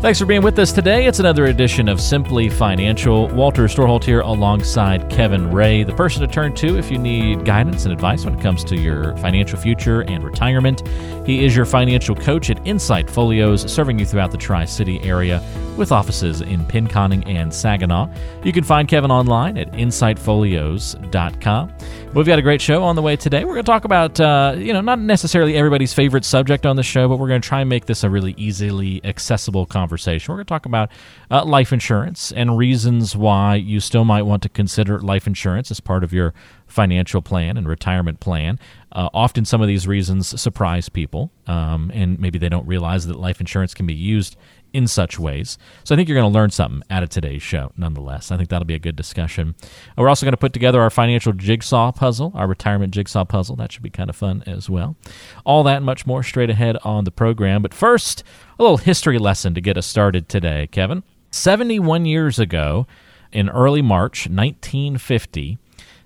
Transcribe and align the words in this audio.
Thanks 0.00 0.18
for 0.18 0.24
being 0.24 0.40
with 0.40 0.58
us 0.58 0.72
today. 0.72 1.04
It's 1.04 1.20
another 1.20 1.44
edition 1.44 1.86
of 1.86 2.00
Simply 2.00 2.48
Financial. 2.48 3.28
Walter 3.28 3.64
Storholt 3.64 4.02
here 4.02 4.20
alongside 4.20 5.10
Kevin 5.10 5.52
Ray, 5.52 5.82
the 5.82 5.92
person 5.92 6.22
to 6.22 6.26
turn 6.26 6.54
to 6.54 6.78
if 6.78 6.90
you 6.90 6.96
need 6.96 7.44
guidance 7.44 7.84
and 7.84 7.92
advice 7.92 8.24
when 8.24 8.34
it 8.34 8.40
comes 8.40 8.64
to 8.64 8.76
your 8.76 9.14
financial 9.18 9.58
future 9.58 10.00
and 10.00 10.24
retirement. 10.24 10.88
He 11.26 11.44
is 11.44 11.54
your 11.54 11.66
financial 11.66 12.14
coach 12.14 12.48
at 12.48 12.66
Insight 12.66 13.10
Folios, 13.10 13.70
serving 13.70 13.98
you 13.98 14.06
throughout 14.06 14.30
the 14.30 14.38
Tri 14.38 14.64
City 14.64 15.02
area 15.02 15.40
with 15.76 15.92
offices 15.92 16.40
in 16.40 16.64
Pinconning 16.66 17.26
and 17.26 17.52
Saginaw. 17.52 18.08
You 18.44 18.52
can 18.52 18.64
find 18.64 18.88
Kevin 18.88 19.10
online 19.10 19.56
at 19.56 19.72
insightfolios.com. 19.72 21.72
We've 22.14 22.26
got 22.26 22.38
a 22.38 22.42
great 22.42 22.60
show 22.60 22.82
on 22.82 22.96
the 22.96 23.02
way 23.02 23.16
today. 23.16 23.44
We're 23.44 23.54
going 23.54 23.64
to 23.64 23.70
talk 23.70 23.84
about, 23.84 24.20
uh, 24.20 24.54
you 24.58 24.72
know, 24.72 24.80
not 24.80 24.98
necessarily 24.98 25.56
everybody's 25.56 25.94
favorite 25.94 26.24
subject 26.24 26.66
on 26.66 26.76
the 26.76 26.82
show, 26.82 27.08
but 27.08 27.18
we're 27.18 27.28
going 27.28 27.40
to 27.40 27.48
try 27.48 27.60
and 27.60 27.68
make 27.68 27.86
this 27.86 28.02
a 28.02 28.10
really 28.10 28.34
easily 28.36 29.00
accessible 29.04 29.64
conversation. 29.64 30.32
We're 30.32 30.38
going 30.38 30.46
to 30.46 30.50
talk 30.50 30.66
about 30.66 30.90
uh, 31.30 31.44
life 31.44 31.72
insurance 31.72 32.32
and 32.32 32.58
reasons 32.58 33.14
why 33.14 33.54
you 33.54 33.80
still 33.80 34.04
might 34.04 34.22
want 34.22 34.42
to 34.42 34.48
consider 34.48 35.00
life 35.00 35.26
insurance 35.26 35.70
as 35.70 35.80
part 35.80 36.02
of 36.02 36.12
your 36.12 36.34
financial 36.70 37.20
plan 37.22 37.56
and 37.56 37.68
retirement 37.68 38.20
plan. 38.20 38.58
Uh, 38.92 39.08
often, 39.12 39.44
some 39.44 39.60
of 39.60 39.68
these 39.68 39.86
reasons 39.86 40.40
surprise 40.40 40.88
people, 40.88 41.30
um, 41.46 41.90
and 41.94 42.18
maybe 42.18 42.38
they 42.38 42.48
don't 42.48 42.66
realize 42.66 43.06
that 43.06 43.18
life 43.18 43.40
insurance 43.40 43.74
can 43.74 43.86
be 43.86 43.94
used 43.94 44.36
in 44.72 44.86
such 44.86 45.18
ways. 45.18 45.58
So 45.84 45.94
I 45.94 45.96
think 45.96 46.08
you're 46.08 46.18
going 46.18 46.32
to 46.32 46.38
learn 46.38 46.50
something 46.50 46.82
out 46.90 47.02
of 47.02 47.08
today's 47.08 47.42
show, 47.42 47.72
nonetheless. 47.76 48.30
I 48.30 48.36
think 48.36 48.48
that'll 48.48 48.66
be 48.66 48.74
a 48.74 48.80
good 48.80 48.96
discussion. 48.96 49.54
We're 49.96 50.08
also 50.08 50.24
going 50.24 50.32
to 50.32 50.38
put 50.38 50.52
together 50.52 50.80
our 50.80 50.90
financial 50.90 51.32
jigsaw 51.32 51.92
puzzle, 51.92 52.32
our 52.34 52.46
retirement 52.46 52.94
jigsaw 52.94 53.24
puzzle. 53.24 53.56
That 53.56 53.72
should 53.72 53.82
be 53.82 53.90
kind 53.90 54.10
of 54.10 54.16
fun 54.16 54.42
as 54.46 54.70
well. 54.70 54.96
All 55.44 55.62
that 55.64 55.78
and 55.78 55.86
much 55.86 56.06
more 56.06 56.22
straight 56.22 56.50
ahead 56.50 56.76
on 56.84 57.04
the 57.04 57.10
program. 57.10 57.62
But 57.62 57.74
first, 57.74 58.22
a 58.58 58.62
little 58.62 58.78
history 58.78 59.18
lesson 59.18 59.54
to 59.54 59.60
get 59.60 59.76
us 59.76 59.86
started 59.86 60.28
today, 60.28 60.68
Kevin. 60.70 61.02
71 61.32 62.06
years 62.06 62.38
ago, 62.38 62.86
in 63.32 63.48
early 63.48 63.82
March 63.82 64.26
1950, 64.28 65.58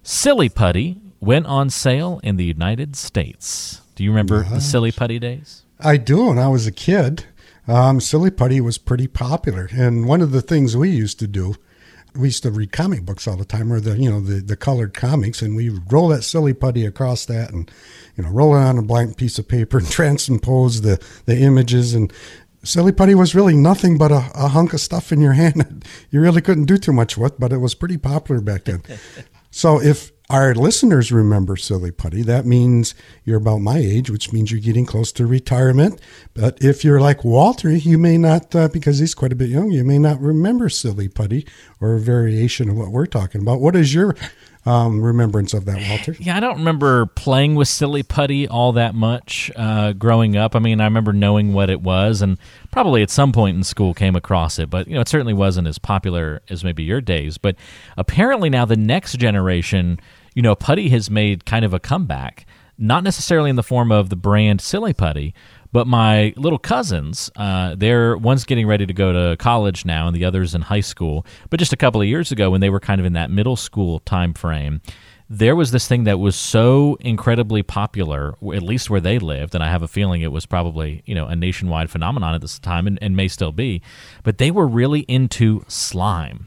Silly 0.06 0.50
Putty 0.50 1.00
went 1.18 1.46
on 1.46 1.70
sale 1.70 2.20
in 2.22 2.36
the 2.36 2.44
United 2.44 2.94
States. 2.94 3.80
Do 3.94 4.04
you 4.04 4.10
remember 4.10 4.44
the 4.44 4.60
Silly 4.60 4.92
Putty 4.92 5.18
days? 5.18 5.62
I 5.80 5.96
do. 5.96 6.26
When 6.26 6.38
I 6.38 6.48
was 6.48 6.66
a 6.66 6.72
kid, 6.72 7.24
um, 7.66 8.00
silly 8.00 8.30
putty 8.30 8.60
was 8.60 8.76
pretty 8.76 9.06
popular. 9.06 9.68
And 9.72 10.06
one 10.06 10.20
of 10.20 10.30
the 10.30 10.42
things 10.42 10.76
we 10.76 10.90
used 10.90 11.18
to 11.20 11.26
do, 11.26 11.54
we 12.14 12.28
used 12.28 12.42
to 12.42 12.50
read 12.50 12.70
comic 12.70 13.06
books 13.06 13.26
all 13.26 13.36
the 13.36 13.46
time, 13.46 13.72
or 13.72 13.80
the 13.80 13.98
you 13.98 14.10
know 14.10 14.20
the 14.20 14.40
the 14.42 14.56
colored 14.56 14.92
comics, 14.92 15.40
and 15.40 15.56
we 15.56 15.70
would 15.70 15.90
roll 15.90 16.08
that 16.08 16.22
silly 16.22 16.52
putty 16.52 16.84
across 16.84 17.24
that, 17.26 17.50
and 17.50 17.70
you 18.16 18.24
know 18.24 18.30
roll 18.30 18.54
it 18.54 18.60
on 18.60 18.78
a 18.78 18.82
blank 18.82 19.16
piece 19.16 19.38
of 19.38 19.48
paper 19.48 19.78
and 19.78 19.90
transpose 19.90 20.82
the 20.82 21.02
the 21.24 21.38
images 21.38 21.94
and. 21.94 22.12
Silly 22.62 22.92
putty 22.92 23.14
was 23.14 23.34
really 23.34 23.54
nothing 23.54 23.98
but 23.98 24.10
a, 24.10 24.30
a 24.34 24.48
hunk 24.48 24.72
of 24.72 24.80
stuff 24.80 25.12
in 25.12 25.20
your 25.20 25.34
hand. 25.34 25.84
you 26.10 26.18
really 26.18 26.40
couldn't 26.40 26.64
do 26.64 26.78
too 26.78 26.94
much 26.94 27.14
with, 27.14 27.38
but 27.38 27.52
it 27.52 27.58
was 27.58 27.74
pretty 27.74 27.98
popular 27.98 28.40
back 28.40 28.64
then. 28.64 28.82
so 29.54 29.80
if 29.80 30.12
our 30.30 30.54
listeners 30.54 31.12
remember 31.12 31.56
Silly 31.56 31.90
Putty. 31.90 32.22
That 32.22 32.46
means 32.46 32.94
you're 33.24 33.36
about 33.38 33.58
my 33.58 33.78
age, 33.78 34.10
which 34.10 34.32
means 34.32 34.50
you're 34.50 34.60
getting 34.60 34.86
close 34.86 35.12
to 35.12 35.26
retirement. 35.26 36.00
But 36.32 36.56
if 36.62 36.82
you're 36.82 37.00
like 37.00 37.24
Walter, 37.24 37.70
you 37.70 37.98
may 37.98 38.16
not, 38.16 38.54
uh, 38.54 38.68
because 38.68 38.98
he's 38.98 39.14
quite 39.14 39.32
a 39.32 39.36
bit 39.36 39.50
young, 39.50 39.70
you 39.70 39.84
may 39.84 39.98
not 39.98 40.20
remember 40.20 40.68
Silly 40.68 41.08
Putty 41.08 41.46
or 41.80 41.94
a 41.94 42.00
variation 42.00 42.70
of 42.70 42.76
what 42.76 42.90
we're 42.90 43.06
talking 43.06 43.42
about. 43.42 43.60
What 43.60 43.76
is 43.76 43.92
your 43.92 44.16
um, 44.66 45.02
remembrance 45.02 45.52
of 45.52 45.66
that, 45.66 45.78
Walter? 45.88 46.16
Yeah, 46.18 46.36
I 46.36 46.40
don't 46.40 46.58
remember 46.58 47.06
playing 47.06 47.54
with 47.54 47.68
Silly 47.68 48.02
Putty 48.02 48.48
all 48.48 48.72
that 48.72 48.94
much 48.94 49.50
uh, 49.56 49.92
growing 49.92 50.36
up. 50.36 50.56
I 50.56 50.58
mean, 50.58 50.80
I 50.80 50.84
remember 50.84 51.12
knowing 51.12 51.52
what 51.52 51.68
it 51.68 51.82
was, 51.82 52.22
and 52.22 52.38
probably 52.70 53.02
at 53.02 53.10
some 53.10 53.30
point 53.30 53.56
in 53.56 53.64
school 53.64 53.92
came 53.92 54.16
across 54.16 54.58
it, 54.58 54.70
but 54.70 54.88
you 54.88 54.94
know, 54.94 55.00
it 55.00 55.08
certainly 55.08 55.34
wasn't 55.34 55.68
as 55.68 55.78
popular 55.78 56.40
as 56.48 56.64
maybe 56.64 56.82
your 56.82 57.02
days. 57.02 57.36
But 57.36 57.56
apparently 57.98 58.48
now 58.48 58.64
the 58.64 58.76
next 58.76 59.18
generation, 59.18 60.00
you 60.34 60.42
know, 60.42 60.54
Putty 60.54 60.88
has 60.88 61.10
made 61.10 61.44
kind 61.44 61.64
of 61.64 61.74
a 61.74 61.80
comeback, 61.80 62.46
not 62.78 63.04
necessarily 63.04 63.50
in 63.50 63.56
the 63.56 63.62
form 63.62 63.92
of 63.92 64.08
the 64.08 64.16
brand 64.16 64.62
Silly 64.62 64.94
Putty, 64.94 65.34
but 65.74 65.88
my 65.88 66.32
little 66.36 66.60
cousins, 66.60 67.32
uh, 67.34 67.74
they're 67.76 68.16
one's 68.16 68.44
getting 68.44 68.64
ready 68.64 68.86
to 68.86 68.92
go 68.92 69.12
to 69.12 69.36
college 69.38 69.84
now, 69.84 70.06
and 70.06 70.14
the 70.14 70.24
other's 70.24 70.54
in 70.54 70.62
high 70.62 70.78
school. 70.78 71.26
But 71.50 71.58
just 71.58 71.72
a 71.72 71.76
couple 71.76 72.00
of 72.00 72.06
years 72.06 72.30
ago, 72.30 72.48
when 72.48 72.60
they 72.60 72.70
were 72.70 72.78
kind 72.78 73.00
of 73.00 73.04
in 73.04 73.14
that 73.14 73.28
middle 73.28 73.56
school 73.56 73.98
time 73.98 74.34
frame, 74.34 74.82
there 75.28 75.56
was 75.56 75.72
this 75.72 75.88
thing 75.88 76.04
that 76.04 76.20
was 76.20 76.36
so 76.36 76.96
incredibly 77.00 77.64
popular, 77.64 78.36
at 78.54 78.62
least 78.62 78.88
where 78.88 79.00
they 79.00 79.18
lived, 79.18 79.52
and 79.52 79.64
I 79.64 79.68
have 79.68 79.82
a 79.82 79.88
feeling 79.88 80.22
it 80.22 80.30
was 80.30 80.46
probably 80.46 81.02
you 81.06 81.14
know 81.16 81.26
a 81.26 81.34
nationwide 81.34 81.90
phenomenon 81.90 82.36
at 82.36 82.40
this 82.40 82.60
time, 82.60 82.86
and, 82.86 82.96
and 83.02 83.16
may 83.16 83.26
still 83.26 83.50
be. 83.50 83.82
But 84.22 84.38
they 84.38 84.52
were 84.52 84.68
really 84.68 85.00
into 85.00 85.64
slime. 85.66 86.46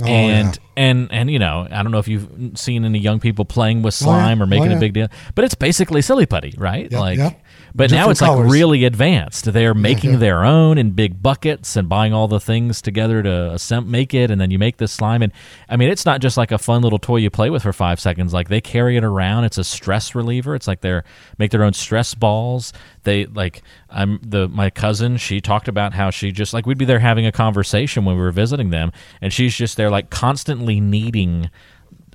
Oh, 0.00 0.06
and 0.06 0.56
yeah. 0.56 0.62
and 0.76 1.12
and 1.12 1.30
you 1.30 1.38
know, 1.38 1.68
I 1.70 1.82
don't 1.82 1.92
know 1.92 1.98
if 1.98 2.08
you've 2.08 2.58
seen 2.58 2.84
any 2.84 2.98
young 2.98 3.20
people 3.20 3.44
playing 3.44 3.82
with 3.82 3.92
slime 3.92 4.38
oh, 4.40 4.40
yeah. 4.40 4.44
or 4.44 4.46
making 4.46 4.68
oh, 4.68 4.70
yeah. 4.70 4.76
a 4.76 4.80
big 4.80 4.94
deal, 4.94 5.08
but 5.34 5.44
it's 5.44 5.54
basically 5.54 6.00
silly 6.00 6.24
putty, 6.24 6.54
right? 6.56 6.90
Yep, 6.90 7.00
like 7.00 7.18
yep. 7.18 7.41
But 7.74 7.88
Different 7.88 8.06
now 8.06 8.10
it's 8.10 8.20
colors. 8.20 8.46
like 8.46 8.52
really 8.52 8.84
advanced. 8.84 9.50
They're 9.50 9.72
making 9.72 10.10
yeah, 10.10 10.16
yeah. 10.16 10.20
their 10.20 10.44
own 10.44 10.76
in 10.76 10.90
big 10.90 11.22
buckets 11.22 11.74
and 11.74 11.88
buying 11.88 12.12
all 12.12 12.28
the 12.28 12.40
things 12.40 12.82
together 12.82 13.22
to 13.22 13.82
make 13.86 14.12
it, 14.12 14.30
and 14.30 14.40
then 14.40 14.50
you 14.50 14.58
make 14.58 14.76
this 14.76 14.92
slime. 14.92 15.22
And 15.22 15.32
I 15.70 15.76
mean, 15.76 15.88
it's 15.88 16.04
not 16.04 16.20
just 16.20 16.36
like 16.36 16.52
a 16.52 16.58
fun 16.58 16.82
little 16.82 16.98
toy 16.98 17.16
you 17.16 17.30
play 17.30 17.48
with 17.48 17.62
for 17.62 17.72
five 17.72 17.98
seconds. 17.98 18.34
Like 18.34 18.48
they 18.48 18.60
carry 18.60 18.96
it 18.98 19.04
around. 19.04 19.44
It's 19.44 19.56
a 19.56 19.64
stress 19.64 20.14
reliever. 20.14 20.54
It's 20.54 20.68
like 20.68 20.82
they're 20.82 21.04
make 21.38 21.50
their 21.50 21.64
own 21.64 21.72
stress 21.72 22.14
balls. 22.14 22.74
They 23.04 23.24
like 23.26 23.62
I'm 23.88 24.20
the 24.22 24.48
my 24.48 24.68
cousin. 24.68 25.16
She 25.16 25.40
talked 25.40 25.68
about 25.68 25.94
how 25.94 26.10
she 26.10 26.30
just 26.30 26.52
like 26.52 26.66
we'd 26.66 26.78
be 26.78 26.84
there 26.84 26.98
having 26.98 27.24
a 27.24 27.32
conversation 27.32 28.04
when 28.04 28.16
we 28.16 28.22
were 28.22 28.32
visiting 28.32 28.68
them, 28.68 28.92
and 29.22 29.32
she's 29.32 29.54
just 29.54 29.78
there 29.78 29.90
like 29.90 30.10
constantly 30.10 30.78
needing 30.78 31.48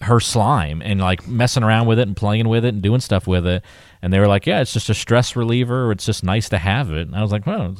her 0.03 0.19
slime 0.19 0.81
and 0.83 1.01
like 1.01 1.27
messing 1.27 1.63
around 1.63 1.87
with 1.87 1.97
it 1.97 2.07
and 2.07 2.15
playing 2.15 2.47
with 2.47 2.63
it 2.63 2.69
and 2.73 2.81
doing 2.83 2.99
stuff 2.99 3.25
with 3.25 3.47
it. 3.47 3.63
And 4.01 4.13
they 4.13 4.19
were 4.19 4.27
like, 4.27 4.45
"Yeah, 4.45 4.61
it's 4.61 4.73
just 4.73 4.89
a 4.89 4.93
stress 4.93 5.35
reliever. 5.35 5.91
It's 5.91 6.05
just 6.05 6.23
nice 6.23 6.49
to 6.49 6.57
have 6.57 6.91
it." 6.91 7.07
And 7.07 7.15
I 7.15 7.21
was 7.21 7.31
like, 7.31 7.45
"Well, 7.45 7.75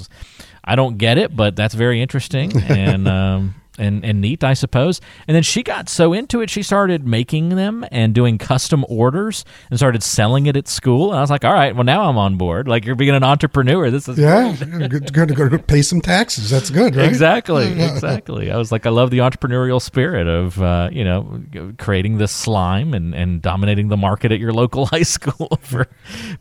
I 0.63 0.75
don't 0.75 0.97
get 0.97 1.17
it, 1.17 1.35
but 1.35 1.55
that's 1.55 1.75
very 1.75 2.01
interesting." 2.01 2.51
And 2.69 3.07
um, 3.07 3.55
and, 3.77 4.03
and 4.03 4.21
neat, 4.21 4.43
I 4.43 4.53
suppose. 4.53 5.01
And 5.27 5.35
then 5.35 5.43
she 5.43 5.63
got 5.63 5.89
so 5.89 6.13
into 6.13 6.41
it, 6.41 6.49
she 6.49 6.63
started 6.63 7.05
making 7.05 7.49
them 7.49 7.85
and 7.91 8.13
doing 8.13 8.38
custom 8.38 8.85
orders 8.89 9.45
and 9.69 9.79
started 9.79 10.03
selling 10.03 10.45
it 10.45 10.55
at 10.55 10.67
school. 10.67 11.11
And 11.11 11.17
I 11.17 11.21
was 11.21 11.29
like, 11.29 11.45
all 11.45 11.53
right, 11.53 11.75
well, 11.75 11.83
now 11.83 12.09
I'm 12.09 12.17
on 12.17 12.38
board. 12.38 12.67
Like, 12.67 12.85
you're 12.85 12.95
being 12.95 13.15
an 13.15 13.23
entrepreneur. 13.23 13.89
This 13.91 14.07
is 14.07 14.17
yeah, 14.17 14.55
going 14.55 15.27
to 15.27 15.33
go 15.33 15.57
pay 15.57 15.81
some 15.81 16.01
taxes. 16.01 16.49
That's 16.49 16.69
good, 16.69 16.95
right? 16.95 17.07
Exactly, 17.07 17.71
exactly. 17.71 18.51
I 18.51 18.57
was 18.57 18.71
like, 18.71 18.85
I 18.85 18.89
love 18.89 19.11
the 19.11 19.19
entrepreneurial 19.19 19.81
spirit 19.81 20.27
of, 20.27 20.61
uh, 20.61 20.89
you 20.91 21.03
know, 21.03 21.41
creating 21.77 22.17
this 22.17 22.31
slime 22.31 22.94
and, 22.94 23.13
and 23.13 23.41
dominating 23.41 23.89
the 23.89 23.97
market 23.97 24.31
at 24.31 24.39
your 24.39 24.53
local 24.53 24.85
high 24.88 25.03
school 25.03 25.57
for 25.61 25.88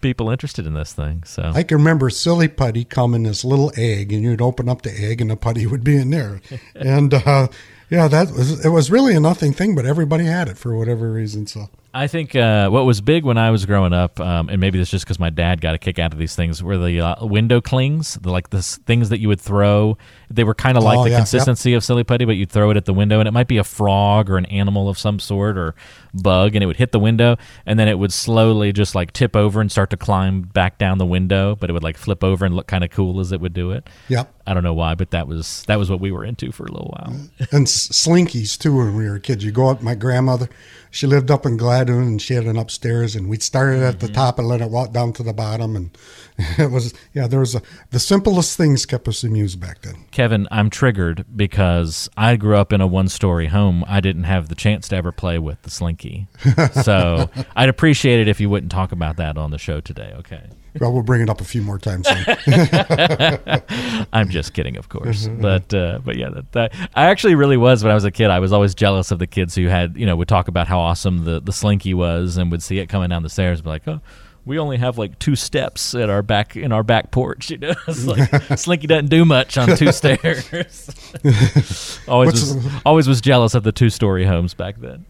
people 0.01 0.31
interested 0.31 0.67
in 0.67 0.75
this 0.75 0.93
thing. 0.93 1.23
So 1.25 1.53
I 1.55 1.63
can 1.63 1.79
remember 1.79 2.11
Silly 2.11 2.49
Putty 2.49 2.85
come 2.85 3.15
in 3.15 3.25
this 3.25 3.45
little 3.45 3.73
egg, 3.77 4.13
and 4.13 4.23
you'd 4.23 4.41
open 4.41 4.69
up 4.69 4.83
the 4.83 4.93
egg, 4.93 5.21
and 5.21 5.31
the 5.31 5.37
putty 5.37 5.67
would 5.67 5.85
be 5.85 5.97
in 5.97 6.11
there. 6.11 6.41
And, 6.75 7.13
uh, 7.13 7.21
uh, 7.27 7.49
yeah, 7.91 8.09
that 8.09 8.31
was 8.33 8.65
it. 8.65 8.69
Was 8.69 8.91
really 8.91 9.15
a 9.15 9.21
nothing 9.21 9.53
thing, 9.53 9.75
but 9.75 9.87
everybody 9.87 10.25
had 10.25 10.49
it 10.49 10.59
for 10.59 10.77
whatever 10.77 11.13
reason. 11.13 11.47
So 11.47 11.69
I 11.97 12.09
think 12.09 12.37
uh, 12.37 12.69
what 12.69 12.85
was 12.85 13.01
big 13.01 13.25
when 13.25 13.39
I 13.39 13.51
was 13.51 13.65
growing 13.65 13.95
up, 13.95 14.21
um, 14.21 14.51
and 14.51 14.61
maybe 14.61 14.79
it's 14.79 14.91
just 14.91 15.07
because 15.07 15.19
my 15.19 15.31
dad 15.31 15.63
got 15.63 15.75
a 15.75 15.79
kick 15.79 15.99
out 15.99 16.13
of 16.13 16.19
these 16.19 16.37
things, 16.37 16.63
were 16.63 16.77
the 16.77 17.01
uh, 17.01 17.25
window 17.25 17.63
clings, 17.63 18.17
the, 18.17 18.31
like 18.31 18.51
the 18.51 18.61
things 18.61 19.09
that 19.09 19.19
you 19.19 19.29
would 19.29 19.41
throw. 19.41 19.97
They 20.29 20.45
were 20.45 20.55
kind 20.55 20.77
of 20.77 20.85
like 20.85 20.99
oh, 20.99 21.05
the 21.05 21.11
yeah, 21.11 21.17
consistency 21.17 21.71
yep. 21.71 21.79
of 21.79 21.85
silly 21.85 22.05
putty, 22.05 22.27
but 22.27 22.37
you'd 22.37 22.53
throw 22.53 22.71
it 22.71 22.77
at 22.77 22.85
the 22.85 22.93
window, 22.93 23.19
and 23.19 23.27
it 23.27 23.33
might 23.33 23.49
be 23.49 23.57
a 23.57 23.65
frog 23.65 24.29
or 24.29 24.37
an 24.37 24.45
animal 24.47 24.91
of 24.91 24.99
some 24.99 25.19
sort 25.19 25.57
or 25.57 25.75
bug, 26.13 26.55
and 26.55 26.63
it 26.63 26.67
would 26.67 26.77
hit 26.77 26.93
the 26.93 26.99
window, 26.99 27.39
and 27.65 27.79
then 27.79 27.89
it 27.89 27.99
would 27.99 28.13
slowly 28.13 28.75
just 28.75 28.95
like 28.95 29.15
tip 29.15 29.35
over 29.35 29.63
and 29.63 29.73
start 29.73 29.89
to 29.89 29.97
climb 29.97 30.43
back 30.43 30.77
down 30.77 30.99
the 30.99 31.07
window, 31.07 31.57
but 31.57 31.71
it 31.71 31.73
would 31.73 31.83
like 31.83 31.97
flip 31.97 32.23
over 32.23 32.45
and 32.45 32.55
look 32.55 32.67
kind 32.67 32.85
of 32.85 32.91
cool 32.91 33.21
as 33.21 33.33
it 33.33 33.41
would 33.41 33.55
do 33.55 33.71
it. 33.71 33.89
Yep. 34.09 34.35
I 34.47 34.55
don't 34.55 34.63
know 34.63 34.75
why, 34.75 34.95
but 34.95 35.11
that 35.11 35.27
was 35.27 35.65
that 35.67 35.79
was 35.79 35.91
what 35.91 36.01
we 36.01 36.13
were 36.13 36.25
into 36.25 36.53
for 36.53 36.67
a 36.67 36.71
little 36.71 36.95
while. 36.97 37.29
And 37.51 37.67
slinkies 37.67 38.57
too 38.57 38.77
when 38.77 38.95
we 38.95 39.09
were 39.09 39.19
kids. 39.19 39.45
You 39.45 39.51
go 39.51 39.69
up, 39.69 39.83
my 39.83 39.97
grandmother, 39.97 40.49
she 40.91 41.07
lived 41.07 41.31
up 41.31 41.45
in 41.45 41.57
And 41.89 42.21
she 42.21 42.35
had 42.35 42.45
an 42.45 42.57
upstairs 42.57 43.17
and 43.17 43.29
we'd 43.29 43.43
start 43.43 43.75
it 43.75 43.83
at 43.83 44.01
the 44.01 44.07
mm-hmm. 44.07 44.15
top 44.15 44.39
and 44.39 44.49
let 44.49 44.61
it 44.61 44.71
walk 44.71 44.93
down 44.93 45.13
to 45.15 45.23
the 45.23 45.33
bottom. 45.33 45.77
And 45.77 45.99
it 46.59 46.71
was, 46.71 46.93
yeah, 47.13 47.27
there 47.27 47.41
was 47.41 47.55
a, 47.55 47.63
the 47.91 47.99
simplest 47.99 48.57
things 48.57 48.87
kept 48.87 49.09
us 49.09 49.25
amused 49.25 49.61
back 49.61 49.83
then. 49.83 49.97
Kevin, 50.11 50.47
I'm 50.51 50.71
triggered 50.71 51.25
because 51.35 52.09
I 52.17 52.37
grew 52.37 52.57
up 52.57 52.73
in 52.73 52.81
a 52.81 52.87
one 52.87 53.09
story 53.09 53.47
home. 53.47 53.85
I 53.87 54.01
didn't 54.01 54.25
have 54.25 54.49
the 54.49 54.55
chance 54.55 54.89
to 54.89 54.97
ever 54.97 55.13
play 55.13 55.39
with 55.39 55.63
the 55.63 55.71
slinky. 55.71 56.29
So 56.83 57.31
I'd 57.55 57.69
appreciate 57.69 58.21
it 58.21 58.29
if 58.29 58.41
you 58.41 58.49
wouldn't 58.51 58.73
talk 58.73 58.93
about 58.93 59.17
that 59.17 59.39
on 59.39 59.51
the 59.51 59.59
show 59.59 59.81
today, 59.81 60.13
okay? 60.19 60.43
Well, 60.81 60.93
we'll 60.93 61.03
bring 61.03 61.23
it 61.23 61.31
up 61.31 61.41
a 61.41 61.45
few 61.45 61.63
more 61.63 61.79
times. 61.79 62.07
I'm 64.13 64.29
just 64.29 64.53
kidding, 64.53 64.77
of 64.77 64.89
course. 64.89 65.29
but 65.29 65.73
uh, 65.73 66.01
but 66.05 66.17
yeah, 66.17 66.31
that, 66.31 66.53
that, 66.53 66.91
I 66.95 67.07
actually 67.07 67.35
really 67.35 67.57
was 67.57 67.83
when 67.83 67.91
I 67.91 67.95
was 67.95 68.05
a 68.05 68.11
kid. 68.11 68.31
I 68.31 68.39
was 68.39 68.53
always 68.53 68.75
jealous 68.75 69.11
of 69.11 69.19
the 69.19 69.27
kids 69.27 69.55
who 69.55 69.69
had 69.69 69.97
you 69.97 70.07
know 70.07 70.17
would 70.17 70.29
talk 70.29 70.49
about 70.49 70.69
how 70.69 70.79
awesome 70.79 71.25
the 71.25 71.41
the 71.41 71.53
slinky 71.53 71.95
was 71.95 72.37
and 72.37 72.51
would 72.51 72.63
see 72.63 72.79
it 72.79 72.89
coming 72.89 73.09
down 73.09 73.23
the 73.23 73.31
stairs, 73.31 73.59
and 73.59 73.65
be 73.65 73.71
like, 73.71 73.89
oh. 73.89 74.01
We 74.47 74.61
only 74.61 74.77
have 74.79 74.97
like 74.97 75.19
two 75.19 75.35
steps 75.35 75.93
at 75.95 76.09
our 76.09 76.23
back 76.23 76.57
in 76.57 76.71
our 76.73 76.85
back 76.85 77.11
porch. 77.11 77.51
You 77.57 77.59
know, 77.59 77.75
it's 77.87 78.05
like 78.05 78.59
Slinky 78.59 78.87
doesn't 78.87 79.09
do 79.09 79.25
much 79.25 79.57
on 79.57 79.77
two 79.77 79.91
stairs. 79.93 80.45
always 82.09 82.33
was, 82.33 82.57
always 82.85 83.09
was 83.09 83.21
jealous 83.21 83.55
of 83.55 83.63
the 83.63 83.73
two 83.73 83.89
story 83.89 84.27
homes 84.27 84.53
back 84.53 84.77
then. 84.79 85.07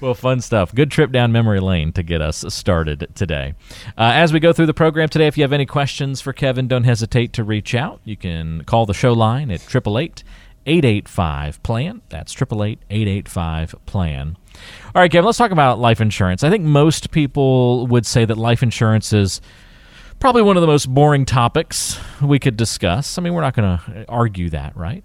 well, 0.00 0.14
fun 0.14 0.40
stuff. 0.40 0.74
Good 0.74 0.90
trip 0.90 1.12
down 1.12 1.32
memory 1.32 1.60
lane 1.60 1.92
to 1.92 2.02
get 2.02 2.20
us 2.20 2.44
started 2.48 3.08
today. 3.14 3.54
Uh, 3.96 4.12
as 4.14 4.32
we 4.32 4.40
go 4.40 4.52
through 4.52 4.66
the 4.66 4.74
program 4.74 5.08
today, 5.08 5.26
if 5.26 5.38
you 5.38 5.44
have 5.44 5.52
any 5.52 5.66
questions 5.66 6.20
for 6.20 6.32
Kevin, 6.32 6.66
don't 6.66 6.84
hesitate 6.84 7.32
to 7.34 7.44
reach 7.44 7.74
out. 7.74 8.00
You 8.04 8.16
can 8.16 8.64
call 8.64 8.84
the 8.86 8.94
show 8.94 9.12
line 9.12 9.50
at 9.50 9.60
888 9.60 10.24
885 10.66 11.62
PLAN. 11.62 12.02
That's 12.08 12.32
888 12.34 12.80
885 12.90 13.74
PLAN. 13.86 14.36
All 14.94 15.02
right, 15.02 15.10
Kevin, 15.10 15.26
let's 15.26 15.38
talk 15.38 15.50
about 15.50 15.78
life 15.78 16.00
insurance. 16.00 16.42
I 16.42 16.50
think 16.50 16.64
most 16.64 17.10
people 17.10 17.86
would 17.88 18.06
say 18.06 18.24
that 18.24 18.38
life 18.38 18.62
insurance 18.62 19.12
is 19.12 19.40
probably 20.20 20.42
one 20.42 20.56
of 20.56 20.60
the 20.62 20.66
most 20.66 20.88
boring 20.88 21.26
topics 21.26 21.98
we 22.22 22.38
could 22.38 22.56
discuss. 22.56 23.18
I 23.18 23.22
mean, 23.22 23.34
we're 23.34 23.42
not 23.42 23.54
going 23.54 23.78
to 23.78 24.04
argue 24.08 24.50
that, 24.50 24.76
right? 24.76 25.04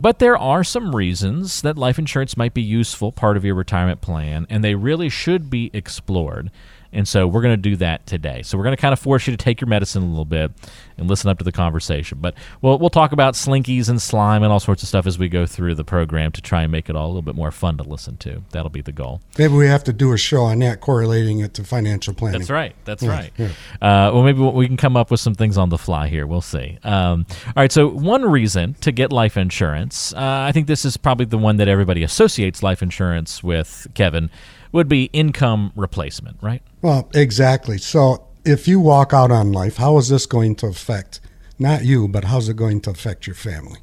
But 0.00 0.18
there 0.18 0.36
are 0.36 0.64
some 0.64 0.94
reasons 0.94 1.62
that 1.62 1.78
life 1.78 1.98
insurance 1.98 2.36
might 2.36 2.54
be 2.54 2.62
useful 2.62 3.12
part 3.12 3.36
of 3.36 3.44
your 3.44 3.54
retirement 3.54 4.00
plan, 4.00 4.46
and 4.50 4.64
they 4.64 4.74
really 4.74 5.08
should 5.08 5.50
be 5.50 5.70
explored. 5.72 6.50
And 6.92 7.08
so 7.08 7.26
we're 7.26 7.42
going 7.42 7.54
to 7.54 7.70
do 7.70 7.76
that 7.76 8.06
today. 8.06 8.42
So 8.42 8.58
we're 8.58 8.64
going 8.64 8.76
to 8.76 8.80
kind 8.80 8.92
of 8.92 8.98
force 8.98 9.26
you 9.26 9.32
to 9.32 9.36
take 9.36 9.60
your 9.60 9.68
medicine 9.68 10.02
a 10.02 10.06
little 10.06 10.24
bit 10.24 10.50
and 10.98 11.08
listen 11.08 11.30
up 11.30 11.38
to 11.38 11.44
the 11.44 11.52
conversation. 11.52 12.18
But 12.20 12.34
we'll, 12.60 12.78
we'll 12.78 12.90
talk 12.90 13.12
about 13.12 13.34
slinkies 13.34 13.88
and 13.88 14.00
slime 14.00 14.42
and 14.42 14.52
all 14.52 14.60
sorts 14.60 14.82
of 14.82 14.88
stuff 14.88 15.06
as 15.06 15.18
we 15.18 15.28
go 15.28 15.46
through 15.46 15.74
the 15.74 15.84
program 15.84 16.32
to 16.32 16.42
try 16.42 16.62
and 16.62 16.70
make 16.70 16.90
it 16.90 16.96
all 16.96 17.06
a 17.06 17.08
little 17.08 17.22
bit 17.22 17.34
more 17.34 17.50
fun 17.50 17.78
to 17.78 17.82
listen 17.82 18.18
to. 18.18 18.42
That'll 18.50 18.70
be 18.70 18.82
the 18.82 18.92
goal. 18.92 19.22
Maybe 19.38 19.54
we 19.54 19.66
have 19.66 19.84
to 19.84 19.92
do 19.92 20.12
a 20.12 20.18
show 20.18 20.42
on 20.42 20.58
that, 20.58 20.80
correlating 20.80 21.40
it 21.40 21.54
to 21.54 21.64
financial 21.64 22.12
planning. 22.14 22.40
That's 22.40 22.50
right. 22.50 22.74
That's 22.84 23.02
yeah, 23.02 23.10
right. 23.10 23.32
Yeah. 23.36 23.48
Uh, 23.80 24.12
well, 24.12 24.22
maybe 24.22 24.40
we 24.40 24.66
can 24.66 24.76
come 24.76 24.96
up 24.96 25.10
with 25.10 25.20
some 25.20 25.34
things 25.34 25.56
on 25.56 25.70
the 25.70 25.78
fly 25.78 26.08
here. 26.08 26.26
We'll 26.26 26.40
see. 26.40 26.78
Um, 26.84 27.26
all 27.46 27.52
right. 27.56 27.72
So 27.72 27.88
one 27.88 28.24
reason 28.24 28.74
to 28.74 28.92
get 28.92 29.12
life 29.12 29.36
insurance, 29.36 30.12
uh, 30.12 30.18
I 30.20 30.52
think 30.52 30.66
this 30.66 30.84
is 30.84 30.96
probably 30.96 31.26
the 31.26 31.38
one 31.38 31.56
that 31.56 31.68
everybody 31.68 32.02
associates 32.02 32.62
life 32.62 32.82
insurance 32.82 33.42
with, 33.42 33.86
Kevin 33.94 34.30
would 34.72 34.88
be 34.88 35.04
income 35.12 35.72
replacement, 35.76 36.38
right? 36.42 36.62
Well, 36.80 37.08
exactly. 37.14 37.78
So 37.78 38.26
if 38.44 38.66
you 38.66 38.80
walk 38.80 39.12
out 39.12 39.30
on 39.30 39.52
life, 39.52 39.76
how 39.76 39.98
is 39.98 40.08
this 40.08 40.26
going 40.26 40.56
to 40.56 40.66
affect 40.66 41.20
not 41.58 41.84
you, 41.84 42.08
but 42.08 42.24
how's 42.24 42.48
it 42.48 42.56
going 42.56 42.80
to 42.82 42.90
affect 42.90 43.26
your 43.26 43.36
family? 43.36 43.78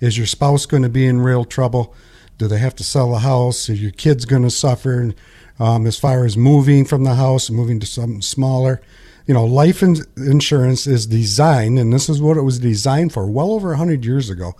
Is 0.00 0.18
your 0.18 0.26
spouse 0.26 0.66
going 0.66 0.82
to 0.82 0.88
be 0.88 1.06
in 1.06 1.20
real 1.20 1.44
trouble? 1.44 1.94
Do 2.36 2.48
they 2.48 2.58
have 2.58 2.74
to 2.76 2.84
sell 2.84 3.14
a 3.14 3.20
house? 3.20 3.70
Are 3.70 3.74
your 3.74 3.92
kids 3.92 4.24
going 4.24 4.42
to 4.42 4.50
suffer 4.50 5.14
um, 5.58 5.86
as 5.86 5.98
far 5.98 6.24
as 6.24 6.36
moving 6.36 6.84
from 6.84 7.04
the 7.04 7.14
house 7.14 7.48
and 7.48 7.56
moving 7.56 7.80
to 7.80 7.86
something 7.86 8.20
smaller? 8.20 8.82
You 9.26 9.32
know, 9.32 9.46
life 9.46 9.82
in- 9.82 10.04
insurance 10.16 10.86
is 10.86 11.06
designed, 11.06 11.78
and 11.78 11.92
this 11.92 12.10
is 12.10 12.20
what 12.20 12.36
it 12.36 12.42
was 12.42 12.58
designed 12.58 13.12
for 13.12 13.30
well 13.30 13.52
over 13.52 13.68
100 13.68 14.04
years 14.04 14.28
ago 14.28 14.54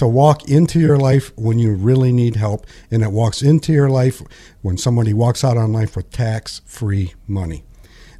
to 0.00 0.08
walk 0.08 0.48
into 0.48 0.80
your 0.80 0.96
life 0.96 1.30
when 1.36 1.58
you 1.58 1.74
really 1.74 2.10
need 2.10 2.34
help, 2.34 2.66
and 2.90 3.02
it 3.02 3.12
walks 3.12 3.42
into 3.42 3.70
your 3.70 3.90
life 3.90 4.22
when 4.62 4.78
somebody 4.78 5.12
walks 5.12 5.44
out 5.44 5.58
on 5.58 5.74
life 5.74 5.94
with 5.94 6.10
tax 6.10 6.62
free 6.64 7.12
money. 7.28 7.64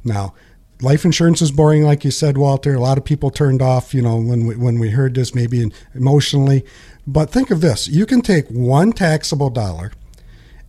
Now, 0.03 0.35
life 0.79 1.05
insurance 1.05 1.41
is 1.41 1.51
boring, 1.51 1.81
like 1.81 2.05
you 2.05 2.11
said, 2.11 2.37
Walter. 2.37 2.75
A 2.75 2.79
lot 2.79 2.99
of 2.99 3.03
people 3.03 3.31
turned 3.31 3.63
off, 3.63 3.95
you 3.95 4.03
know, 4.03 4.17
when 4.17 4.45
we, 4.45 4.55
when 4.55 4.77
we 4.77 4.91
heard 4.91 5.15
this, 5.15 5.33
maybe 5.33 5.71
emotionally. 5.95 6.63
But 7.07 7.31
think 7.31 7.49
of 7.49 7.61
this 7.61 7.87
you 7.87 8.05
can 8.05 8.21
take 8.21 8.47
one 8.49 8.93
taxable 8.93 9.49
dollar, 9.49 9.91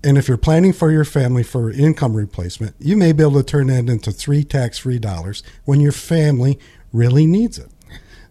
and 0.03 0.17
if 0.17 0.29
you're 0.29 0.39
planning 0.39 0.73
for 0.73 0.91
your 0.91 1.05
family 1.05 1.43
for 1.43 1.71
income 1.71 2.17
replacement, 2.17 2.75
you 2.79 2.97
may 2.97 3.13
be 3.13 3.23
able 3.23 3.35
to 3.35 3.43
turn 3.43 3.67
that 3.67 3.91
into 3.91 4.13
three 4.13 4.45
tax 4.45 4.79
free 4.79 4.99
dollars 4.99 5.43
when 5.67 5.79
your 5.79 5.93
family 5.93 6.59
really 6.91 7.27
needs 7.27 7.59
it 7.59 7.71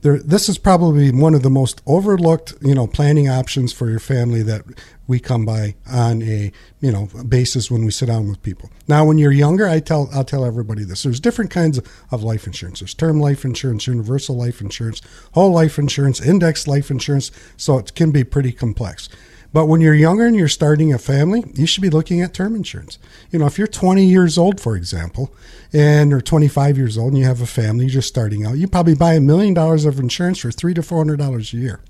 there, 0.02 0.20
this 0.20 0.50
is 0.50 0.58
probably 0.58 1.12
one 1.12 1.36
of 1.36 1.44
the 1.44 1.50
most 1.50 1.82
overlooked, 1.86 2.54
you 2.62 2.74
know, 2.74 2.88
planning 2.88 3.30
options 3.30 3.72
for 3.72 3.90
your 3.90 4.00
family 4.00 4.42
that 4.44 4.64
we 5.08 5.20
come 5.20 5.46
by 5.46 5.76
on 5.90 6.22
a, 6.24 6.52
you 6.80 6.92
know, 6.92 7.08
basis 7.28 7.70
when 7.70 7.86
we 7.86 7.92
sit 7.92 8.08
down 8.08 8.28
with 8.28 8.42
people. 8.42 8.72
Now, 8.88 9.06
when 9.06 9.18
you're 9.18 9.32
younger, 9.32 9.68
I 9.68 9.80
tell, 9.80 10.10
I'll 10.14 10.24
tell 10.24 10.46
everybody 10.46 10.84
this. 10.84 11.04
There's 11.04 11.20
different 11.20 11.52
kinds 11.52 11.80
of 12.12 12.24
life 12.24 12.48
insurance. 12.48 12.80
There's 12.80 12.94
term 12.94 13.20
life 13.20 13.46
insurance, 13.46 13.88
universal 13.88 14.36
life 14.36 14.62
insurance, 14.62 15.02
whole 15.34 15.52
life 15.52 15.78
insurance, 15.78 16.22
index 16.22 16.68
life 16.68 16.90
insurance. 16.90 17.32
So 17.58 17.78
it 17.78 17.94
can 17.94 18.12
be 18.12 18.24
pretty 18.24 18.52
complex. 18.52 19.10
But 19.54 19.66
when 19.66 19.82
you're 19.82 19.94
younger 19.94 20.26
and 20.26 20.36
you're 20.36 20.48
starting 20.48 20.94
a 20.94 20.98
family, 20.98 21.44
you 21.54 21.66
should 21.66 21.82
be 21.82 21.90
looking 21.90 22.22
at 22.22 22.34
term 22.34 22.56
insurance. 22.56 22.98
You 23.32 23.40
know, 23.40 23.48
if 23.48 23.58
you're 23.58 23.68
20 23.68 24.06
years 24.06 24.38
old, 24.38 24.62
for 24.62 24.76
example, 24.76 25.34
and 25.74 26.14
or 26.14 26.22
25 26.22 26.78
years 26.78 26.98
old 26.98 27.10
and 27.10 27.18
you 27.18 27.26
have 27.26 27.42
a 27.42 27.46
family, 27.46 27.86
you're 27.86 27.94
just 27.94 28.08
starting 28.08 28.46
out, 28.46 28.58
you 28.58 28.68
probably 28.68 28.96
buy 28.96 29.14
a 29.14 29.22
million 29.22 29.54
dollars 29.54 29.86
of 29.86 30.00
insurance 30.00 30.40
for 30.40 30.52
three 30.52 30.74
to 30.74 30.82
four 30.82 31.00
hundred 31.00 31.18
dollars 31.18 31.54
a 31.54 31.58
year. 31.58 31.82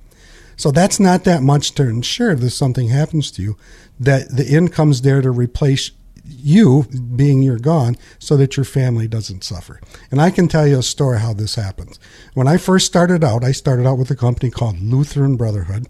So 0.56 0.72
that's 0.72 1.00
not 1.00 1.24
that 1.24 1.42
much 1.42 1.72
to 1.76 1.84
insure 1.84 2.32
if 2.32 2.54
something 2.54 2.90
happens 2.90 3.32
to 3.32 3.42
you, 3.42 3.58
that 4.00 4.36
the 4.36 4.48
income's 4.48 5.02
there 5.02 5.22
to 5.22 5.32
replace 5.32 5.92
you 6.24 6.84
being 7.16 7.42
you're 7.42 7.60
gone 7.60 7.98
so 8.20 8.38
that 8.38 8.58
your 8.58 8.64
family 8.64 9.08
doesn't 9.08 9.44
suffer. 9.44 9.80
And 10.12 10.22
I 10.22 10.30
can 10.30 10.48
tell 10.48 10.68
you 10.68 10.80
a 10.80 10.84
story 10.84 11.20
how 11.20 11.34
this 11.34 11.56
happens. 11.56 12.00
When 12.34 12.48
I 12.48 12.58
first 12.58 12.86
started 12.86 13.24
out, 13.24 13.44
I 13.44 13.52
started 13.52 13.88
out 13.88 13.98
with 13.98 14.12
a 14.12 14.16
company 14.16 14.52
called 14.52 14.80
Lutheran 14.80 15.36
Brotherhood. 15.36 15.88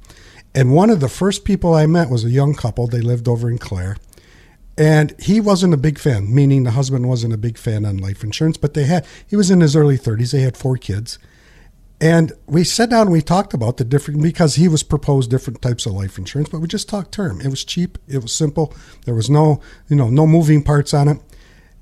And 0.53 0.73
one 0.73 0.89
of 0.89 0.99
the 0.99 1.09
first 1.09 1.45
people 1.45 1.73
I 1.73 1.85
met 1.85 2.09
was 2.09 2.25
a 2.25 2.29
young 2.29 2.53
couple. 2.53 2.87
They 2.87 3.01
lived 3.01 3.27
over 3.27 3.49
in 3.49 3.57
Clare. 3.57 3.97
And 4.77 5.13
he 5.19 5.39
wasn't 5.39 5.73
a 5.73 5.77
big 5.77 5.99
fan, 5.99 6.33
meaning 6.33 6.63
the 6.63 6.71
husband 6.71 7.07
wasn't 7.07 7.33
a 7.33 7.37
big 7.37 7.57
fan 7.57 7.85
on 7.85 7.97
life 7.97 8.23
insurance, 8.23 8.57
but 8.57 8.73
they 8.73 8.85
had, 8.85 9.05
he 9.27 9.35
was 9.35 9.51
in 9.51 9.61
his 9.61 9.75
early 9.75 9.97
30s. 9.97 10.31
They 10.31 10.41
had 10.41 10.57
four 10.57 10.77
kids. 10.77 11.19
And 11.99 12.31
we 12.47 12.63
sat 12.63 12.89
down 12.89 13.03
and 13.03 13.11
we 13.11 13.21
talked 13.21 13.53
about 13.53 13.77
the 13.77 13.83
different, 13.83 14.23
because 14.23 14.55
he 14.55 14.67
was 14.67 14.81
proposed 14.81 15.29
different 15.29 15.61
types 15.61 15.85
of 15.85 15.93
life 15.93 16.17
insurance, 16.17 16.49
but 16.49 16.59
we 16.59 16.67
just 16.67 16.89
talked 16.89 17.11
term. 17.11 17.41
It 17.41 17.49
was 17.49 17.63
cheap. 17.63 17.99
It 18.07 18.23
was 18.23 18.33
simple. 18.33 18.73
There 19.05 19.13
was 19.13 19.29
no, 19.29 19.61
you 19.87 19.95
know, 19.95 20.09
no 20.09 20.25
moving 20.25 20.63
parts 20.63 20.95
on 20.95 21.07
it. 21.07 21.19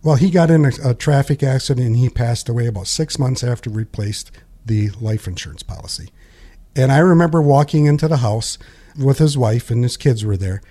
Well, 0.04 0.16
he 0.16 0.30
got 0.30 0.52
in 0.52 0.66
a, 0.66 0.72
a 0.84 0.94
traffic 0.94 1.42
accident 1.42 1.88
and 1.88 1.98
he 1.98 2.10
passed 2.10 2.50
away 2.50 2.68
about 2.68 2.88
six 2.88 3.18
months 3.18 3.44
after 3.44 3.70
replaced 3.70 4.32
the 4.66 4.90
life 5.00 5.26
insurance 5.26 5.64
policy. 5.64 6.10
And 6.76 6.92
I 6.92 7.00
remember 7.00 7.42
walking 7.42 7.86
into 7.86 8.08
the 8.08 8.18
house 8.18 8.58
with 8.98 9.18
his 9.18 9.38
wife 9.38 9.70
and 9.70 9.84
his 9.84 9.98
kids 9.98 10.26
were 10.26 10.38
there. 10.38 10.62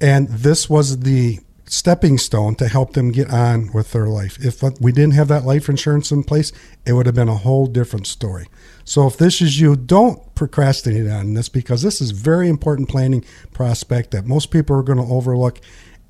And 0.00 0.28
this 0.28 0.70
was 0.70 1.00
the 1.00 1.40
stepping 1.66 2.18
stone 2.18 2.56
to 2.56 2.66
help 2.66 2.94
them 2.94 3.12
get 3.12 3.30
on 3.30 3.70
with 3.72 3.92
their 3.92 4.06
life. 4.06 4.38
If 4.44 4.62
we 4.80 4.90
didn't 4.90 5.14
have 5.14 5.28
that 5.28 5.44
life 5.44 5.68
insurance 5.68 6.10
in 6.10 6.24
place, 6.24 6.52
it 6.84 6.94
would 6.94 7.06
have 7.06 7.14
been 7.14 7.28
a 7.28 7.36
whole 7.36 7.66
different 7.66 8.08
story. 8.08 8.48
So 8.84 9.06
if 9.06 9.16
this 9.16 9.40
is 9.40 9.60
you, 9.60 9.76
don't 9.76 10.34
procrastinate 10.34 11.08
on 11.08 11.34
this 11.34 11.48
because 11.48 11.82
this 11.82 12.00
is 12.00 12.10
very 12.10 12.48
important 12.48 12.88
planning 12.88 13.24
prospect 13.52 14.10
that 14.10 14.26
most 14.26 14.50
people 14.50 14.76
are 14.76 14.82
going 14.82 14.98
to 14.98 15.14
overlook 15.14 15.60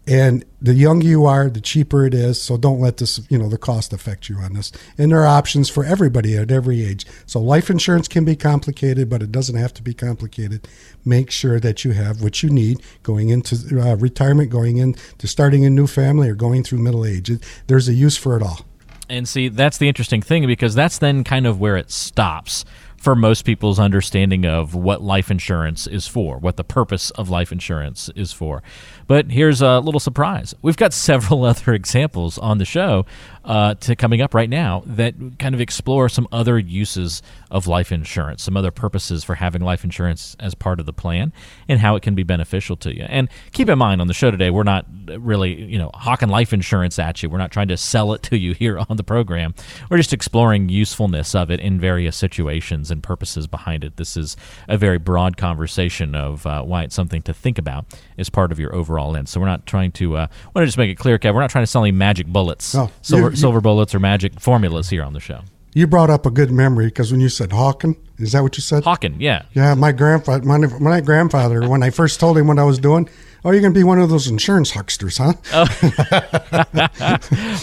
and 0.06 0.44
the 0.60 0.74
younger 0.74 1.06
you 1.06 1.26
are, 1.26 1.48
the 1.48 1.60
cheaper 1.60 2.04
it 2.04 2.14
is. 2.14 2.40
So 2.40 2.56
don't 2.56 2.80
let 2.80 2.96
this, 2.96 3.20
you 3.28 3.38
know, 3.38 3.48
the 3.48 3.58
cost 3.58 3.92
affect 3.92 4.28
you 4.28 4.36
on 4.36 4.54
this. 4.54 4.72
And 4.98 5.12
there 5.12 5.22
are 5.22 5.26
options 5.26 5.68
for 5.68 5.84
everybody 5.84 6.36
at 6.36 6.50
every 6.50 6.84
age. 6.84 7.06
So 7.26 7.40
life 7.40 7.70
insurance 7.70 8.08
can 8.08 8.24
be 8.24 8.34
complicated, 8.34 9.08
but 9.08 9.22
it 9.22 9.30
doesn't 9.30 9.56
have 9.56 9.72
to 9.74 9.82
be 9.82 9.94
complicated. 9.94 10.66
Make 11.04 11.30
sure 11.30 11.60
that 11.60 11.84
you 11.84 11.92
have 11.92 12.22
what 12.22 12.42
you 12.42 12.50
need 12.50 12.82
going 13.02 13.28
into 13.28 13.56
uh, 13.80 13.96
retirement, 13.96 14.50
going 14.50 14.78
into 14.78 15.26
starting 15.26 15.64
a 15.64 15.70
new 15.70 15.86
family, 15.86 16.28
or 16.28 16.34
going 16.34 16.64
through 16.64 16.78
middle 16.78 17.04
age. 17.04 17.30
There's 17.66 17.88
a 17.88 17.94
use 17.94 18.16
for 18.16 18.36
it 18.36 18.42
all. 18.42 18.66
And 19.08 19.28
see, 19.28 19.48
that's 19.48 19.78
the 19.78 19.88
interesting 19.88 20.22
thing 20.22 20.46
because 20.46 20.74
that's 20.74 20.98
then 20.98 21.24
kind 21.24 21.46
of 21.46 21.60
where 21.60 21.76
it 21.76 21.90
stops 21.90 22.64
for 23.00 23.16
most 23.16 23.46
people's 23.46 23.78
understanding 23.78 24.44
of 24.44 24.74
what 24.74 25.02
life 25.02 25.30
insurance 25.30 25.86
is 25.86 26.06
for, 26.06 26.36
what 26.36 26.56
the 26.58 26.64
purpose 26.64 27.10
of 27.12 27.30
life 27.30 27.50
insurance 27.50 28.10
is 28.14 28.30
for. 28.30 28.62
But 29.10 29.28
here's 29.32 29.60
a 29.60 29.80
little 29.80 29.98
surprise. 29.98 30.54
We've 30.62 30.76
got 30.76 30.92
several 30.92 31.44
other 31.52 31.74
examples 31.74 32.38
on 32.38 32.58
the 32.58 32.64
show 32.64 33.06
uh, 33.44 33.74
to 33.74 33.96
coming 33.96 34.20
up 34.20 34.34
right 34.34 34.48
now 34.48 34.84
that 34.86 35.14
kind 35.40 35.52
of 35.52 35.60
explore 35.60 36.08
some 36.08 36.28
other 36.30 36.60
uses 36.60 37.20
of 37.50 37.66
life 37.66 37.90
insurance, 37.90 38.44
some 38.44 38.56
other 38.56 38.70
purposes 38.70 39.24
for 39.24 39.34
having 39.34 39.62
life 39.62 39.82
insurance 39.82 40.36
as 40.38 40.54
part 40.54 40.78
of 40.78 40.86
the 40.86 40.92
plan, 40.92 41.32
and 41.68 41.80
how 41.80 41.96
it 41.96 42.02
can 42.02 42.14
be 42.14 42.22
beneficial 42.22 42.76
to 42.76 42.94
you. 42.94 43.02
And 43.08 43.28
keep 43.50 43.68
in 43.68 43.78
mind 43.78 44.00
on 44.00 44.06
the 44.06 44.14
show 44.14 44.30
today, 44.30 44.50
we're 44.50 44.62
not 44.62 44.86
really 45.08 45.60
you 45.60 45.78
know 45.78 45.90
hawking 45.92 46.28
life 46.28 46.52
insurance 46.52 46.96
at 47.00 47.20
you. 47.20 47.28
We're 47.28 47.38
not 47.38 47.50
trying 47.50 47.68
to 47.68 47.76
sell 47.76 48.12
it 48.12 48.22
to 48.24 48.38
you 48.38 48.54
here 48.60 48.78
on 48.78 48.96
the 48.96 49.02
program. 49.02 49.54
We're 49.90 49.96
just 49.96 50.12
exploring 50.12 50.68
usefulness 50.68 51.34
of 51.34 51.50
it 51.50 51.58
in 51.58 51.80
various 51.80 52.16
situations 52.16 52.92
and 52.92 53.02
purposes 53.02 53.48
behind 53.48 53.82
it. 53.82 53.96
This 53.96 54.16
is 54.16 54.36
a 54.68 54.78
very 54.78 54.98
broad 54.98 55.36
conversation 55.36 56.14
of 56.14 56.46
uh, 56.46 56.62
why 56.62 56.84
it's 56.84 56.94
something 56.94 57.22
to 57.22 57.34
think 57.34 57.58
about 57.58 57.86
as 58.16 58.30
part 58.30 58.52
of 58.52 58.60
your 58.60 58.72
overall 58.72 58.99
lens. 59.08 59.30
So 59.30 59.40
we're 59.40 59.46
not 59.46 59.66
trying 59.66 59.92
to. 59.92 60.16
Uh, 60.16 60.26
I 60.30 60.46
want 60.54 60.62
to 60.62 60.66
just 60.66 60.78
make 60.78 60.90
it 60.90 60.96
clear, 60.96 61.18
Kev. 61.18 61.34
We're 61.34 61.40
not 61.40 61.50
trying 61.50 61.62
to 61.62 61.70
sell 61.70 61.82
any 61.82 61.92
magic 61.92 62.26
bullets. 62.26 62.74
No, 62.74 62.90
silver, 63.02 63.30
you- 63.30 63.36
silver 63.36 63.60
bullets 63.60 63.94
or 63.94 64.00
magic 64.00 64.38
formulas 64.40 64.90
here 64.90 65.02
on 65.02 65.12
the 65.12 65.20
show. 65.20 65.40
You 65.72 65.86
brought 65.86 66.10
up 66.10 66.26
a 66.26 66.30
good 66.32 66.50
memory 66.50 66.86
because 66.86 67.12
when 67.12 67.20
you 67.20 67.28
said 67.28 67.52
Hawking, 67.52 67.94
is 68.18 68.32
that 68.32 68.42
what 68.42 68.56
you 68.56 68.60
said? 68.60 68.82
Hawking, 68.82 69.20
yeah. 69.20 69.42
Yeah, 69.54 69.74
my 69.74 69.92
grandfather, 69.92 70.44
my, 70.44 70.58
my 70.80 71.00
grandfather, 71.00 71.68
when 71.68 71.84
I 71.84 71.90
first 71.90 72.18
told 72.18 72.36
him 72.36 72.48
what 72.48 72.58
I 72.58 72.64
was 72.64 72.80
doing, 72.80 73.08
oh, 73.44 73.52
you're 73.52 73.60
going 73.60 73.72
to 73.72 73.78
be 73.78 73.84
one 73.84 74.00
of 74.00 74.10
those 74.10 74.26
insurance 74.26 74.72
hucksters, 74.72 75.18
huh? 75.18 75.34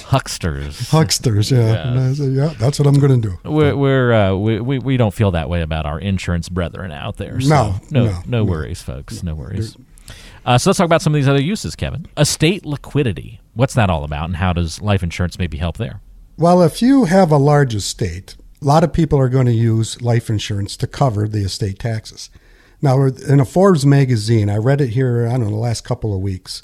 Hucksters. 0.07 0.89
Hucksters, 0.89 1.51
yeah. 1.51 2.13
Said, 2.13 2.31
yeah, 2.33 2.53
that's 2.57 2.79
what 2.79 2.87
I'm 2.87 2.99
going 2.99 3.21
to 3.21 3.29
do. 3.29 3.37
We're, 3.49 3.75
we're 3.75 4.13
uh, 4.13 4.35
we, 4.35 4.59
we 4.59 4.79
we 4.79 4.97
don't 4.97 5.13
feel 5.13 5.31
that 5.31 5.49
way 5.49 5.61
about 5.61 5.85
our 5.85 5.99
insurance 5.99 6.49
brethren 6.49 6.91
out 6.91 7.17
there. 7.17 7.39
So 7.41 7.49
No, 7.49 7.75
no, 7.91 8.05
no, 8.05 8.21
no, 8.25 8.43
worries, 8.45 8.81
folks. 8.81 9.23
No 9.23 9.35
worries. 9.35 9.75
Uh, 10.47 10.57
so 10.57 10.69
let's 10.69 10.77
talk 10.77 10.85
about 10.85 11.01
some 11.01 11.13
of 11.13 11.19
these 11.19 11.27
other 11.27 11.41
uses, 11.41 11.75
Kevin. 11.75 12.07
Estate 12.15 12.65
liquidity. 12.65 13.41
What's 13.53 13.73
that 13.73 13.89
all 13.89 14.05
about, 14.05 14.29
and 14.29 14.37
how 14.37 14.53
does 14.53 14.81
life 14.81 15.03
insurance 15.03 15.37
maybe 15.37 15.57
help 15.57 15.75
there? 15.75 15.99
Well, 16.37 16.63
if 16.63 16.81
you 16.81 17.03
have 17.03 17.31
a 17.31 17.37
large 17.37 17.75
estate, 17.75 18.37
a 18.61 18.65
lot 18.65 18.85
of 18.85 18.93
people 18.93 19.19
are 19.19 19.27
going 19.27 19.47
to 19.47 19.51
use 19.51 20.01
life 20.01 20.29
insurance 20.29 20.77
to 20.77 20.87
cover 20.87 21.27
the 21.27 21.43
estate 21.43 21.79
taxes. 21.79 22.29
Now, 22.81 23.03
in 23.03 23.41
a 23.41 23.45
Forbes 23.45 23.85
magazine, 23.85 24.49
I 24.49 24.55
read 24.55 24.79
it 24.79 24.91
here, 24.91 25.27
I 25.27 25.31
don't 25.31 25.41
know, 25.41 25.49
the 25.49 25.55
last 25.57 25.83
couple 25.83 26.15
of 26.15 26.21
weeks. 26.21 26.61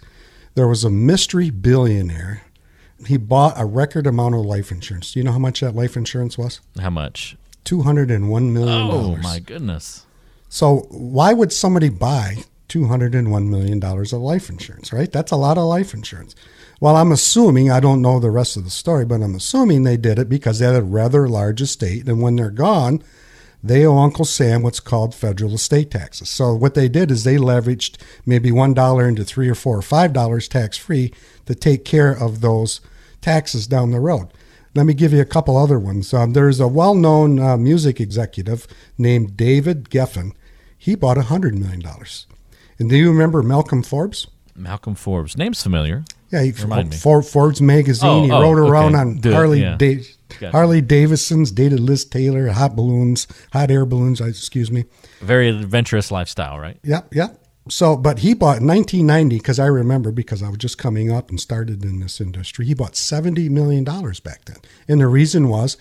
There 0.55 0.67
was 0.67 0.85
a 0.85 0.89
mystery 0.89 1.49
billionaire. 1.49 2.43
He 3.05 3.17
bought 3.17 3.59
a 3.59 3.65
record 3.65 4.07
amount 4.07 4.35
of 4.35 4.45
life 4.45 4.71
insurance. 4.71 5.11
Do 5.11 5.19
you 5.19 5.25
know 5.25 5.33
how 5.33 5.39
much 5.39 5.59
that 5.59 5.75
life 5.75 5.97
insurance 5.97 6.37
was? 6.37 6.61
How 6.79 6.89
much? 6.89 7.35
$201 7.65 8.51
million. 8.53 8.69
Oh 8.69 9.17
my 9.17 9.39
goodness! 9.39 10.05
So 10.47 10.87
why 10.89 11.33
would 11.33 11.51
somebody 11.51 11.89
buy 11.89 12.43
two 12.74 12.88
hundred 12.88 13.13
and 13.13 13.30
one 13.30 13.51
million 13.51 13.80
dollars 13.80 14.12
of 14.13 14.20
life 14.20 14.50
insurance? 14.50 14.92
Right, 14.92 15.12
that's 15.12 15.32
a 15.32 15.36
lot 15.36 15.60
of 15.60 15.65
life 15.65 15.94
insurance. 15.94 16.34
Well, 16.82 16.96
I'm 16.96 17.12
assuming 17.12 17.70
I 17.70 17.80
don't 17.80 18.01
know 18.01 18.20
the 18.20 18.32
rest 18.32 18.58
of 18.58 18.63
the 18.63 18.72
story, 18.72 19.06
but 19.06 19.22
I'm 19.22 19.36
assuming 19.36 19.84
they 19.84 19.96
did 19.96 20.18
it 20.18 20.27
because 20.27 20.58
they 20.58 20.65
had 20.65 20.75
a 20.75 20.82
rather 20.82 21.30
large 21.30 21.62
estate, 21.62 22.08
and 22.08 22.20
when 22.20 22.36
they're 22.36 22.50
gone, 22.50 23.03
they 23.62 23.86
owe 23.86 24.00
Uncle 24.00 24.25
Sam 24.25 24.63
what's 24.63 24.80
called 24.80 25.13
federal 25.13 25.53
estate 25.53 25.92
taxes. 25.92 26.30
So 26.30 26.56
what 26.56 26.74
they 26.74 26.89
did 26.89 27.12
is 27.12 27.24
they 27.24 27.36
leveraged 27.36 28.01
maybe 28.25 28.51
one 28.51 28.74
dollar 28.74 29.08
into 29.08 29.24
three 29.24 29.48
or 29.48 29.56
four 29.56 29.77
or 29.77 29.84
five 29.84 30.12
dollars 30.12 30.48
tax 30.48 30.75
free 30.75 31.13
to 31.46 31.53
take 31.53 31.86
care 31.86 32.12
of 32.12 32.42
those 32.42 32.82
taxes 33.22 33.68
down 33.68 33.92
the 33.92 34.00
road. 34.00 34.34
Let 34.74 34.88
me 34.88 34.96
give 34.96 35.13
you 35.13 35.22
a 35.22 35.25
couple 35.25 35.58
other 35.58 35.77
ones. 35.77 36.12
Um, 36.12 36.34
there's 36.34 36.60
a 36.60 36.68
well-known 36.68 37.38
uh, 37.39 37.56
music 37.56 38.01
executive 38.01 38.65
named 38.98 39.38
David 39.38 39.92
Geffen. 39.92 40.32
He 40.75 40.96
bought 40.96 41.18
$100 41.18 41.53
million. 41.53 41.84
And 42.80 42.89
do 42.89 42.98
you 42.98 43.10
remember 43.12 43.44
Malcolm 43.44 43.84
Forbes? 43.84 44.27
Malcolm 44.56 44.96
Forbes. 44.96 45.38
Name's 45.38 45.62
familiar. 45.62 46.03
Yeah, 46.32 46.42
he, 46.44 46.51
Remind 46.51 46.89
me. 46.89 46.98
For, 46.98 47.22
Forbes 47.22 47.62
magazine. 47.62 48.10
Oh, 48.10 48.24
he 48.24 48.32
oh, 48.32 48.38
oh 48.38 48.42
rode 48.42 48.58
around 48.60 48.96
okay. 48.96 49.01
on 49.01 49.18
Duh, 49.18 49.32
Harley 49.32 49.62
yeah. 49.62 49.77
Da- 49.77 50.03
Gotcha. 50.39 50.51
Harley 50.51 50.82
Davidson's, 50.82 51.51
dated 51.51 51.80
Liz 51.80 52.06
Taylor, 52.06 52.48
hot 52.50 52.75
balloons, 52.75 53.27
hot 53.51 53.70
air 53.70 53.86
balloons. 53.86 54.20
Excuse 54.20 54.72
me. 54.72 54.86
Very 55.22 55.50
adventurous 55.50 56.10
lifestyle, 56.10 56.58
right? 56.58 56.80
Yep, 56.84 57.13
yep. 57.13 57.39
So, 57.70 57.96
but 57.96 58.20
he 58.20 58.34
bought 58.34 58.60
in 58.60 58.68
1990 58.68 59.38
because 59.38 59.60
I 59.60 59.68
remember 59.68 60.12
because 60.12 60.44
I 60.44 60.50
was 60.50 60.58
just 60.58 60.77
coming 60.77 61.12
up 61.12 61.30
and 61.30 61.39
started 61.39 61.86
in 61.86 62.00
this 62.00 62.20
industry. 62.20 62.65
He 62.65 62.74
bought 62.74 62.96
70 62.96 63.48
million 63.50 63.84
dollars 63.84 64.20
back 64.20 64.46
then, 64.46 64.58
and 64.88 65.00
the 65.00 65.08
reason 65.08 65.48
was 65.48 65.77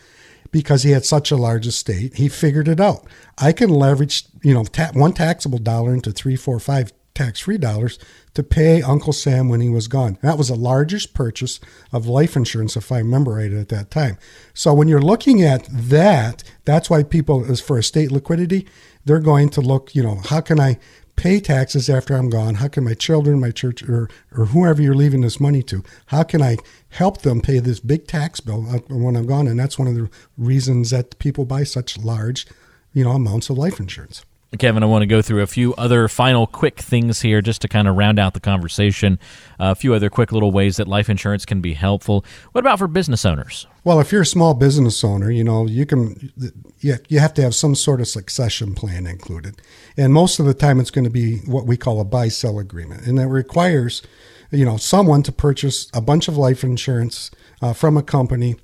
because 0.52 0.84
he 0.84 0.92
had 0.92 1.04
such 1.04 1.32
a 1.32 1.36
large 1.36 1.66
estate. 1.66 2.14
He 2.14 2.28
figured 2.28 2.68
it 2.68 2.78
out. 2.78 3.04
I 3.38 3.52
can 3.52 3.70
leverage, 3.70 4.26
you 4.42 4.54
know, 4.54 4.62
ta- 4.62 4.92
one 4.92 5.14
taxable 5.14 5.58
dollar 5.58 5.92
into 5.92 6.12
three, 6.12 6.36
four, 6.36 6.60
five 6.60 6.92
tax-free 7.14 7.58
dollars 7.58 7.98
to 8.34 8.42
pay 8.42 8.80
Uncle 8.80 9.12
Sam 9.12 9.48
when 9.48 9.60
he 9.60 9.68
was 9.68 9.88
gone. 9.88 10.16
That 10.22 10.38
was 10.38 10.48
the 10.48 10.54
largest 10.54 11.12
purchase 11.12 11.60
of 11.92 12.06
life 12.06 12.36
insurance, 12.36 12.76
if 12.76 12.90
I 12.90 12.98
remember 12.98 13.32
right 13.32 13.52
at 13.52 13.68
that 13.68 13.90
time. 13.90 14.16
So 14.54 14.72
when 14.72 14.88
you're 14.88 15.02
looking 15.02 15.42
at 15.42 15.66
that, 15.70 16.42
that's 16.64 16.88
why 16.88 17.02
people, 17.02 17.44
as 17.50 17.60
for 17.60 17.78
estate 17.78 18.12
liquidity, 18.12 18.66
they're 19.04 19.20
going 19.20 19.50
to 19.50 19.60
look, 19.60 19.94
you 19.94 20.02
know, 20.02 20.20
how 20.24 20.40
can 20.40 20.60
I 20.60 20.78
pay 21.16 21.40
taxes 21.40 21.90
after 21.90 22.14
I'm 22.16 22.30
gone? 22.30 22.54
How 22.54 22.68
can 22.68 22.84
my 22.84 22.94
children, 22.94 23.38
my 23.38 23.50
church, 23.50 23.82
or, 23.82 24.08
or 24.34 24.46
whoever 24.46 24.80
you're 24.80 24.94
leaving 24.94 25.20
this 25.20 25.38
money 25.40 25.62
to, 25.64 25.82
how 26.06 26.22
can 26.22 26.40
I 26.40 26.56
help 26.92 27.22
them 27.22 27.40
pay 27.40 27.58
this 27.58 27.80
big 27.80 28.06
tax 28.06 28.40
bill 28.40 28.66
uh, 28.68 28.78
when 28.88 29.16
I'm 29.16 29.26
gone? 29.26 29.46
And 29.46 29.58
that's 29.58 29.78
one 29.78 29.88
of 29.88 29.94
the 29.94 30.08
reasons 30.38 30.90
that 30.90 31.18
people 31.18 31.44
buy 31.44 31.64
such 31.64 31.98
large, 31.98 32.46
you 32.92 33.04
know, 33.04 33.10
amounts 33.10 33.50
of 33.50 33.58
life 33.58 33.80
insurance. 33.80 34.24
Kevin, 34.58 34.82
I 34.82 34.86
want 34.86 35.00
to 35.00 35.06
go 35.06 35.22
through 35.22 35.40
a 35.40 35.46
few 35.46 35.72
other 35.74 36.08
final 36.08 36.46
quick 36.46 36.78
things 36.78 37.22
here 37.22 37.40
just 37.40 37.62
to 37.62 37.68
kind 37.68 37.88
of 37.88 37.96
round 37.96 38.18
out 38.18 38.34
the 38.34 38.40
conversation. 38.40 39.18
a 39.58 39.74
few 39.74 39.94
other 39.94 40.10
quick 40.10 40.30
little 40.30 40.52
ways 40.52 40.76
that 40.76 40.86
life 40.86 41.08
insurance 41.08 41.46
can 41.46 41.62
be 41.62 41.72
helpful. 41.72 42.22
What 42.52 42.60
about 42.60 42.78
for 42.78 42.86
business 42.86 43.24
owners? 43.24 43.66
Well, 43.82 43.98
if 43.98 44.12
you're 44.12 44.22
a 44.22 44.26
small 44.26 44.52
business 44.52 45.02
owner, 45.02 45.30
you 45.30 45.42
know, 45.42 45.66
you 45.66 45.86
can, 45.86 46.32
you, 46.80 46.96
you 47.08 47.18
have 47.18 47.32
to 47.34 47.42
have 47.42 47.54
some 47.54 47.74
sort 47.74 48.02
of 48.02 48.08
succession 48.08 48.74
plan 48.74 49.06
included. 49.06 49.62
And 49.96 50.12
most 50.12 50.38
of 50.38 50.44
the 50.44 50.54
time, 50.54 50.80
it's 50.80 50.90
going 50.90 51.04
to 51.04 51.10
be 51.10 51.38
what 51.38 51.64
we 51.64 51.78
call 51.78 51.98
a 51.98 52.04
buy 52.04 52.28
sell 52.28 52.58
agreement. 52.58 53.06
And 53.06 53.18
that 53.18 53.28
requires, 53.28 54.02
you 54.52 54.64
know, 54.64 54.76
someone 54.76 55.22
to 55.24 55.32
purchase 55.32 55.88
a 55.92 56.00
bunch 56.00 56.28
of 56.28 56.36
life 56.36 56.62
insurance 56.62 57.30
uh, 57.60 57.72
from 57.72 57.96
a 57.96 58.02
company 58.02 58.56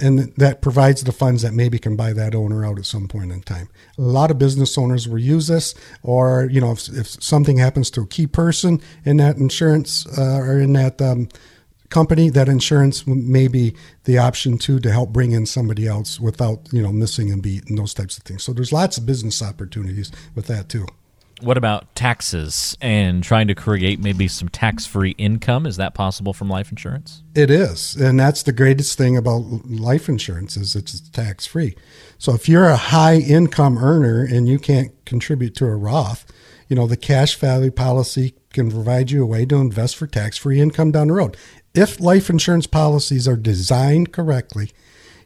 and 0.00 0.32
that 0.36 0.62
provides 0.62 1.02
the 1.04 1.12
funds 1.12 1.42
that 1.42 1.52
maybe 1.52 1.78
can 1.78 1.96
buy 1.96 2.12
that 2.12 2.34
owner 2.34 2.64
out 2.64 2.78
at 2.78 2.86
some 2.86 3.08
point 3.08 3.32
in 3.32 3.42
time. 3.42 3.68
A 3.98 4.02
lot 4.02 4.30
of 4.30 4.38
business 4.38 4.78
owners 4.78 5.08
will 5.08 5.18
use 5.18 5.48
this, 5.48 5.74
or 6.02 6.48
you 6.50 6.60
know, 6.60 6.72
if, 6.72 6.88
if 6.88 7.22
something 7.22 7.58
happens 7.58 7.90
to 7.92 8.02
a 8.02 8.06
key 8.06 8.26
person 8.26 8.80
in 9.04 9.16
that 9.18 9.36
insurance 9.36 10.06
uh, 10.18 10.38
or 10.38 10.60
in 10.60 10.72
that 10.74 11.00
um, 11.02 11.28
company, 11.90 12.30
that 12.30 12.48
insurance 12.48 13.06
may 13.06 13.48
be 13.48 13.74
the 14.04 14.18
option 14.18 14.58
too 14.58 14.78
to 14.80 14.92
help 14.92 15.10
bring 15.10 15.32
in 15.32 15.46
somebody 15.46 15.86
else 15.86 16.20
without 16.20 16.68
you 16.72 16.82
know 16.82 16.92
missing 16.92 17.32
a 17.32 17.36
beat 17.36 17.68
and 17.68 17.78
those 17.78 17.94
types 17.94 18.16
of 18.16 18.24
things. 18.24 18.42
So 18.42 18.52
there's 18.52 18.72
lots 18.72 18.98
of 18.98 19.06
business 19.06 19.42
opportunities 19.42 20.12
with 20.34 20.46
that 20.46 20.68
too. 20.68 20.86
What 21.40 21.56
about 21.56 21.94
taxes 21.94 22.76
and 22.80 23.22
trying 23.22 23.48
to 23.48 23.54
create 23.54 24.00
maybe 24.00 24.26
some 24.28 24.48
tax 24.48 24.86
free 24.86 25.12
income? 25.18 25.66
Is 25.66 25.76
that 25.76 25.94
possible 25.94 26.32
from 26.32 26.48
life 26.48 26.70
insurance? 26.70 27.22
It 27.34 27.50
is, 27.50 27.94
and 27.94 28.18
that's 28.18 28.42
the 28.42 28.52
greatest 28.52 28.98
thing 28.98 29.16
about 29.16 29.38
life 29.66 30.08
insurance 30.08 30.56
is 30.56 30.74
it's 30.74 31.00
tax 31.10 31.46
free. 31.46 31.76
So 32.18 32.34
if 32.34 32.48
you're 32.48 32.68
a 32.68 32.76
high 32.76 33.18
income 33.18 33.78
earner 33.78 34.24
and 34.24 34.48
you 34.48 34.58
can't 34.58 34.92
contribute 35.04 35.54
to 35.56 35.66
a 35.66 35.76
Roth, 35.76 36.26
you 36.68 36.76
know 36.76 36.86
the 36.86 36.96
cash 36.96 37.36
value 37.36 37.70
policy 37.70 38.34
can 38.52 38.70
provide 38.70 39.10
you 39.10 39.22
a 39.22 39.26
way 39.26 39.46
to 39.46 39.56
invest 39.56 39.96
for 39.96 40.06
tax 40.06 40.36
free 40.36 40.60
income 40.60 40.90
down 40.90 41.08
the 41.08 41.14
road. 41.14 41.36
If 41.74 42.00
life 42.00 42.28
insurance 42.28 42.66
policies 42.66 43.28
are 43.28 43.36
designed 43.36 44.12
correctly, 44.12 44.72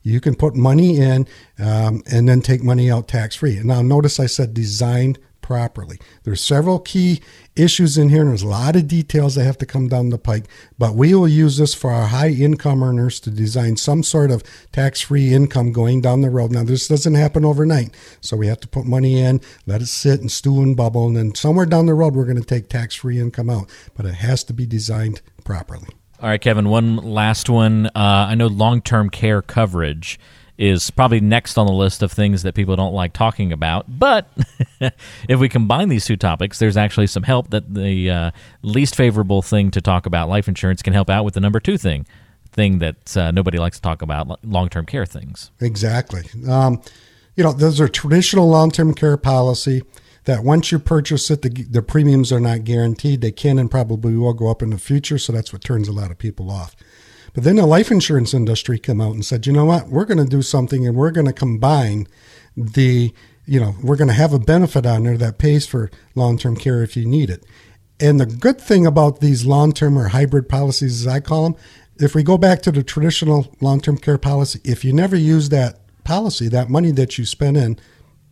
you 0.03 0.21
can 0.21 0.35
put 0.35 0.55
money 0.55 0.99
in 0.99 1.27
um, 1.59 2.03
and 2.11 2.29
then 2.29 2.43
take 2.43 2.63
money 2.63 2.91
out 2.91 3.09
tax 3.09 3.37
free. 3.37 3.61
Now 3.63 3.83
notice 3.83 4.21
I 4.21 4.27
said 4.27 4.53
designed 4.53 5.19
properly. 5.43 5.99
There's 6.23 6.41
several 6.41 6.79
key 6.79 7.21
issues 7.55 7.99
in 7.99 8.09
here, 8.09 8.23
and 8.23 8.31
there's 8.31 8.43
a 8.43 8.49
lot 8.49 8.77
of 8.77 8.89
details 8.89 9.35
that 9.35 9.45
have 9.45 9.59
to 9.59 9.67
come 9.67 9.89
down 9.89 10.09
the 10.09 10.19
pike. 10.19 10.47
But 10.79 10.95
we 10.95 11.15
will 11.15 11.29
use 11.29 11.59
this 11.59 11.75
for 11.75 11.91
our 11.91 12.07
high 12.07 12.31
income 12.31 12.83
earners 12.83 13.21
to 13.21 13.31
design 13.31 13.77
some 13.77 14.03
sort 14.03 14.31
of 14.31 14.43
tax 14.73 15.01
free 15.01 15.35
income 15.35 15.73
going 15.73 16.01
down 16.01 16.23
the 16.23 16.31
road. 16.31 16.53
Now, 16.53 16.65
this 16.65 16.89
doesn't 16.89 17.15
happen 17.15 17.45
overnight, 17.45 17.95
so 18.21 18.37
we 18.37 18.47
have 18.47 18.61
to 18.61 18.69
put 18.69 18.87
money 18.87 19.21
in, 19.21 19.41
let 19.67 19.83
it 19.83 19.89
sit 19.89 20.21
and 20.21 20.31
stew 20.31 20.63
and 20.63 20.77
bubble, 20.77 21.07
and 21.07 21.17
then 21.17 21.35
somewhere 21.35 21.67
down 21.67 21.87
the 21.87 21.95
road, 21.95 22.15
we're 22.15 22.25
going 22.25 22.41
to 22.41 22.45
take 22.45 22.69
tax 22.69 22.95
free 22.95 23.21
income 23.21 23.51
out. 23.51 23.69
But 23.95 24.07
it 24.07 24.15
has 24.15 24.45
to 24.45 24.55
be 24.55 24.65
designed 24.65 25.21
properly. 25.45 25.89
All 26.21 26.29
right, 26.29 26.41
Kevin, 26.41 26.69
one 26.69 26.97
last 26.97 27.51
one. 27.51 27.87
Uh, 27.87 27.91
I 28.29 28.37
know 28.37 28.47
long 28.47 28.81
term 28.81 29.11
care 29.11 29.43
coverage 29.43 30.21
is 30.63 30.93
probably 30.93 31.21
next 31.21 31.59
on 31.59 31.67
the 31.67 31.73
list 31.73 32.05
of 32.05 32.13
things 32.13 32.45
that 32.45 32.55
people 32.55 32.77
don't 32.77 32.95
like 32.95 33.13
talking 33.13 33.53
about. 33.53 33.99
But 33.99 34.29
if 35.29 35.41
we 35.41 35.49
combine 35.49 35.89
these 35.89 36.05
two 36.05 36.17
topics, 36.17 36.61
there's 36.61 36.77
actually 36.77 37.09
some 37.09 37.25
help 37.25 37.51
that 37.51 37.75
the 37.75 38.09
uh, 38.09 38.31
least 38.63 38.95
favorable 38.95 39.43
thing 39.43 39.73
to 39.73 39.81
talk 39.81 40.07
about, 40.07 40.29
life 40.29 40.47
insurance, 40.47 40.81
can 40.81 40.93
help 40.93 41.11
out 41.11 41.25
with 41.25 41.35
the 41.35 41.41
number 41.41 41.59
two 41.59 41.77
thing, 41.77 42.07
thing 42.53 42.79
that 42.79 43.17
uh, 43.17 43.33
nobody 43.33 43.59
likes 43.59 43.79
to 43.79 43.83
talk 43.83 44.03
about, 44.03 44.45
long 44.45 44.69
term 44.69 44.87
care 44.87 45.05
things. 45.05 45.51
Exactly. 45.61 46.23
Um, 46.49 46.81
you 47.35 47.43
know, 47.43 47.53
those 47.53 47.81
are 47.81 47.89
traditional 47.89 48.49
long-term 48.49 48.95
care 48.95 49.17
policy 49.17 49.83
that 50.25 50.45
once 50.45 50.71
you 50.71 50.79
purchase 50.79 51.31
it, 51.31 51.43
the, 51.43 51.49
the 51.49 51.83
premiums 51.83 52.31
are 52.31 52.41
not 52.41 52.63
guaranteed. 52.65 53.21
They 53.21 53.33
can 53.33 53.59
and 53.59 53.71
probably 53.71 54.15
will 54.15 54.35
go 54.35 54.49
up 54.49 54.63
in 54.63 54.71
the 54.71 54.79
future. 54.79 55.19
So 55.19 55.33
that's 55.33 55.53
what 55.53 55.65
turns 55.65 55.89
a 55.89 55.93
lot 55.93 56.11
of 56.11 56.19
people 56.19 56.51
off. 56.51 56.77
But 57.35 57.45
then 57.45 57.57
the 57.57 57.67
life 57.67 57.91
insurance 57.91 58.35
industry 58.35 58.79
come 58.79 59.01
out 59.01 59.15
and 59.15 59.25
said, 59.25 59.47
you 59.47 59.53
know 59.53 59.65
what, 59.65 59.89
we're 59.89 60.05
going 60.05 60.19
to 60.19 60.25
do 60.25 60.43
something 60.43 60.87
and 60.87 60.97
we're 60.97 61.11
going 61.11 61.27
to 61.27 61.33
combine 61.33 62.07
the, 62.57 63.13
you 63.47 63.59
know, 63.61 63.75
we're 63.83 63.97
going 63.97 64.09
to 64.09 64.15
have 64.15 64.35
a 64.35 64.39
benefit 64.39 64.85
on 64.85 65.05
there 65.05 65.17
that 65.17 65.39
pays 65.39 65.67
for 65.67 65.91
long-term 66.15 66.57
care 66.57 66.83
if 66.83 66.97
you 66.97 67.07
need 67.07 67.31
it. 67.31 67.45
And 67.99 68.21
the 68.21 68.27
good 68.27 68.61
thing 68.61 68.85
about 68.85 69.21
these 69.21 69.47
long-term 69.47 69.97
or 69.99 70.09
hybrid 70.09 70.49
policies, 70.49 71.01
as 71.01 71.07
I 71.07 71.21
call 71.21 71.45
them, 71.45 71.57
if 71.99 72.15
we 72.15 72.23
go 72.23 72.37
back 72.37 72.61
to 72.63 72.73
the 72.73 72.83
traditional 72.83 73.55
long-term 73.61 73.99
care 73.99 74.19
policy, 74.19 74.61
if 74.65 74.85
you 74.85 74.93
never 74.93 75.17
use 75.17 75.49
that 75.51 75.79
policy, 76.05 76.49
that 76.49 76.69
money 76.69 76.91
that 76.91 77.17
you 77.17 77.25
spent 77.25 77.57
in 77.57 77.79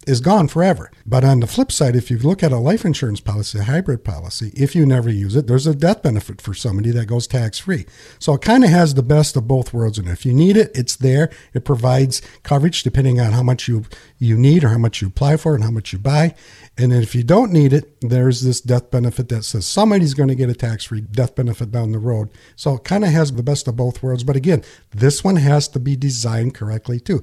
is 0.06 0.20
gone 0.20 0.48
forever. 0.48 0.90
But 1.04 1.24
on 1.24 1.40
the 1.40 1.46
flip 1.46 1.70
side, 1.70 1.94
if 1.94 2.10
you 2.10 2.18
look 2.18 2.42
at 2.42 2.52
a 2.52 2.58
life 2.58 2.84
insurance 2.84 3.20
policy, 3.20 3.58
a 3.58 3.64
hybrid 3.64 4.04
policy, 4.04 4.50
if 4.54 4.74
you 4.74 4.86
never 4.86 5.10
use 5.10 5.36
it, 5.36 5.46
there's 5.46 5.66
a 5.66 5.74
death 5.74 6.02
benefit 6.02 6.40
for 6.40 6.54
somebody 6.54 6.90
that 6.92 7.06
goes 7.06 7.26
tax 7.26 7.58
free. 7.58 7.86
So 8.18 8.34
it 8.34 8.40
kind 8.40 8.64
of 8.64 8.70
has 8.70 8.94
the 8.94 9.02
best 9.02 9.36
of 9.36 9.46
both 9.46 9.74
worlds. 9.74 9.98
And 9.98 10.08
if 10.08 10.24
you 10.24 10.32
need 10.32 10.56
it, 10.56 10.70
it's 10.74 10.96
there. 10.96 11.30
It 11.52 11.64
provides 11.64 12.22
coverage 12.42 12.82
depending 12.82 13.20
on 13.20 13.32
how 13.32 13.42
much 13.42 13.68
you 13.68 13.84
you 14.18 14.36
need 14.36 14.64
or 14.64 14.68
how 14.68 14.78
much 14.78 15.00
you 15.00 15.08
apply 15.08 15.36
for 15.36 15.54
and 15.54 15.64
how 15.64 15.70
much 15.70 15.92
you 15.92 15.98
buy. 15.98 16.34
And 16.78 16.92
if 16.92 17.14
you 17.14 17.22
don't 17.22 17.52
need 17.52 17.72
it, 17.72 18.00
there's 18.00 18.42
this 18.42 18.60
death 18.60 18.90
benefit 18.90 19.28
that 19.28 19.44
says 19.44 19.66
somebody's 19.66 20.14
going 20.14 20.28
to 20.28 20.34
get 20.34 20.48
a 20.48 20.54
tax 20.54 20.84
free 20.84 21.00
death 21.00 21.34
benefit 21.34 21.70
down 21.70 21.92
the 21.92 21.98
road. 21.98 22.30
So 22.56 22.76
it 22.76 22.84
kind 22.84 23.04
of 23.04 23.10
has 23.10 23.32
the 23.32 23.42
best 23.42 23.68
of 23.68 23.76
both 23.76 24.02
worlds. 24.02 24.24
But 24.24 24.36
again, 24.36 24.62
this 24.92 25.22
one 25.22 25.36
has 25.36 25.68
to 25.68 25.80
be 25.80 25.96
designed 25.96 26.54
correctly 26.54 27.00
too 27.00 27.22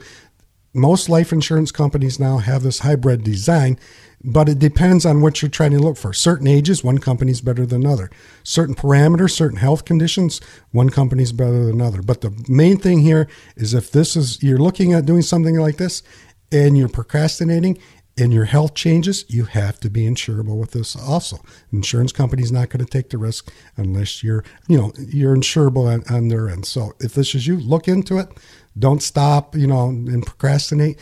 most 0.73 1.09
life 1.09 1.31
insurance 1.31 1.71
companies 1.71 2.19
now 2.19 2.37
have 2.37 2.63
this 2.63 2.79
hybrid 2.79 3.23
design, 3.23 3.79
but 4.23 4.49
it 4.49 4.59
depends 4.59 5.05
on 5.05 5.21
what 5.21 5.41
you're 5.41 5.49
trying 5.49 5.71
to 5.71 5.79
look 5.79 5.97
for. 5.97 6.13
Certain 6.13 6.47
ages, 6.47 6.83
one 6.83 6.97
company's 6.97 7.41
better 7.41 7.65
than 7.65 7.85
another. 7.85 8.09
Certain 8.43 8.75
parameters, 8.75 9.31
certain 9.31 9.57
health 9.57 9.85
conditions, 9.85 10.41
one 10.71 10.89
company's 10.89 11.31
better 11.31 11.65
than 11.65 11.75
another. 11.75 12.01
But 12.01 12.21
the 12.21 12.31
main 12.47 12.77
thing 12.77 12.99
here 12.99 13.27
is 13.55 13.73
if 13.73 13.91
this 13.91 14.15
is 14.15 14.41
you're 14.43 14.57
looking 14.57 14.93
at 14.93 15.05
doing 15.05 15.21
something 15.21 15.57
like 15.57 15.77
this 15.77 16.03
and 16.51 16.77
you're 16.77 16.89
procrastinating 16.89 17.77
and 18.19 18.33
your 18.33 18.45
health 18.45 18.73
changes, 18.73 19.25
you 19.27 19.45
have 19.45 19.79
to 19.79 19.89
be 19.89 20.01
insurable 20.01 20.57
with 20.57 20.71
this 20.71 20.95
also. 20.95 21.37
Insurance 21.71 22.11
company's 22.11 22.51
not 22.51 22.69
going 22.69 22.83
to 22.83 22.91
take 22.91 23.11
the 23.11 23.17
risk 23.17 23.51
unless 23.75 24.23
you're, 24.23 24.43
you 24.67 24.77
know, 24.77 24.91
you're 24.97 25.35
insurable 25.35 25.85
on, 25.85 26.03
on 26.13 26.27
their 26.27 26.49
end. 26.49 26.65
So 26.65 26.93
if 26.99 27.13
this 27.13 27.35
is 27.35 27.45
you, 27.45 27.57
look 27.57 27.87
into 27.87 28.17
it. 28.17 28.29
Don't 28.77 29.01
stop, 29.01 29.55
you 29.55 29.67
know, 29.67 29.89
and 29.89 30.25
procrastinate. 30.25 30.99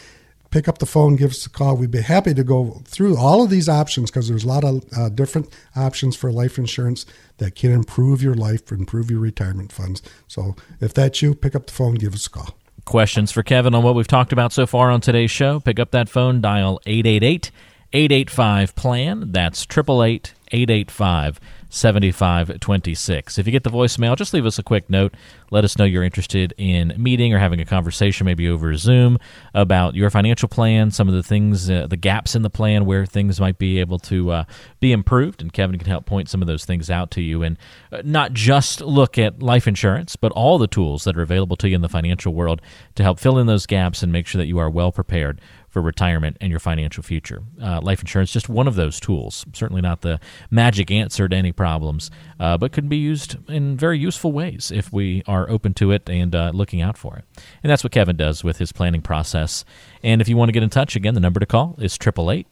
Pick 0.51 0.69
up 0.69 0.77
the 0.77 0.85
phone, 0.85 1.17
give 1.17 1.31
us 1.31 1.45
a 1.45 1.49
call. 1.49 1.75
We'd 1.75 1.91
be 1.91 2.01
happy 2.01 2.33
to 2.33 2.43
go 2.43 2.81
through 2.85 3.17
all 3.17 3.43
of 3.43 3.49
these 3.49 3.67
options 3.67 4.09
because 4.09 4.29
there's 4.29 4.45
a 4.45 4.47
lot 4.47 4.63
of 4.63 4.85
uh, 4.95 5.09
different 5.09 5.49
options 5.75 6.15
for 6.15 6.31
life 6.31 6.57
insurance 6.57 7.05
that 7.37 7.55
can 7.55 7.71
improve 7.71 8.21
your 8.21 8.35
life, 8.35 8.71
improve 8.71 9.11
your 9.11 9.19
retirement 9.19 9.73
funds. 9.73 10.01
So 10.27 10.55
if 10.79 10.93
that's 10.93 11.21
you, 11.21 11.35
pick 11.35 11.55
up 11.55 11.67
the 11.67 11.73
phone, 11.73 11.95
give 11.95 12.13
us 12.13 12.27
a 12.27 12.29
call. 12.29 12.55
Questions 12.85 13.31
for 13.31 13.43
Kevin 13.43 13.75
on 13.75 13.83
what 13.83 13.95
we've 13.95 14.07
talked 14.07 14.31
about 14.31 14.53
so 14.53 14.65
far 14.65 14.91
on 14.91 15.01
today's 15.01 15.31
show? 15.31 15.59
Pick 15.59 15.79
up 15.79 15.91
that 15.91 16.07
phone, 16.07 16.39
dial 16.39 16.79
888 16.85 17.51
885 17.91 18.75
PLAN. 18.75 19.31
That's 19.31 19.63
888 19.63 20.33
885 20.55 21.39
7526. 21.69 23.37
If 23.37 23.45
you 23.45 23.51
get 23.51 23.63
the 23.63 23.69
voicemail, 23.69 24.15
just 24.15 24.33
leave 24.33 24.45
us 24.45 24.57
a 24.57 24.63
quick 24.63 24.89
note. 24.89 25.13
Let 25.51 25.65
us 25.65 25.77
know 25.77 25.83
you're 25.83 26.03
interested 26.03 26.53
in 26.57 26.93
meeting 26.97 27.33
or 27.33 27.39
having 27.39 27.59
a 27.59 27.65
conversation, 27.65 28.25
maybe 28.25 28.47
over 28.47 28.73
Zoom, 28.75 29.19
about 29.53 29.93
your 29.93 30.09
financial 30.09 30.47
plan, 30.47 30.91
some 30.91 31.09
of 31.09 31.13
the 31.13 31.21
things, 31.21 31.69
uh, 31.69 31.87
the 31.87 31.97
gaps 31.97 32.33
in 32.33 32.43
the 32.43 32.49
plan 32.49 32.85
where 32.85 33.05
things 33.05 33.41
might 33.41 33.57
be 33.57 33.79
able 33.79 33.99
to 33.99 34.31
uh, 34.31 34.43
be 34.79 34.93
improved. 34.93 35.41
And 35.41 35.51
Kevin 35.51 35.77
can 35.77 35.87
help 35.87 36.05
point 36.05 36.29
some 36.29 36.41
of 36.41 36.47
those 36.47 36.63
things 36.63 36.89
out 36.89 37.11
to 37.11 37.21
you. 37.21 37.43
And 37.43 37.57
uh, 37.91 38.01
not 38.05 38.31
just 38.31 38.79
look 38.79 39.17
at 39.17 39.43
life 39.43 39.67
insurance, 39.67 40.15
but 40.15 40.31
all 40.31 40.57
the 40.57 40.67
tools 40.67 41.03
that 41.03 41.17
are 41.17 41.21
available 41.21 41.57
to 41.57 41.67
you 41.67 41.75
in 41.75 41.81
the 41.81 41.89
financial 41.89 42.33
world 42.33 42.61
to 42.95 43.03
help 43.03 43.19
fill 43.19 43.37
in 43.37 43.47
those 43.47 43.65
gaps 43.65 44.01
and 44.01 44.13
make 44.13 44.27
sure 44.27 44.39
that 44.39 44.47
you 44.47 44.59
are 44.59 44.69
well 44.69 44.93
prepared 44.93 45.41
for 45.75 45.81
retirement 45.81 46.37
and 46.39 46.49
your 46.49 46.59
financial 46.61 47.03
future. 47.03 47.43
Uh, 47.61 47.81
life 47.81 47.99
insurance 47.99 48.31
just 48.31 48.47
one 48.47 48.65
of 48.65 48.75
those 48.75 48.97
tools. 48.97 49.45
Certainly 49.51 49.81
not 49.81 50.03
the 50.03 50.21
magic 50.49 50.89
answer 50.89 51.27
to 51.27 51.35
any 51.35 51.51
problems, 51.51 52.09
uh, 52.39 52.57
but 52.57 52.71
could 52.71 52.87
be 52.87 52.95
used 52.95 53.35
in 53.49 53.75
very 53.75 53.99
useful 53.99 54.31
ways 54.31 54.71
if 54.73 54.93
we 54.93 55.21
are 55.27 55.49
open 55.49 55.73
to 55.73 55.91
it 55.91 56.09
and 56.09 56.33
uh, 56.33 56.51
looking 56.53 56.81
out 56.81 56.97
for 56.97 57.17
it. 57.17 57.25
And 57.61 57.69
that's 57.69 57.83
what 57.83 57.91
Kevin 57.91 58.15
does 58.15 58.41
with 58.41 58.57
his 58.57 58.71
planning 58.71 59.01
process. 59.01 59.65
And 60.01 60.21
if 60.21 60.29
you 60.29 60.37
want 60.37 60.47
to 60.47 60.53
get 60.53 60.63
in 60.63 60.69
touch, 60.69 60.95
again, 60.95 61.13
the 61.13 61.19
number 61.19 61.41
to 61.41 61.45
call 61.45 61.75
is 61.77 61.95
888 61.95 62.47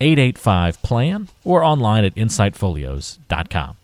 885 0.00 0.80
PLAN 0.82 1.28
or 1.42 1.64
online 1.64 2.04
at 2.04 2.14
insightfolios.com. 2.14 3.76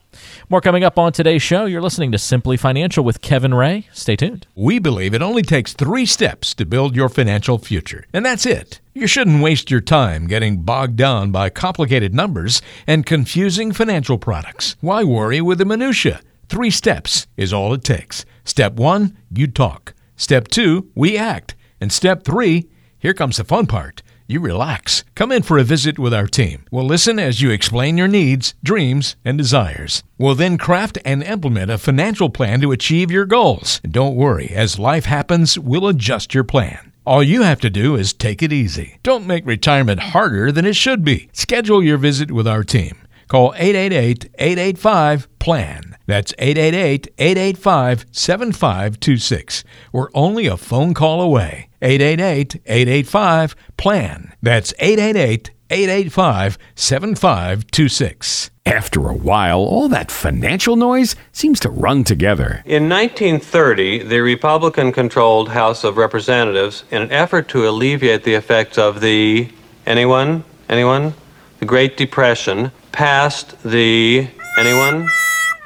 More 0.49 0.61
coming 0.61 0.85
up 0.85 0.99
on 0.99 1.13
today's 1.13 1.43
show. 1.43 1.65
You're 1.65 1.83
listening 1.83 2.13
to 2.13 2.19
Simply 2.19 2.57
Financial 2.57 3.05
with 3.05 3.21
Kevin 3.21 3.55
Ray. 3.55 3.89
Stay 3.93 4.17
tuned. 4.17 4.47
We 4.55 4.79
believe 4.79 5.15
it 5.15 5.23
only 5.23 5.43
takes 5.43 5.73
three 5.73 6.07
steps 6.07 6.55
to 6.55 6.67
build 6.67 6.97
your 6.97 7.09
financial 7.09 7.59
future, 7.59 8.05
and 8.13 8.25
that's 8.25 8.47
it. 8.47 8.81
You 8.95 9.07
shouldn't 9.07 9.43
waste 9.43 9.71
your 9.71 9.81
time 9.81 10.27
getting 10.27 10.63
bogged 10.63 10.97
down 10.97 11.31
by 11.31 11.51
complicated 11.51 12.15
numbers 12.15 12.63
and 12.87 13.07
confusing 13.07 13.73
financial 13.73 14.19
products. 14.19 14.77
Why 14.81 15.05
worry 15.05 15.41
with 15.41 15.59
the 15.59 15.65
minutiae? 15.65 16.21
Three 16.49 16.71
steps 16.71 17.27
is 17.37 17.53
all 17.53 17.75
it 17.75 17.85
takes. 17.85 18.25
Step 18.45 18.75
one, 18.75 19.17
you 19.35 19.47
talk. 19.47 19.95
Step 20.17 20.49
two, 20.49 20.91
we 20.95 21.17
act. 21.17 21.55
And 21.81 21.91
step 21.91 22.25
three, 22.25 22.69
here 22.99 23.15
comes 23.15 23.39
the 23.39 23.45
fun 23.45 23.67
part 23.67 24.03
you 24.27 24.41
relax. 24.41 25.05
Come 25.15 25.31
in 25.31 25.43
for 25.43 25.59
a 25.59 25.65
visit 25.65 25.99
with 25.99 26.15
our 26.15 26.27
team. 26.27 26.65
We'll 26.71 26.87
listen 26.87 27.19
as 27.19 27.43
you 27.43 27.51
explain 27.51 27.99
your 27.99 28.09
needs, 28.09 28.55
dreams, 28.63 29.17
and 29.25 29.37
desires. 29.37 30.03
We'll 30.19 30.35
then 30.35 30.59
craft 30.59 30.99
and 31.05 31.23
implement 31.23 31.71
a 31.71 31.79
financial 31.79 32.31
plan 32.31 32.61
to 32.63 32.73
achieve 32.73 33.11
your 33.11 33.27
goals. 33.27 33.81
And 33.85 33.93
don't 33.93 34.17
worry, 34.17 34.49
as 34.49 34.79
life 34.79 35.05
happens, 35.05 35.59
we'll 35.59 35.89
adjust 35.89 36.35
your 36.35 36.45
plan. 36.45 36.93
All 37.07 37.23
you 37.23 37.43
have 37.43 37.61
to 37.61 37.69
do 37.69 37.97
is 37.97 38.15
take 38.15 38.43
it 38.43 38.53
easy. 38.53 38.99
Don't 39.03 39.27
make 39.27 39.45
retirement 39.45 40.01
harder 40.01 40.51
than 40.51 40.65
it 40.65 40.77
should 40.77 41.05
be. 41.05 41.29
Schedule 41.33 41.83
your 41.83 41.99
visit 41.99 42.31
with 42.31 42.49
our 42.49 42.65
team. 42.65 42.97
Call 43.29 43.53
888 43.57 44.31
885 44.39 45.39
PLAN. 45.39 45.97
That's 46.07 46.33
888 46.39 47.09
885 47.19 48.07
7526. 48.11 49.65
We're 49.93 50.09
only 50.15 50.47
a 50.47 50.57
phone 50.57 50.95
call 50.95 51.21
away. 51.21 51.69
888 51.85 52.63
885 52.67 53.55
PLAN. 53.77 54.33
That's 54.43 54.73
888 54.79 55.51
885 55.71 56.59
7526. 56.75 58.51
After 58.67 59.09
a 59.09 59.15
while, 59.15 59.59
all 59.59 59.89
that 59.89 60.11
financial 60.11 60.77
noise 60.77 61.17
seems 61.33 61.61
to 61.61 61.69
run 61.69 62.05
together. 62.05 62.63
In 62.65 62.89
1930, 62.89 64.05
the 64.05 64.21
Republican 64.21 64.93
controlled 64.93 65.51
House 65.51 65.85
of 65.85 65.99
Representatives, 65.99 66.85
in 66.91 67.03
an 67.03 67.13
effort 67.13 67.49
to 67.49 67.69
alleviate 67.69 68.25
the 68.25 68.35
effects 68.35 68.79
of 68.79 69.01
the. 69.01 69.51
Anyone? 69.85 70.45
Anyone? 70.69 71.13
The 71.61 71.67
Great 71.67 71.99
Depression, 71.99 72.73
passed 72.93 73.63
the. 73.63 74.29
Anyone? 74.57 75.09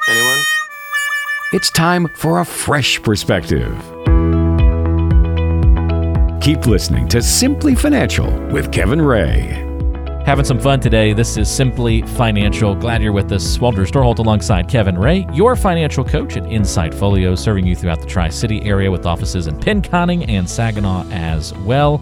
Anyone? 0.09 0.43
It's 1.53 1.71
time 1.71 2.09
for 2.17 2.41
a 2.41 2.45
fresh 2.45 3.01
perspective. 3.03 3.98
Keep 6.40 6.66
listening 6.66 7.09
to 7.09 7.20
Simply 7.20 7.74
Financial 7.74 8.31
with 8.51 8.70
Kevin 8.70 9.03
Ray. 9.03 9.64
Having 10.24 10.44
some 10.44 10.61
fun 10.61 10.79
today. 10.79 11.12
This 11.12 11.37
is 11.37 11.51
Simply 11.51 12.03
Financial. 12.03 12.77
Glad 12.77 13.03
you're 13.03 13.12
with 13.12 13.33
us. 13.33 13.59
Walter 13.59 13.83
Storholt 13.83 14.20
alongside 14.20 14.68
Kevin 14.68 14.96
Ray, 14.96 15.27
your 15.33 15.57
financial 15.57 16.05
coach 16.05 16.37
at 16.37 16.46
Insight 16.51 16.94
Folio, 16.94 17.35
serving 17.35 17.66
you 17.66 17.74
throughout 17.74 18.01
the 18.01 18.07
Tri 18.07 18.29
City 18.29 18.62
area 18.62 18.88
with 18.88 19.05
offices 19.05 19.48
in 19.48 19.59
Pinconning 19.59 20.29
and 20.29 20.48
Saginaw 20.48 21.05
as 21.11 21.53
well. 21.55 22.01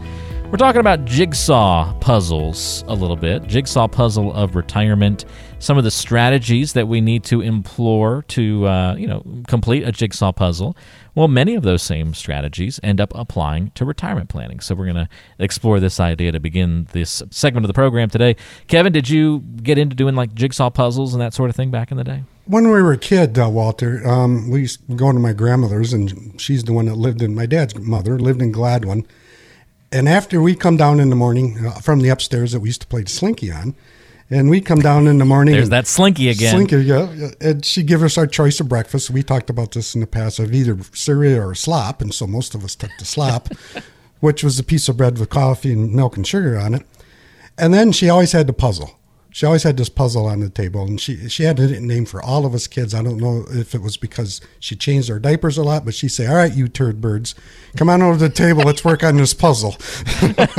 We're 0.51 0.59
talking 0.59 0.81
about 0.81 1.07
jigsaw 1.07 1.95
puzzles 2.01 2.85
a 2.89 2.95
little 2.95 3.17
bit, 3.17 3.47
jigsaw 3.47 3.89
puzzle 3.89 4.35
of 4.35 4.55
retirement, 4.55 5.25
some 5.59 5.79
of 5.79 5.85
the 5.85 5.91
strategies 5.91 6.75
that 6.75 6.87
we 6.87 7.01
need 7.01 7.25
to 7.25 7.41
implore 7.41 8.23
to, 8.29 8.67
uh, 8.67 8.95
you 8.97 9.07
know, 9.07 9.25
complete 9.49 9.87
a 9.87 9.93
jigsaw 9.93 10.33
puzzle. 10.33 10.77
Well, 11.15 11.29
many 11.29 11.55
of 11.55 11.63
those 11.63 11.83
same 11.83 12.15
strategies 12.15 12.79
end 12.83 13.01
up 13.01 13.13
applying 13.15 13.71
to 13.75 13.85
retirement 13.85 14.29
planning. 14.29 14.61
So 14.61 14.75
we're 14.75 14.85
going 14.85 14.97
to 14.97 15.09
explore 15.39 15.81
this 15.81 15.99
idea 15.99 16.33
to 16.33 16.41
begin 16.41 16.89
this 16.93 17.23
segment 17.31 17.65
of 17.65 17.69
the 17.69 17.75
program 17.75 18.11
today. 18.11 18.37
Kevin, 18.69 18.93
did 18.93 19.09
you 19.09 19.41
get 19.41 19.79
into 19.79 19.97
doing 19.97 20.15
like 20.15 20.35
jigsaw 20.35 20.71
puzzles 20.71 21.15
and 21.15 21.21
that 21.21 21.33
sort 21.33 21.49
of 21.49 21.57
thing 21.57 21.71
back 21.71 21.91
in 21.91 21.97
the 21.97 22.05
day? 22.05 22.23
When 22.47 22.65
we 22.65 22.83
were 22.83 22.93
a 22.93 22.99
kid, 22.99 23.39
uh, 23.39 23.49
Walter, 23.49 24.07
um, 24.07 24.51
we 24.51 24.61
used 24.61 24.87
to 24.89 24.95
go 24.95 25.11
to 25.11 25.19
my 25.19 25.33
grandmother's, 25.33 25.93
and 25.93 26.41
she's 26.41 26.65
the 26.65 26.73
one 26.73 26.87
that 26.87 26.95
lived 26.95 27.23
in 27.23 27.35
my 27.35 27.47
dad's 27.47 27.77
mother 27.77 28.19
lived 28.19 28.43
in 28.43 28.53
Gladwin 28.53 29.07
and 29.93 30.09
after 30.09 30.43
we 30.43 30.55
come 30.55 30.77
down 30.77 31.01
in 31.01 31.11
the 31.11 31.17
morning 31.17 31.65
uh, 31.65 31.71
from 31.73 32.01
the 32.01 32.09
upstairs 32.09 32.53
that 32.53 32.61
we 32.61 32.69
used 32.69 32.81
to 32.83 32.87
play 32.87 33.05
Slinky 33.05 33.53
on, 33.53 33.75
and 34.31 34.51
we 34.51 34.61
come 34.61 34.81
down 34.81 35.07
in 35.07 35.19
the 35.19 35.25
morning. 35.25 35.55
There's 35.55 35.71
that 35.71 35.87
Slinky 35.87 36.29
again. 36.29 36.55
Slinky, 36.55 36.85
yeah. 36.85 37.31
And 37.41 37.65
she 37.65 37.83
give 37.83 38.03
us 38.03 38.19
our 38.19 38.27
choice 38.27 38.61
of 38.61 38.69
breakfast. 38.69 39.11
We 39.11 39.23
talked 39.23 39.51
about 39.51 39.73
this 39.73 39.95
in 39.95 40.01
the 40.01 40.07
past 40.07 40.39
of 40.39 40.53
either 40.53 40.77
cereal 40.93 41.49
or 41.49 41.55
slop, 41.55 42.01
and 42.01 42.13
so 42.13 42.27
most 42.27 42.55
of 42.55 42.65
us 42.65 42.75
took 42.75 42.91
the 42.99 43.05
slop. 43.05 43.49
which 44.21 44.43
was 44.43 44.59
a 44.59 44.65
piece 44.65 44.89
of 44.89 44.97
bread 44.97 45.19
with 45.19 45.31
coffee 45.31 45.73
and 45.73 45.93
milk 45.93 46.17
and 46.17 46.27
sugar 46.27 46.59
on 46.59 46.75
it. 46.75 46.83
And 47.59 47.73
then 47.73 47.93
she 47.93 48.09
always 48.09 48.33
had 48.33 48.47
the 48.47 48.53
puzzle. 48.53 48.96
She 49.37 49.45
always 49.45 49.65
had 49.65 49.77
this 49.77 49.91
puzzle 49.91 50.25
on 50.25 50.41
the 50.41 50.49
table, 50.49 50.81
and 50.87 50.99
she 50.99 51.29
she 51.29 51.43
had 51.43 51.61
a 51.61 51.79
name 51.79 52.07
for 52.07 52.23
all 52.23 52.47
of 52.47 52.55
us 52.55 52.67
kids. 52.67 52.95
I 52.95 53.03
don't 53.03 53.19
know 53.19 53.45
if 53.51 53.75
it 53.75 53.83
was 53.83 53.99
because 53.99 54.41
she 54.61 54.75
changed 54.75 55.11
our 55.11 55.19
diapers 55.19 55.59
a 55.59 55.63
lot, 55.63 55.85
but 55.85 55.95
she'd 55.95 56.09
say, 56.09 56.27
"All 56.27 56.37
right, 56.37 56.51
you 56.51 56.69
turd 56.69 57.03
birds, 57.03 57.35
come 57.77 57.91
on 57.91 58.01
over 58.01 58.19
to 58.19 58.29
the 58.29 58.35
table. 58.35 58.63
Let's 58.63 58.83
work 58.83 59.05
on 59.05 59.19
this 59.19 59.35
puzzle." 59.35 59.77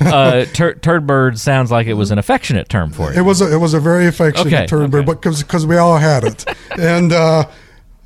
uh, 0.00 0.44
tur- 0.52 0.74
turd 0.74 1.04
bird 1.04 1.40
sounds 1.40 1.72
like 1.72 1.88
it 1.88 1.94
was 1.94 2.12
an 2.12 2.18
affectionate 2.20 2.68
term 2.68 2.92
for 2.92 3.10
it. 3.10 3.18
It 3.18 3.22
was 3.22 3.40
a, 3.40 3.52
it 3.52 3.58
was 3.58 3.74
a 3.74 3.80
very 3.80 4.06
affectionate 4.06 4.54
Okay, 4.54 4.66
turd 4.68 4.92
bird, 4.92 5.08
okay. 5.08 5.18
but 5.20 5.22
because 5.22 5.66
we 5.66 5.78
all 5.78 5.98
had 5.98 6.22
it, 6.22 6.44
and 6.78 7.12
uh, 7.12 7.48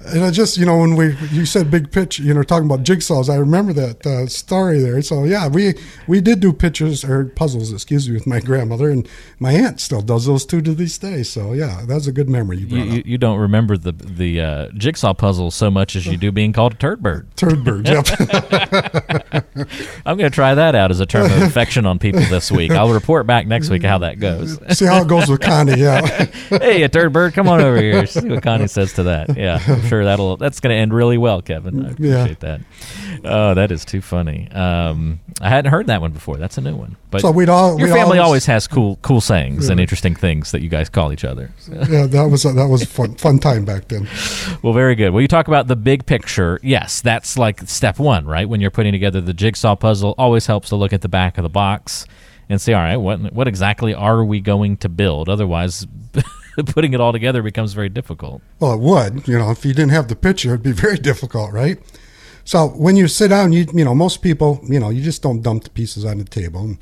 and 0.06 0.24
I 0.24 0.30
just 0.30 0.56
you 0.56 0.66
know 0.66 0.78
when 0.78 0.96
we 0.96 1.16
you 1.30 1.46
said 1.46 1.70
big 1.70 1.90
picture, 1.92 2.22
you 2.22 2.34
know 2.34 2.42
talking 2.42 2.66
about 2.66 2.84
jigsaws, 2.84 3.28
I 3.28 3.36
remember 3.36 3.72
that 3.74 4.06
uh, 4.06 4.26
story 4.26 4.80
there. 4.80 5.00
So 5.02 5.24
yeah, 5.24 5.48
we 5.48 5.74
we 6.06 6.20
did 6.20 6.40
do 6.40 6.52
pictures 6.52 7.04
or 7.04 7.24
puzzles, 7.26 7.72
excuse 7.72 8.08
me, 8.08 8.14
with 8.14 8.26
my 8.26 8.40
grandmother, 8.40 8.90
and 8.90 9.08
my 9.38 9.52
aunt 9.52 9.80
still 9.80 10.02
does 10.02 10.26
those 10.26 10.44
two 10.46 10.60
to 10.62 10.74
this 10.74 10.98
day. 10.98 11.22
So 11.22 11.52
yeah, 11.52 11.82
that's 11.86 12.06
a 12.06 12.12
good 12.12 12.28
memory 12.28 12.58
you 12.58 12.66
You, 12.66 12.76
brought 12.76 12.86
you, 12.94 13.00
up. 13.00 13.06
you 13.06 13.18
don't 13.18 13.38
remember 13.38 13.76
the 13.76 13.92
the 13.92 14.40
uh, 14.40 14.68
jigsaw 14.74 15.14
puzzle 15.14 15.50
so 15.50 15.70
much 15.70 15.96
as 15.96 16.06
you 16.06 16.16
do 16.16 16.32
being 16.32 16.52
called 16.52 16.72
a 16.74 16.76
turd 16.76 17.02
bird. 17.02 17.26
Turd 17.36 17.64
bird, 17.64 17.88
yep. 17.88 18.06
I'm 20.06 20.16
going 20.18 20.30
to 20.30 20.34
try 20.34 20.54
that 20.54 20.74
out 20.74 20.90
as 20.90 21.00
a 21.00 21.06
term 21.06 21.26
of 21.26 21.42
affection 21.42 21.86
on 21.86 21.98
people 21.98 22.20
this 22.22 22.50
week. 22.50 22.70
I'll 22.72 22.92
report 22.92 23.26
back 23.26 23.46
next 23.46 23.70
week 23.70 23.82
how 23.82 23.98
that 23.98 24.18
goes. 24.20 24.58
See 24.76 24.86
how 24.86 25.02
it 25.02 25.08
goes 25.08 25.28
with 25.28 25.40
Connie. 25.40 25.78
Yeah, 25.80 26.00
hey, 26.50 26.82
a 26.82 26.88
turd 26.88 27.12
bird, 27.12 27.34
come 27.34 27.48
on 27.48 27.60
over 27.60 27.80
here. 27.80 28.06
See 28.06 28.28
what 28.28 28.42
Connie 28.42 28.66
says 28.66 28.92
to 28.94 29.04
that. 29.04 29.36
Yeah, 29.36 29.58
sure 29.92 30.04
that'll 30.04 30.36
that's 30.38 30.60
going 30.60 30.74
to 30.74 30.80
end 30.80 30.94
really 30.94 31.18
well, 31.18 31.42
Kevin. 31.42 31.84
I 31.84 31.88
Yeah. 31.98 32.14
appreciate 32.24 32.40
that. 32.40 32.60
Oh, 33.24 33.52
that 33.54 33.70
is 33.70 33.84
too 33.84 34.00
funny. 34.00 34.50
Um, 34.52 35.20
I 35.40 35.50
hadn't 35.50 35.70
heard 35.70 35.86
that 35.88 36.00
one 36.00 36.12
before. 36.12 36.36
That's 36.38 36.56
a 36.56 36.62
new 36.62 36.74
one. 36.74 36.96
But 37.10 37.20
So 37.20 37.30
we'd 37.30 37.48
all- 37.50 37.78
your 37.78 37.88
we 37.88 37.92
family 37.94 38.18
always- 38.18 38.20
always 38.20 38.46
has 38.46 38.66
cool 38.66 38.98
cool 39.02 39.20
sayings 39.20 39.68
and 39.68 39.78
interesting 39.78 40.14
things 40.14 40.50
that 40.52 40.62
you 40.62 40.68
guys 40.70 40.88
call 40.88 41.12
each 41.12 41.24
other. 41.24 41.50
yeah, 41.90 42.06
that 42.06 42.30
was 42.30 42.44
a, 42.46 42.52
that 42.52 42.68
was 42.68 42.84
fun 42.84 43.14
fun 43.16 43.38
time 43.38 43.64
back 43.66 43.88
then. 43.88 44.08
Well, 44.62 44.72
very 44.72 44.94
good. 44.94 45.10
Well, 45.10 45.20
you 45.20 45.28
talk 45.28 45.46
about 45.48 45.66
the 45.68 45.76
big 45.76 46.06
picture. 46.06 46.58
Yes, 46.62 47.00
that's 47.02 47.36
like 47.36 47.60
step 47.68 47.98
one, 47.98 48.24
right? 48.24 48.48
When 48.48 48.60
you're 48.62 48.70
putting 48.70 48.92
together 48.92 49.20
the 49.20 49.34
jigsaw 49.34 49.76
puzzle, 49.76 50.14
always 50.16 50.46
helps 50.46 50.70
to 50.70 50.76
look 50.76 50.92
at 50.94 51.02
the 51.02 51.08
back 51.08 51.36
of 51.38 51.42
the 51.42 51.50
box 51.50 52.06
and 52.48 52.60
say, 52.60 52.72
all 52.72 52.80
right, 52.82 52.96
what 52.96 53.32
what 53.32 53.46
exactly 53.46 53.92
are 53.94 54.24
we 54.24 54.40
going 54.40 54.76
to 54.78 54.88
build? 54.88 55.28
Otherwise, 55.28 55.86
putting 56.66 56.92
it 56.94 57.00
all 57.00 57.12
together 57.12 57.42
becomes 57.42 57.72
very 57.72 57.88
difficult. 57.88 58.42
Well, 58.60 58.74
it 58.74 58.80
would. 58.80 59.28
You 59.28 59.38
know, 59.38 59.50
if 59.50 59.64
you 59.64 59.74
didn't 59.74 59.92
have 59.92 60.08
the 60.08 60.16
picture, 60.16 60.50
it'd 60.50 60.62
be 60.62 60.72
very 60.86 60.98
difficult, 60.98 61.52
right? 61.52 61.78
So 62.44 62.66
when 62.68 62.96
you 62.96 63.08
sit 63.08 63.28
down, 63.28 63.52
you 63.52 63.66
you 63.72 63.84
know, 63.84 63.94
most 63.94 64.22
people, 64.22 64.60
you 64.64 64.80
know, 64.80 64.90
you 64.90 65.02
just 65.02 65.22
don't 65.22 65.42
dump 65.42 65.64
the 65.64 65.70
pieces 65.70 66.04
on 66.04 66.18
the 66.18 66.24
table 66.24 66.60
and 66.60 66.78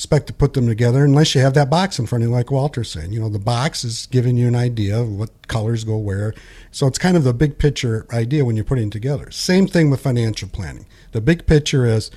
expect 0.00 0.26
to 0.28 0.32
put 0.32 0.54
them 0.54 0.66
together 0.66 1.04
unless 1.04 1.34
you 1.34 1.42
have 1.42 1.52
that 1.52 1.68
box 1.68 1.98
in 1.98 2.06
front 2.06 2.24
of 2.24 2.30
you, 2.30 2.34
like 2.34 2.50
Walter's 2.50 2.90
saying. 2.90 3.12
You 3.12 3.20
know, 3.20 3.28
the 3.28 3.38
box 3.38 3.84
is 3.84 4.06
giving 4.06 4.36
you 4.38 4.48
an 4.48 4.54
idea 4.54 4.98
of 4.98 5.10
what 5.10 5.46
colors 5.48 5.84
go 5.84 5.98
where. 5.98 6.32
So 6.70 6.86
it's 6.86 6.96
kind 6.98 7.18
of 7.18 7.24
the 7.24 7.34
big 7.34 7.58
picture 7.58 8.06
idea 8.10 8.44
when 8.44 8.56
you're 8.56 8.64
putting 8.64 8.88
together. 8.88 9.30
Same 9.30 9.66
thing 9.66 9.90
with 9.90 10.00
financial 10.00 10.48
planning. 10.48 10.86
The 11.12 11.20
big 11.20 11.46
picture 11.46 11.84
is 11.84 12.10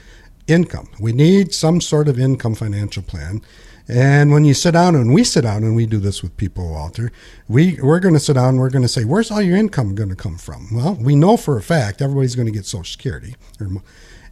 income. 0.47 0.87
We 0.97 1.11
need 1.11 1.53
some 1.53 1.81
sort 1.81 2.07
of 2.07 2.17
income 2.17 2.55
financial 2.55 3.03
plan. 3.03 3.41
And 3.87 4.31
when 4.31 4.45
you 4.45 4.53
sit 4.53 4.71
down 4.71 4.95
and 4.95 5.13
we 5.13 5.23
sit 5.23 5.41
down 5.41 5.63
and 5.63 5.75
we 5.75 5.85
do 5.85 5.99
this 5.99 6.21
with 6.21 6.37
people, 6.37 6.71
Walter, 6.71 7.11
we 7.49 7.79
we're 7.81 7.99
going 7.99 8.13
to 8.13 8.19
sit 8.19 8.33
down. 8.33 8.49
and 8.49 8.59
We're 8.59 8.69
going 8.69 8.83
to 8.83 8.87
say, 8.87 9.03
"Where's 9.03 9.29
all 9.29 9.41
your 9.41 9.57
income 9.57 9.93
going 9.93 10.09
to 10.09 10.15
come 10.15 10.37
from?" 10.37 10.69
Well, 10.71 10.95
we 10.95 11.15
know 11.15 11.35
for 11.35 11.57
a 11.57 11.61
fact 11.61 12.01
everybody's 12.01 12.35
going 12.35 12.45
to 12.45 12.51
get 12.51 12.65
Social 12.65 12.85
Security, 12.85 13.35
or, 13.59 13.69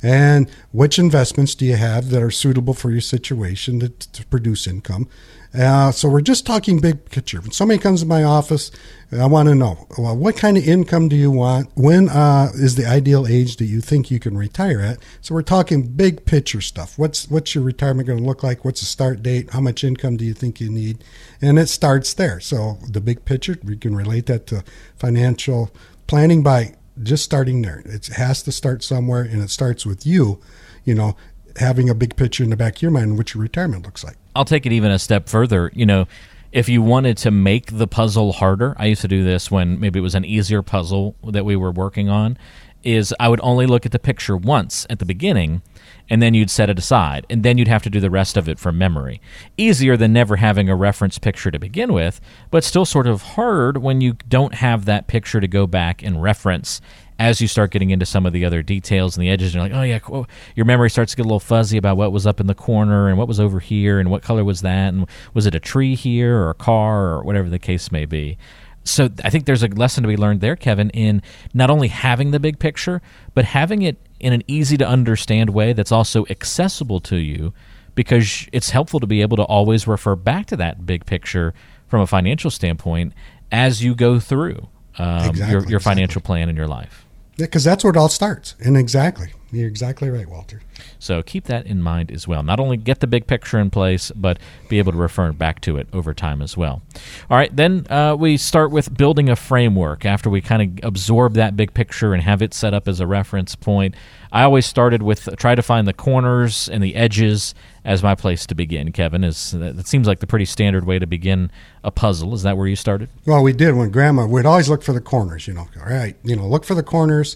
and 0.01 0.49
which 0.71 0.97
investments 0.97 1.53
do 1.53 1.65
you 1.65 1.75
have 1.75 2.09
that 2.11 2.23
are 2.23 2.31
suitable 2.31 2.73
for 2.73 2.91
your 2.91 3.01
situation 3.01 3.79
to, 3.81 3.89
to 3.89 4.25
produce 4.27 4.67
income? 4.67 5.09
Uh, 5.53 5.91
so 5.91 6.07
we're 6.07 6.21
just 6.21 6.45
talking 6.45 6.79
big 6.79 7.03
picture. 7.09 7.41
When 7.41 7.51
somebody 7.51 7.77
comes 7.77 8.01
to 8.01 8.07
my 8.07 8.23
office, 8.23 8.71
I 9.11 9.25
want 9.25 9.49
to 9.49 9.55
know, 9.55 9.85
well, 9.97 10.15
what 10.15 10.37
kind 10.37 10.57
of 10.57 10.65
income 10.65 11.09
do 11.09 11.17
you 11.17 11.29
want? 11.29 11.69
When 11.75 12.07
uh, 12.07 12.51
is 12.53 12.75
the 12.75 12.85
ideal 12.85 13.27
age 13.27 13.57
that 13.57 13.65
you 13.65 13.81
think 13.81 14.09
you 14.09 14.19
can 14.19 14.37
retire 14.37 14.79
at? 14.79 14.99
So 15.19 15.35
we're 15.35 15.41
talking 15.41 15.83
big 15.83 16.25
picture 16.25 16.61
stuff. 16.61 16.97
What's 16.97 17.29
what's 17.29 17.53
your 17.53 17.65
retirement 17.65 18.07
going 18.07 18.19
to 18.19 18.25
look 18.25 18.43
like? 18.43 18.63
What's 18.63 18.79
the 18.79 18.85
start 18.85 19.21
date? 19.21 19.49
How 19.49 19.59
much 19.59 19.83
income 19.83 20.15
do 20.15 20.23
you 20.23 20.33
think 20.33 20.61
you 20.61 20.69
need? 20.69 21.03
And 21.41 21.59
it 21.59 21.67
starts 21.67 22.13
there. 22.13 22.39
So 22.39 22.77
the 22.89 23.01
big 23.01 23.25
picture, 23.25 23.57
we 23.63 23.75
can 23.75 23.93
relate 23.93 24.27
that 24.27 24.47
to 24.47 24.63
financial 24.95 25.71
planning 26.07 26.43
by 26.43 26.75
just 27.03 27.23
starting 27.25 27.61
there. 27.61 27.81
It 27.85 28.07
has 28.07 28.43
to 28.43 28.51
start 28.51 28.83
somewhere, 28.83 29.23
and 29.23 29.41
it 29.41 29.49
starts 29.49 29.85
with 29.85 30.05
you. 30.05 30.39
You 30.83 30.95
know, 30.95 31.15
having 31.57 31.89
a 31.89 31.95
big 31.95 32.15
picture 32.15 32.43
in 32.43 32.49
the 32.49 32.57
back 32.57 32.77
of 32.77 32.81
your 32.81 32.91
mind 32.91 33.17
what 33.17 33.33
your 33.33 33.41
retirement 33.41 33.85
looks 33.85 34.03
like. 34.03 34.15
I'll 34.35 34.45
take 34.45 34.65
it 34.65 34.71
even 34.71 34.91
a 34.91 34.99
step 34.99 35.27
further. 35.27 35.71
You 35.73 35.85
know, 35.85 36.07
if 36.51 36.67
you 36.67 36.81
wanted 36.81 37.17
to 37.17 37.31
make 37.31 37.77
the 37.77 37.87
puzzle 37.87 38.33
harder, 38.33 38.75
I 38.77 38.87
used 38.87 39.01
to 39.01 39.07
do 39.07 39.23
this 39.23 39.49
when 39.49 39.79
maybe 39.79 39.99
it 39.99 40.03
was 40.03 40.15
an 40.15 40.25
easier 40.25 40.61
puzzle 40.61 41.15
that 41.23 41.45
we 41.45 41.55
were 41.55 41.71
working 41.71 42.09
on. 42.09 42.37
Is 42.83 43.13
I 43.19 43.29
would 43.29 43.39
only 43.43 43.67
look 43.67 43.85
at 43.85 43.91
the 43.91 43.99
picture 43.99 44.35
once 44.35 44.87
at 44.89 44.97
the 44.97 45.05
beginning, 45.05 45.61
and 46.09 46.19
then 46.19 46.33
you'd 46.33 46.49
set 46.49 46.67
it 46.67 46.79
aside, 46.79 47.27
and 47.29 47.43
then 47.43 47.59
you'd 47.59 47.67
have 47.67 47.83
to 47.83 47.91
do 47.91 47.99
the 47.99 48.09
rest 48.09 48.37
of 48.37 48.49
it 48.49 48.57
from 48.57 48.79
memory. 48.79 49.21
Easier 49.55 49.95
than 49.95 50.11
never 50.11 50.37
having 50.37 50.67
a 50.67 50.75
reference 50.75 51.19
picture 51.19 51.51
to 51.51 51.59
begin 51.59 51.93
with, 51.93 52.19
but 52.49 52.63
still 52.63 52.85
sort 52.85 53.05
of 53.05 53.21
hard 53.21 53.77
when 53.77 54.01
you 54.01 54.13
don't 54.27 54.55
have 54.55 54.85
that 54.85 55.05
picture 55.05 55.39
to 55.39 55.47
go 55.47 55.67
back 55.67 56.01
and 56.01 56.23
reference 56.23 56.81
as 57.21 57.39
you 57.39 57.47
start 57.47 57.69
getting 57.69 57.91
into 57.91 58.03
some 58.05 58.25
of 58.25 58.33
the 58.33 58.43
other 58.45 58.63
details 58.63 59.15
and 59.15 59.23
the 59.23 59.29
edges, 59.29 59.53
you're 59.53 59.61
like, 59.61 59.73
oh 59.73 59.83
yeah, 59.83 59.99
cool. 59.99 60.25
your 60.55 60.65
memory 60.65 60.89
starts 60.89 61.11
to 61.11 61.17
get 61.17 61.21
a 61.21 61.27
little 61.27 61.39
fuzzy 61.39 61.77
about 61.77 61.95
what 61.95 62.11
was 62.11 62.25
up 62.25 62.39
in 62.39 62.47
the 62.47 62.55
corner 62.55 63.09
and 63.09 63.17
what 63.17 63.27
was 63.27 63.39
over 63.39 63.59
here 63.59 63.99
and 63.99 64.09
what 64.09 64.23
color 64.23 64.43
was 64.43 64.61
that 64.61 64.91
and 64.91 65.05
was 65.35 65.45
it 65.45 65.53
a 65.53 65.59
tree 65.59 65.93
here 65.93 66.35
or 66.35 66.49
a 66.49 66.55
car 66.55 67.09
or 67.13 67.23
whatever 67.23 67.47
the 67.47 67.59
case 67.59 67.91
may 67.91 68.05
be. 68.05 68.39
So 68.83 69.07
I 69.23 69.29
think 69.29 69.45
there's 69.45 69.61
a 69.61 69.67
lesson 69.67 70.01
to 70.01 70.07
be 70.07 70.17
learned 70.17 70.41
there, 70.41 70.55
Kevin, 70.55 70.89
in 70.89 71.21
not 71.53 71.69
only 71.69 71.89
having 71.89 72.31
the 72.31 72.39
big 72.39 72.57
picture, 72.57 73.03
but 73.35 73.45
having 73.45 73.83
it 73.83 73.97
in 74.19 74.33
an 74.33 74.41
easy 74.47 74.75
to 74.77 74.87
understand 74.87 75.51
way 75.51 75.73
that's 75.73 75.91
also 75.91 76.25
accessible 76.27 76.99
to 77.01 77.17
you 77.17 77.53
because 77.93 78.47
it's 78.51 78.71
helpful 78.71 78.99
to 78.99 79.05
be 79.05 79.21
able 79.21 79.37
to 79.37 79.43
always 79.43 79.85
refer 79.85 80.15
back 80.15 80.47
to 80.47 80.57
that 80.57 80.87
big 80.87 81.05
picture 81.05 81.53
from 81.87 82.01
a 82.01 82.07
financial 82.07 82.49
standpoint 82.49 83.13
as 83.51 83.83
you 83.83 83.93
go 83.93 84.19
through 84.19 84.69
um, 84.97 85.29
Exactly, 85.29 85.39
your, 85.39 85.49
your 85.49 85.57
exactly. 85.61 85.79
financial 85.79 86.21
plan 86.21 86.49
in 86.49 86.55
your 86.55 86.67
life. 86.67 87.00
Because 87.41 87.63
that's 87.63 87.83
where 87.83 87.91
it 87.91 87.97
all 87.97 88.09
starts. 88.09 88.55
And 88.63 88.77
exactly, 88.77 89.33
you're 89.51 89.67
exactly 89.67 90.09
right, 90.09 90.27
Walter. 90.27 90.61
So 90.97 91.21
keep 91.21 91.45
that 91.45 91.65
in 91.65 91.81
mind 91.81 92.11
as 92.11 92.27
well. 92.27 92.41
Not 92.41 92.59
only 92.59 92.77
get 92.77 93.01
the 93.01 93.07
big 93.07 93.27
picture 93.27 93.59
in 93.59 93.69
place, 93.69 94.11
but 94.15 94.39
be 94.69 94.79
able 94.79 94.91
to 94.93 94.97
refer 94.97 95.31
back 95.31 95.61
to 95.61 95.77
it 95.77 95.87
over 95.91 96.13
time 96.13 96.41
as 96.41 96.55
well. 96.55 96.81
All 97.29 97.37
right, 97.37 97.53
then 97.55 97.85
uh, 97.89 98.15
we 98.17 98.37
start 98.37 98.71
with 98.71 98.95
building 98.97 99.29
a 99.29 99.35
framework 99.35 100.05
after 100.05 100.29
we 100.29 100.41
kind 100.41 100.79
of 100.79 100.85
absorb 100.85 101.33
that 101.33 101.57
big 101.57 101.73
picture 101.73 102.13
and 102.13 102.23
have 102.23 102.41
it 102.41 102.53
set 102.53 102.73
up 102.73 102.87
as 102.87 102.99
a 102.99 103.07
reference 103.07 103.55
point. 103.55 103.95
I 104.31 104.43
always 104.43 104.65
started 104.65 105.03
with 105.03 105.27
try 105.37 105.55
to 105.55 105.61
find 105.61 105.87
the 105.87 105.93
corners 105.93 106.69
and 106.69 106.81
the 106.81 106.95
edges 106.95 107.53
as 107.83 108.01
my 108.01 108.15
place 108.15 108.45
to 108.45 108.55
begin. 108.55 108.91
Kevin 108.93 109.23
is 109.23 109.51
that 109.51 109.87
seems 109.87 110.07
like 110.07 110.19
the 110.19 110.27
pretty 110.27 110.45
standard 110.45 110.85
way 110.85 110.99
to 110.99 111.05
begin 111.05 111.51
a 111.83 111.91
puzzle. 111.91 112.33
Is 112.33 112.43
that 112.43 112.55
where 112.57 112.67
you 112.67 112.77
started? 112.77 113.09
Well, 113.25 113.43
we 113.43 113.51
did 113.51 113.75
when 113.75 113.89
Grandma. 113.89 114.25
We'd 114.27 114.45
always 114.45 114.69
look 114.69 114.83
for 114.83 114.93
the 114.93 115.01
corners. 115.01 115.47
You 115.47 115.55
know, 115.55 115.67
all 115.77 115.91
right, 115.91 116.15
you 116.23 116.35
know, 116.35 116.47
look 116.47 116.63
for 116.63 116.75
the 116.75 116.83
corners, 116.83 117.35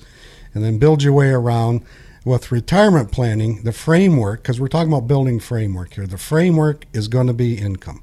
and 0.54 0.64
then 0.64 0.78
build 0.78 1.04
your 1.04 1.14
way 1.14 1.30
around. 1.30 1.84
With 2.26 2.52
retirement 2.52 3.12
planning, 3.12 3.62
the 3.64 3.72
framework, 3.72 4.42
because 4.42 4.60
we're 4.60 4.68
talking 4.68 4.92
about 4.92 5.08
building 5.08 5.40
framework 5.40 5.94
here, 5.94 6.08
the 6.08 6.18
framework 6.18 6.86
is 6.92 7.08
going 7.08 7.28
to 7.28 7.34
be 7.34 7.56
income. 7.56 8.02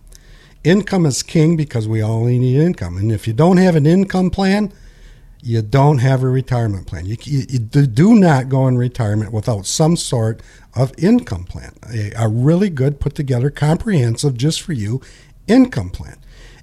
Income 0.62 1.06
is 1.06 1.24
king 1.24 1.56
because 1.56 1.88
we 1.88 2.00
only 2.04 2.38
need 2.38 2.56
income, 2.56 2.96
and 2.96 3.10
if 3.10 3.26
you 3.26 3.32
don't 3.32 3.56
have 3.56 3.74
an 3.74 3.84
income 3.84 4.30
plan, 4.30 4.72
you 5.42 5.60
don't 5.60 5.98
have 5.98 6.22
a 6.22 6.28
retirement 6.28 6.86
plan. 6.86 7.04
You, 7.04 7.16
you, 7.24 7.46
you 7.48 7.58
do- 7.58 7.88
do 7.88 8.14
not 8.14 8.48
go 8.48 8.68
in 8.68 8.78
retirement 8.78 9.32
without 9.32 9.66
some 9.66 9.96
sort 9.96 10.40
of 10.76 10.92
income 10.96 11.42
plan, 11.42 11.72
a, 11.92 12.12
a 12.16 12.28
really 12.28 12.70
good, 12.70 13.00
put 13.00 13.16
together, 13.16 13.50
comprehensive, 13.50 14.36
just 14.36 14.62
for 14.62 14.72
you 14.72 15.00
income 15.48 15.90
plan. 15.90 16.16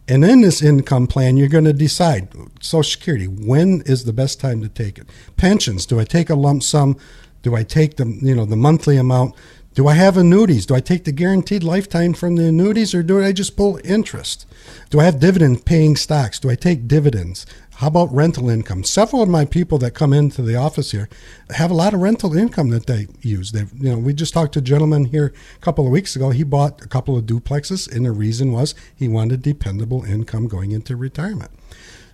And 0.07 0.23
in 0.23 0.41
this 0.41 0.61
income 0.61 1.07
plan, 1.07 1.35
you're 1.35 1.49
going 1.49 1.65
to 1.65 1.73
decide 1.73 2.29
Social 2.61 2.89
Security, 2.89 3.27
when 3.27 3.81
is 3.81 4.05
the 4.05 4.13
best 4.13 4.39
time 4.39 4.61
to 4.61 4.69
take 4.69 4.97
it? 4.97 5.09
Pensions, 5.35 5.85
do 5.85 5.99
I 5.99 6.05
take 6.05 6.29
a 6.29 6.35
lump 6.35 6.63
sum? 6.63 6.95
Do 7.41 7.55
I 7.55 7.63
take 7.63 7.97
the, 7.97 8.05
you 8.05 8.35
know, 8.35 8.45
the 8.45 8.55
monthly 8.55 8.97
amount? 8.97 9.35
Do 9.75 9.87
I 9.87 9.93
have 9.93 10.17
annuities? 10.17 10.65
Do 10.65 10.75
I 10.75 10.81
take 10.81 11.05
the 11.05 11.11
guaranteed 11.11 11.63
lifetime 11.63 12.13
from 12.13 12.35
the 12.35 12.47
annuities 12.47 12.93
or 12.93 13.03
do 13.03 13.23
I 13.23 13.31
just 13.31 13.55
pull 13.55 13.79
interest? 13.83 14.45
Do 14.89 14.99
I 14.99 15.05
have 15.05 15.19
dividend 15.19 15.65
paying 15.65 15.95
stocks? 15.95 16.39
Do 16.39 16.49
I 16.49 16.55
take 16.55 16.87
dividends? 16.87 17.45
How 17.79 17.87
about 17.87 18.13
rental 18.13 18.49
income? 18.49 18.83
Several 18.83 19.21
of 19.21 19.29
my 19.29 19.45
people 19.45 19.77
that 19.77 19.91
come 19.91 20.11
into 20.11 20.41
the 20.41 20.57
office 20.57 20.91
here 20.91 21.07
have 21.51 21.71
a 21.71 21.75
lot 21.75 21.93
of 21.93 22.01
rental 22.01 22.37
income 22.37 22.71
that 22.71 22.87
they 22.87 23.07
use. 23.21 23.53
They, 23.53 23.67
you 23.77 23.91
know, 23.91 23.97
we 23.97 24.13
just 24.13 24.33
talked 24.33 24.51
to 24.55 24.59
a 24.59 24.61
gentleman 24.61 25.05
here 25.05 25.33
a 25.55 25.59
couple 25.59 25.85
of 25.85 25.91
weeks 25.91 26.13
ago. 26.13 26.31
He 26.31 26.43
bought 26.43 26.81
a 26.81 26.89
couple 26.89 27.15
of 27.15 27.23
duplexes, 27.23 27.89
and 27.89 28.05
the 28.05 28.11
reason 28.11 28.51
was 28.51 28.75
he 28.93 29.07
wanted 29.07 29.41
dependable 29.41 30.03
income 30.03 30.49
going 30.49 30.71
into 30.71 30.97
retirement. 30.97 31.51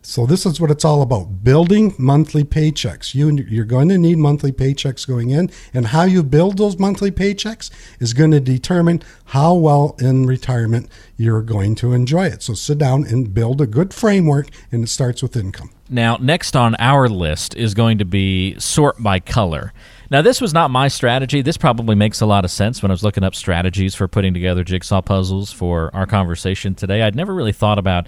So 0.06 0.26
this 0.26 0.46
is 0.46 0.62
what 0.62 0.70
it's 0.72 0.86
all 0.86 1.02
about: 1.02 1.44
building 1.44 1.96
monthly 1.98 2.44
paychecks. 2.44 3.16
You 3.16 3.32
you're 3.50 3.66
going 3.66 3.90
to 3.90 3.98
need 3.98 4.18
monthly 4.18 4.52
paychecks 4.52 5.08
going 5.08 5.32
in, 5.32 5.50
and 5.74 5.88
how 5.88 6.04
you 6.04 6.22
build 6.22 6.58
those 6.58 6.78
monthly 6.78 7.12
paychecks 7.12 7.72
is 8.00 8.14
going 8.14 8.32
to 8.32 8.40
determine 8.40 9.02
how 9.26 9.56
well 9.56 9.96
in 10.00 10.26
retirement 10.28 10.90
you're 11.18 11.42
going 11.42 11.76
to 11.76 11.94
enjoy 11.94 12.28
it. 12.28 12.44
So 12.44 12.54
sit 12.54 12.78
down 12.78 13.06
and 13.06 13.34
build 13.34 13.62
a 13.62 13.68
good 13.68 13.94
framework, 13.94 14.50
and 14.72 14.84
it 14.84 14.88
starts 14.88 15.24
with 15.24 15.36
income. 15.36 15.72
Now, 15.90 16.18
next 16.18 16.56
on 16.56 16.76
our 16.80 17.08
list 17.08 17.56
is 17.56 17.74
going 17.74 17.98
to 18.00 18.06
be 18.06 18.60
sort 18.60 19.02
by 19.02 19.20
color. 19.20 19.74
Now, 20.12 20.22
this 20.22 20.40
was 20.40 20.54
not 20.54 20.70
my 20.70 20.88
strategy. 20.88 21.42
This 21.42 21.58
probably 21.58 21.96
makes 21.96 22.22
a 22.22 22.26
lot 22.28 22.46
of 22.46 22.52
sense 22.52 22.82
when 22.82 22.92
I 22.92 22.94
was 22.94 23.04
looking 23.04 23.24
up 23.24 23.34
strategies 23.34 23.96
for 23.96 24.08
putting 24.08 24.34
together 24.34 24.64
jigsaw 24.64 25.02
puzzles 25.02 25.52
for 25.52 25.90
our 25.96 26.06
conversation 26.06 26.76
today. 26.76 27.02
I'd 27.02 27.16
never 27.16 27.34
really 27.34 27.54
thought 27.54 27.80
about 27.80 28.08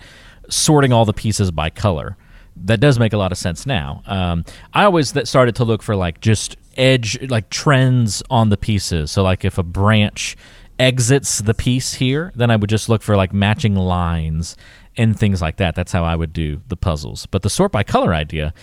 sorting 0.49 0.93
all 0.93 1.05
the 1.05 1.13
pieces 1.13 1.51
by 1.51 1.69
color. 1.69 2.17
That 2.55 2.79
does 2.79 2.97
make 2.97 3.13
a 3.13 3.17
lot 3.17 3.31
of 3.31 3.37
sense 3.37 3.65
now. 3.65 4.01
Um, 4.07 4.43
I 4.73 4.83
always 4.83 5.13
started 5.29 5.55
to 5.57 5.63
look 5.63 5.83
for 5.83 5.95
like 5.95 6.21
just 6.21 6.57
edge, 6.75 7.21
like 7.29 7.49
trends 7.49 8.23
on 8.29 8.49
the 8.49 8.57
pieces. 8.57 9.11
So, 9.11 9.21
like 9.23 9.45
if 9.45 9.57
a 9.57 9.63
branch 9.63 10.35
exits 10.79 11.39
the 11.39 11.53
piece 11.53 11.95
here, 11.95 12.31
then 12.35 12.49
I 12.49 12.55
would 12.55 12.69
just 12.69 12.89
look 12.89 13.01
for 13.01 13.15
like 13.15 13.33
matching 13.33 13.75
lines 13.75 14.55
and 14.95 15.17
things 15.17 15.41
like 15.41 15.57
that. 15.57 15.75
That's 15.75 15.91
how 15.91 16.03
I 16.03 16.15
would 16.15 16.33
do 16.33 16.61
the 16.67 16.77
puzzles. 16.77 17.25
But 17.27 17.43
the 17.43 17.49
sort 17.49 17.71
by 17.71 17.83
color 17.83 18.13
idea 18.13 18.53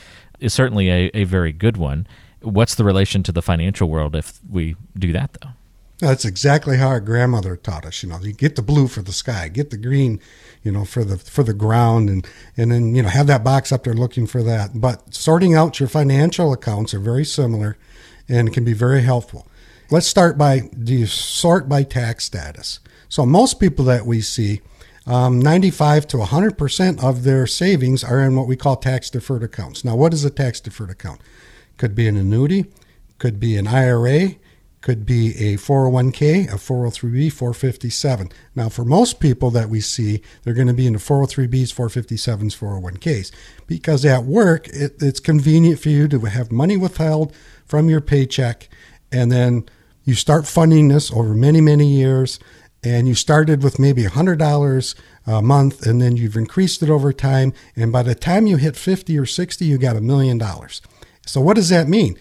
is 0.41 0.53
certainly 0.53 0.91
a, 0.91 1.11
a 1.15 1.25
very 1.25 1.53
good 1.53 1.77
one. 1.77 2.07
What's 2.43 2.75
the 2.75 2.85
relation 2.85 3.23
to 3.25 3.33
the 3.33 3.43
financial 3.43 3.89
world 3.89 4.15
if 4.15 4.41
we 4.49 4.77
do 4.99 5.13
that, 5.13 5.37
though? 5.41 5.51
That's 5.99 6.25
exactly 6.25 6.77
how 6.77 6.89
our 6.89 7.01
grandmother 7.01 7.57
taught 7.57 7.87
us. 7.87 8.03
You 8.03 8.11
know, 8.11 8.19
you 8.21 8.33
get 8.33 8.57
the 8.57 8.63
blue 8.63 8.89
for 8.89 9.01
the 9.01 9.13
sky, 9.13 9.49
get 9.49 9.71
the 9.71 9.77
green, 9.77 10.21
you 10.65 10.73
know, 10.73 10.85
for 10.85 11.05
the 11.05 11.19
for 11.19 11.45
the 11.45 11.55
ground, 11.55 12.09
and 12.09 12.27
and 12.57 12.73
then 12.73 12.95
you 12.95 13.03
know 13.03 13.09
have 13.09 13.27
that 13.29 13.45
box 13.45 13.71
up 13.71 13.85
there 13.85 13.95
looking 13.95 14.27
for 14.27 14.43
that. 14.43 14.81
But 14.81 15.15
sorting 15.15 15.55
out 15.55 15.79
your 15.79 15.89
financial 15.89 16.53
accounts 16.53 16.95
are 16.95 16.99
very 16.99 17.25
similar, 17.25 17.77
and 18.29 18.53
can 18.53 18.65
be 18.65 18.73
very 18.73 19.03
helpful. 19.03 19.47
Let's 19.91 20.07
start 20.07 20.39
by 20.39 20.71
do 20.83 20.95
you 20.95 21.07
sort 21.07 21.69
by 21.69 21.83
tax 21.83 22.25
status? 22.25 22.81
So 23.11 23.27
most 23.27 23.61
people 23.61 23.85
that 23.85 24.07
we 24.07 24.23
see, 24.23 24.63
um, 25.07 25.39
95 25.39 26.09
to 26.09 26.19
100 26.19 26.57
percent 26.57 27.05
of 27.05 27.23
their 27.25 27.47
savings 27.47 28.03
are 28.03 28.21
in 28.21 28.35
what 28.35 28.49
we 28.49 28.57
call 28.57 28.77
tax 28.77 29.11
deferred 29.11 29.43
accounts. 29.43 29.85
Now, 29.85 29.95
what 29.95 30.15
is 30.15 30.25
a 30.25 30.31
tax 30.31 30.61
deferred 30.61 30.91
account? 30.91 31.21
Could 31.77 31.95
be 31.95 32.09
an 32.09 32.17
annuity, 32.17 32.67
could 33.19 33.39
be 33.39 33.57
an 33.59 33.67
IRA, 33.67 34.37
could 34.85 35.07
be 35.07 35.31
a 35.39 35.57
401k, 35.57 36.45
a 36.53 36.57
403b, 36.57 37.33
457. 37.33 38.31
Now, 38.55 38.69
for 38.69 38.85
most 38.85 39.19
people 39.19 39.51
that 39.53 39.71
we 39.71 39.81
see, 39.81 40.21
they're 40.43 40.53
going 40.53 40.67
to 40.67 40.75
be 40.75 40.87
in 40.87 40.93
the 40.93 40.99
403bs, 40.99 41.73
457s, 41.73 42.55
401ks 42.55 43.33
because 43.67 44.05
at 44.05 44.25
work 44.25 44.69
it, 44.69 44.97
it's 45.01 45.21
convenient 45.21 45.81
for 45.81 45.89
you 45.89 46.07
to 46.09 46.21
have 46.21 46.53
money 46.53 46.77
withheld 46.77 47.35
from 47.65 47.89
your 47.89 48.03
paycheck, 48.03 48.69
and 49.11 49.33
then 49.33 49.67
you 50.05 50.15
start 50.15 50.47
funding 50.47 50.89
this 50.89 51.11
over 51.11 51.33
many, 51.33 51.63
many 51.63 51.87
years. 51.87 52.39
And 52.87 53.09
you 53.09 53.15
started 53.15 53.63
with 53.63 53.79
maybe 53.79 54.03
$100 54.03 54.95
a 55.27 55.41
month, 55.41 55.87
and 55.87 56.03
then 56.03 56.19
you've 56.19 56.37
increased 56.37 56.83
it 56.83 56.91
over 56.91 57.15
time. 57.15 57.55
And 57.75 57.91
by 57.91 58.03
the 58.03 58.15
time 58.15 58.47
you 58.47 58.59
hit 58.59 58.77
50 58.77 59.17
or 59.17 59.25
60, 59.25 59.65
you 59.65 59.79
got 59.79 59.97
a 59.97 60.03
million 60.03 60.37
dollars. 60.37 60.83
So, 61.25 61.41
what 61.41 61.57
does 61.57 61.71
that 61.71 61.89
mean? 61.89 62.19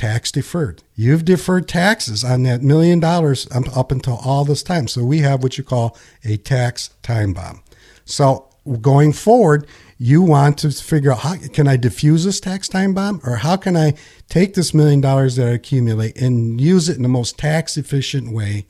Tax 0.00 0.32
deferred. 0.32 0.82
You've 0.94 1.26
deferred 1.26 1.68
taxes 1.68 2.24
on 2.24 2.42
that 2.44 2.62
million 2.62 3.00
dollars 3.00 3.46
up 3.52 3.92
until 3.92 4.18
all 4.24 4.46
this 4.46 4.62
time. 4.62 4.88
So 4.88 5.04
we 5.04 5.18
have 5.18 5.42
what 5.42 5.58
you 5.58 5.64
call 5.64 5.94
a 6.24 6.38
tax 6.38 6.88
time 7.02 7.34
bomb. 7.34 7.62
So 8.06 8.48
going 8.80 9.12
forward, 9.12 9.66
you 9.98 10.22
want 10.22 10.56
to 10.60 10.70
figure 10.70 11.12
out 11.12 11.18
how 11.18 11.36
can 11.52 11.68
I 11.68 11.76
diffuse 11.76 12.24
this 12.24 12.40
tax 12.40 12.66
time 12.66 12.94
bomb 12.94 13.20
or 13.24 13.36
how 13.36 13.58
can 13.58 13.76
I 13.76 13.92
take 14.30 14.54
this 14.54 14.72
million 14.72 15.02
dollars 15.02 15.36
that 15.36 15.48
I 15.48 15.50
accumulate 15.50 16.18
and 16.18 16.58
use 16.58 16.88
it 16.88 16.96
in 16.96 17.02
the 17.02 17.08
most 17.08 17.38
tax 17.38 17.76
efficient 17.76 18.32
way. 18.32 18.64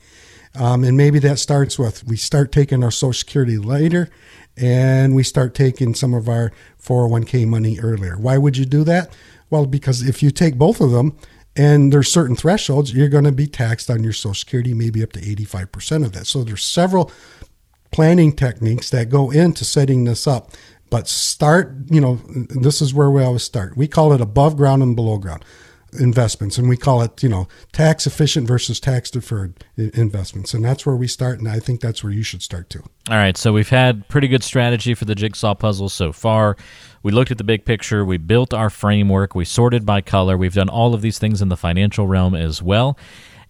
Um, 0.53 0.83
and 0.83 0.97
maybe 0.97 1.19
that 1.19 1.39
starts 1.39 1.79
with 1.79 2.05
we 2.05 2.17
start 2.17 2.51
taking 2.51 2.83
our 2.83 2.91
Social 2.91 3.13
Security 3.13 3.57
later 3.57 4.09
and 4.57 5.15
we 5.15 5.23
start 5.23 5.55
taking 5.55 5.95
some 5.95 6.13
of 6.13 6.27
our 6.27 6.51
401k 6.83 7.47
money 7.47 7.79
earlier. 7.79 8.17
Why 8.17 8.37
would 8.37 8.57
you 8.57 8.65
do 8.65 8.83
that? 8.83 9.13
Well, 9.51 9.67
because 9.67 10.01
if 10.01 10.23
you 10.23 10.31
take 10.31 10.55
both 10.55 10.81
of 10.81 10.89
them 10.89 11.15
and 11.55 11.93
there's 11.93 12.11
certain 12.11 12.35
thresholds, 12.35 12.93
you're 12.93 13.09
going 13.09 13.25
to 13.25 13.31
be 13.31 13.45
taxed 13.45 13.91
on 13.91 14.03
your 14.03 14.13
Social 14.13 14.33
Security, 14.33 14.73
maybe 14.73 15.03
up 15.03 15.11
to 15.11 15.19
85% 15.19 16.05
of 16.05 16.13
that. 16.13 16.25
So 16.25 16.43
there's 16.43 16.63
several 16.63 17.11
planning 17.91 18.33
techniques 18.33 18.89
that 18.89 19.09
go 19.09 19.29
into 19.29 19.63
setting 19.65 20.05
this 20.05 20.25
up. 20.25 20.51
But 20.89 21.07
start, 21.07 21.73
you 21.89 22.01
know, 22.01 22.15
this 22.25 22.81
is 22.81 22.93
where 22.93 23.11
we 23.11 23.23
always 23.23 23.43
start. 23.43 23.77
We 23.77 23.87
call 23.87 24.13
it 24.13 24.21
above 24.21 24.57
ground 24.57 24.81
and 24.81 24.95
below 24.95 25.17
ground 25.17 25.45
investments 25.99 26.57
and 26.57 26.69
we 26.69 26.77
call 26.77 27.01
it 27.01 27.21
you 27.21 27.29
know 27.29 27.47
tax 27.71 28.07
efficient 28.07 28.47
versus 28.47 28.79
tax 28.79 29.11
deferred 29.11 29.63
investments 29.75 30.53
and 30.53 30.63
that's 30.63 30.85
where 30.85 30.95
we 30.95 31.07
start 31.07 31.39
and 31.39 31.47
i 31.47 31.59
think 31.59 31.81
that's 31.81 32.03
where 32.03 32.13
you 32.13 32.23
should 32.23 32.41
start 32.41 32.69
too 32.69 32.83
all 33.09 33.17
right 33.17 33.37
so 33.37 33.51
we've 33.51 33.69
had 33.69 34.07
pretty 34.07 34.27
good 34.27 34.43
strategy 34.43 34.93
for 34.93 35.05
the 35.05 35.15
jigsaw 35.15 35.53
puzzle 35.53 35.89
so 35.89 36.11
far 36.11 36.55
we 37.03 37.11
looked 37.11 37.31
at 37.31 37.37
the 37.37 37.43
big 37.43 37.65
picture 37.65 38.05
we 38.05 38.17
built 38.17 38.53
our 38.53 38.69
framework 38.69 39.35
we 39.35 39.43
sorted 39.43 39.85
by 39.85 39.99
color 39.99 40.37
we've 40.37 40.53
done 40.53 40.69
all 40.69 40.93
of 40.93 41.01
these 41.01 41.19
things 41.19 41.41
in 41.41 41.49
the 41.49 41.57
financial 41.57 42.07
realm 42.07 42.35
as 42.35 42.61
well 42.61 42.97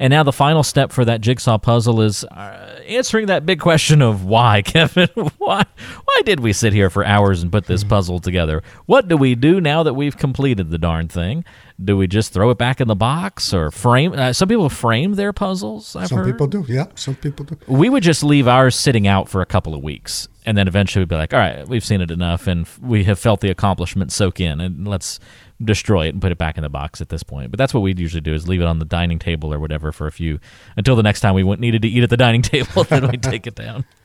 and 0.02 0.10
now 0.10 0.24
the 0.24 0.34
final 0.34 0.64
step 0.64 0.92
for 0.92 1.06
that 1.06 1.22
jigsaw 1.22 1.60
puzzle 1.60 2.02
is 2.02 2.24
uh, 2.24 2.82
answering 2.88 3.28
that 3.28 3.46
big 3.46 3.60
question 3.60 4.02
of 4.02 4.26
why, 4.26 4.62
Kevin. 4.66 5.10
why? 5.38 5.64
Why 6.06 6.22
did 6.26 6.40
we 6.40 6.54
sit 6.54 6.74
here 6.74 6.90
for 6.90 7.06
hours 7.06 7.44
and 7.44 7.52
put 7.52 7.66
this 7.66 7.84
puzzle 7.84 8.18
together? 8.18 8.64
What 8.88 9.08
do 9.08 9.16
we 9.16 9.36
do 9.36 9.62
now 9.62 9.84
that 9.84 9.94
we've 9.94 10.18
completed 10.18 10.72
the 10.72 10.80
darn 10.80 11.08
thing? 11.08 11.46
Do 11.84 11.98
we 11.98 12.08
just 12.08 12.34
throw 12.34 12.50
it 12.52 12.58
back 12.58 12.80
in 12.80 12.88
the 12.88 12.96
box 12.96 13.54
or 13.54 13.72
frame? 13.72 14.14
Uh, 14.14 14.34
some 14.34 14.48
people 14.48 14.70
frame 14.70 15.16
their 15.16 15.34
puzzles. 15.34 15.96
I've 15.96 16.10
some 16.10 16.20
heard. 16.20 16.28
people 16.28 16.48
do. 16.48 16.66
Yeah, 16.68 16.86
some 16.96 17.16
people 17.16 17.46
do. 17.46 17.58
We 17.68 17.90
would 17.90 18.04
just 18.04 18.24
leave 18.24 18.48
ours 18.48 18.76
sitting 18.76 19.08
out 19.08 19.30
for 19.30 19.42
a 19.42 19.46
couple 19.46 19.74
of 19.74 19.82
weeks, 19.82 20.28
and 20.46 20.58
then 20.58 20.68
eventually 20.68 21.02
we'd 21.02 21.10
be 21.10 21.16
like, 21.16 21.34
"All 21.34 21.40
right, 21.40 21.68
we've 21.68 21.84
seen 21.84 22.02
it 22.02 22.12
enough, 22.12 22.46
and 22.48 22.68
we 22.82 23.04
have 23.06 23.18
felt 23.18 23.42
the 23.42 23.50
accomplishment 23.50 24.12
soak 24.12 24.40
in, 24.40 24.62
and 24.62 24.88
let's 24.88 25.20
destroy 25.64 26.08
it 26.08 26.10
and 26.10 26.22
put 26.22 26.32
it 26.32 26.38
back 26.38 26.58
in 26.58 26.64
the 26.64 26.70
box 26.70 27.02
at 27.02 27.10
this 27.10 27.24
point. 27.24 27.52
But 27.52 27.58
that's 27.58 27.74
what 27.74 27.82
we'd 27.82 28.00
usually 28.00 28.22
do 28.22 28.34
is 28.34 28.48
leave 28.48 28.62
it 28.62 28.68
on 28.68 28.80
the 28.80 28.86
dining 28.86 29.20
table 29.20 29.54
or 29.54 29.60
whatever 29.60 29.92
for 29.92 30.08
a 30.08 30.12
few 30.12 30.40
until 30.76 30.96
the 30.96 31.04
next 31.04 31.22
time 31.22 31.36
we 31.36 31.44
needed 31.44 31.82
to 31.84 31.88
eat 31.88 32.04
at 32.04 32.10
the 32.10 32.18
dining 32.18 32.42
table. 32.44 32.84
then 32.84 33.08
we'd 33.08 33.24
take 33.24 33.48
it 33.48 33.56
down. 33.56 33.86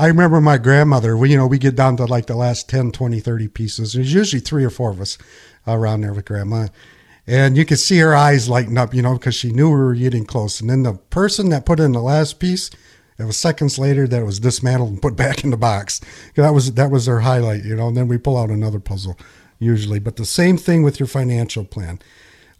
I 0.00 0.06
remember 0.06 0.40
my 0.40 0.58
grandmother, 0.58 1.16
we, 1.16 1.30
you 1.30 1.36
know, 1.36 1.48
we 1.48 1.58
get 1.58 1.74
down 1.74 1.96
to 1.96 2.04
like 2.04 2.26
the 2.26 2.36
last 2.36 2.68
10, 2.68 2.92
20, 2.92 3.18
30 3.18 3.48
pieces. 3.48 3.92
There's 3.94 4.14
usually 4.14 4.38
three 4.40 4.64
or 4.64 4.70
four 4.70 4.90
of 4.90 5.00
us 5.00 5.18
around 5.66 6.02
there 6.02 6.14
with 6.14 6.24
grandma. 6.24 6.68
And 7.28 7.58
you 7.58 7.66
could 7.66 7.78
see 7.78 7.98
her 7.98 8.16
eyes 8.16 8.48
lighten 8.48 8.78
up, 8.78 8.94
you 8.94 9.02
know, 9.02 9.12
because 9.12 9.34
she 9.34 9.50
knew 9.50 9.68
we 9.68 9.76
were 9.76 9.94
getting 9.94 10.24
close. 10.24 10.62
And 10.62 10.70
then 10.70 10.82
the 10.82 10.94
person 10.94 11.50
that 11.50 11.66
put 11.66 11.78
in 11.78 11.92
the 11.92 12.00
last 12.00 12.40
piece, 12.40 12.70
it 13.18 13.24
was 13.24 13.36
seconds 13.36 13.78
later 13.78 14.08
that 14.08 14.22
it 14.22 14.24
was 14.24 14.40
dismantled 14.40 14.88
and 14.88 15.02
put 15.02 15.14
back 15.24 15.44
in 15.44 15.50
the 15.50 15.58
box. 15.58 16.00
That 16.36 16.54
was 16.54 16.72
that 16.72 16.90
was 16.90 17.04
their 17.04 17.20
highlight, 17.20 17.64
you 17.64 17.76
know. 17.76 17.88
And 17.88 17.96
then 17.96 18.08
we 18.08 18.16
pull 18.16 18.38
out 18.38 18.48
another 18.48 18.80
puzzle 18.80 19.18
usually. 19.58 19.98
But 19.98 20.16
the 20.16 20.24
same 20.24 20.56
thing 20.56 20.82
with 20.82 20.98
your 20.98 21.06
financial 21.06 21.64
plan. 21.64 21.98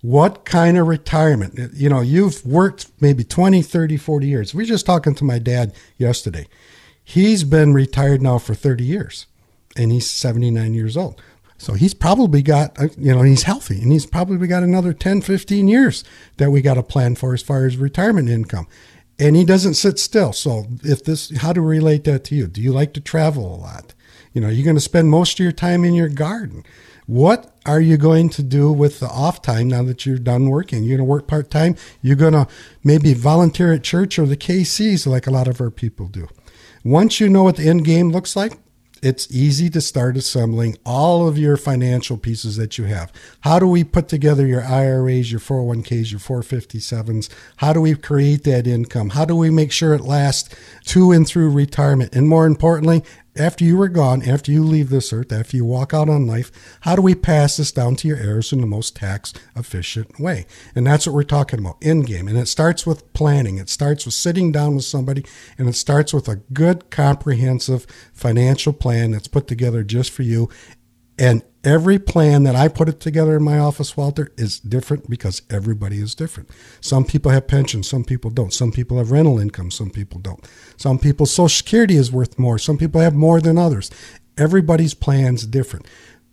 What 0.03 0.45
kind 0.45 0.77
of 0.77 0.87
retirement? 0.87 1.73
You 1.75 1.89
know, 1.89 2.03
you've 2.03 2.45
worked 2.45 2.89
maybe 3.01 3.25
20, 3.25 3.63
30, 3.63 3.97
40 3.97 4.27
years. 4.29 4.55
We 4.55 4.63
were 4.63 4.69
just 4.69 4.87
talking 4.87 5.15
to 5.15 5.25
my 5.25 5.39
dad 5.39 5.75
yesterday. 5.97 6.47
He's 7.03 7.43
been 7.43 7.73
retired 7.73 8.21
now 8.21 8.39
for 8.39 8.55
30 8.55 8.85
years 8.85 9.27
and 9.77 9.91
he's 9.91 10.11
79 10.11 10.75
years 10.75 10.97
old. 10.97 11.21
So 11.59 11.75
he's 11.75 11.93
probably 11.93 12.41
got, 12.41 12.79
uh, 12.81 12.89
you 12.97 13.13
know, 13.13 13.23
he's 13.23 13.43
healthy 13.43 13.83
and 13.83 13.91
he's 13.91 14.07
probably 14.07 14.47
got 14.47 14.63
another 14.63 14.93
10, 14.93 15.21
15 15.23 15.67
years 15.67 16.05
that 16.37 16.51
we 16.51 16.63
got 16.63 16.75
to 16.75 16.83
plan 16.85 17.17
for 17.17 17.35
as 17.35 17.43
far 17.43 17.67
as 17.67 17.77
retirement 17.77 18.29
income. 18.31 18.69
And 19.19 19.35
he 19.35 19.45
doesn't 19.45 19.75
sit 19.75 19.99
still. 19.99 20.33
So 20.33 20.67
if 20.85 21.03
this, 21.03 21.37
how 21.39 21.53
to 21.53 21.61
relate 21.61 22.05
that 22.05 22.23
to 22.25 22.37
you? 22.37 22.47
Do 22.47 22.63
you 22.63 22.73
like 22.73 22.95
to 22.95 23.01
travel 23.01 23.53
a 23.53 23.59
lot? 23.59 23.93
You 24.33 24.41
know, 24.41 24.49
you're 24.49 24.65
going 24.65 24.77
to 24.77 24.81
spend 24.81 25.11
most 25.11 25.41
of 25.41 25.43
your 25.43 25.53
time 25.53 25.85
in 25.85 25.95
your 25.95 26.09
garden. 26.09 26.65
What 27.07 27.57
are 27.67 27.81
you 27.81 27.97
going 27.97 28.29
to 28.31 28.43
do 28.43 28.71
with 28.71 29.01
the 29.01 29.09
off 29.09 29.43
time 29.43 29.67
now 29.67 29.83
that 29.83 30.07
you're 30.07 30.19
done 30.19 30.51
working? 30.51 30.85
You're 30.85 30.99
going 30.99 31.07
to 31.07 31.11
work 31.11 31.27
part 31.27 31.51
time. 31.51 31.75
You're 32.03 32.17
going 32.17 32.35
to 32.35 32.47
maybe 32.85 33.15
volunteer 33.15 33.73
at 33.73 33.83
church 33.83 34.19
or 34.19 34.27
the 34.27 34.37
KCs 34.37 35.07
like 35.07 35.27
a 35.27 35.33
lot 35.33 35.49
of 35.49 35.61
our 35.61 35.71
people 35.71 36.07
do. 36.07 36.29
Once 36.85 37.19
you 37.19 37.29
know 37.29 37.43
what 37.43 37.57
the 37.57 37.69
end 37.69 37.85
game 37.85 38.11
looks 38.11 38.37
like, 38.37 38.59
it's 39.03 39.31
easy 39.31 39.71
to 39.71 39.81
start 39.81 40.17
assembling 40.17 40.77
all 40.85 41.29
of 41.29 41.39
your 41.39 41.57
financial 41.57 42.17
pieces 42.17 42.57
that 42.57 42.79
you 42.79 42.85
have. 42.85 43.13
How 43.41 43.59
do 43.59 43.67
we 43.67 43.85
put 43.85 44.09
together 44.09 44.47
your 44.47 44.65
IRAs, 44.65 45.31
your 45.31 45.41
401ks, 45.41 46.11
your 46.11 46.21
457s? 46.21 47.29
How 47.57 47.73
do 47.73 47.81
we 47.81 47.95
create 47.95 48.45
that 48.45 48.67
income? 48.67 49.11
How 49.11 49.25
do 49.25 49.37
we 49.37 49.51
make 49.51 49.73
sure 49.73 49.95
it 49.95 50.03
lasts 50.03 50.55
to 50.87 51.13
and 51.13 51.27
through 51.27 51.51
retirement? 51.51 52.15
And 52.15 52.29
more 52.29 52.47
importantly, 52.47 53.05
after 53.39 53.65
you 53.65 53.81
are 53.81 53.89
gone, 53.89 54.23
after 54.23 54.51
you 54.51 54.63
leave 54.63 54.91
this 54.91 55.13
earth, 55.13 55.33
after 55.33 55.57
you 55.57 55.65
walk 55.65 55.95
out 55.95 56.09
on 56.09 56.27
life, 56.27 56.51
how 56.81 56.97
do 56.97 57.03
we 57.03 57.15
pass 57.15 57.57
this 57.57 57.73
down 57.73 57.97
to 57.97 58.09
your 58.09 58.17
heirs 58.17 58.53
in 58.53 58.61
the 58.61 58.67
most 58.67 58.97
tax 58.97 59.33
efficient 59.57 60.19
way? 60.19 60.47
And 60.75 60.87
that's 60.87 61.07
what 61.07 61.15
we're 61.15 61.23
talking 61.23 61.61
about 61.61 61.77
in 61.81 62.03
game. 62.03 62.29
And 62.29 62.39
it 62.39 62.49
starts 62.49 62.87
with 62.87 63.13
planning, 63.13 63.59
it 63.59 63.69
starts 63.69 64.05
with 64.05 64.15
sitting 64.15 64.53
down 64.53 64.75
with 64.75 64.85
somebody, 64.85 65.25
and 65.57 65.69
it 65.69 65.75
starts 65.75 66.13
with 66.13 66.29
a 66.29 66.37
good, 66.53 66.91
comprehensive 66.91 67.87
financial 68.13 68.73
plan 68.73 69.13
that's 69.13 69.29
put 69.29 69.47
together 69.47 69.83
just 69.83 70.11
for 70.11 70.23
you. 70.23 70.49
And 71.19 71.43
every 71.65 71.99
plan 71.99 72.45
that 72.45 72.55
I 72.55 72.69
put 72.69 72.89
it 72.89 73.01
together 73.01 73.37
in 73.37 73.43
my 73.43 73.59
office, 73.59 73.97
Walter, 73.97 74.31
is 74.37 74.61
different 74.61 75.11
because 75.11 75.43
everybody 75.51 76.01
is 76.01 76.15
different. 76.15 76.49
Some 76.81 77.05
people 77.05 77.33
have 77.33 77.49
pensions, 77.49 77.89
some 77.89 78.05
people 78.05 78.31
don't. 78.31 78.53
Some 78.53 78.71
people 78.71 78.99
have 78.99 79.11
rental 79.11 79.39
income, 79.39 79.71
some 79.71 79.91
people 79.91 80.21
don't. 80.21 80.47
Some 80.77 80.99
people's 80.99 81.33
Social 81.33 81.49
Security 81.49 81.97
is 81.97 82.13
worth 82.13 82.39
more, 82.39 82.59
some 82.59 82.79
people 82.79 83.01
have 83.01 83.15
more 83.15 83.41
than 83.41 83.59
others. 83.59 83.91
Everybody's 84.37 84.95
plan's 84.95 85.45
different. 85.47 85.87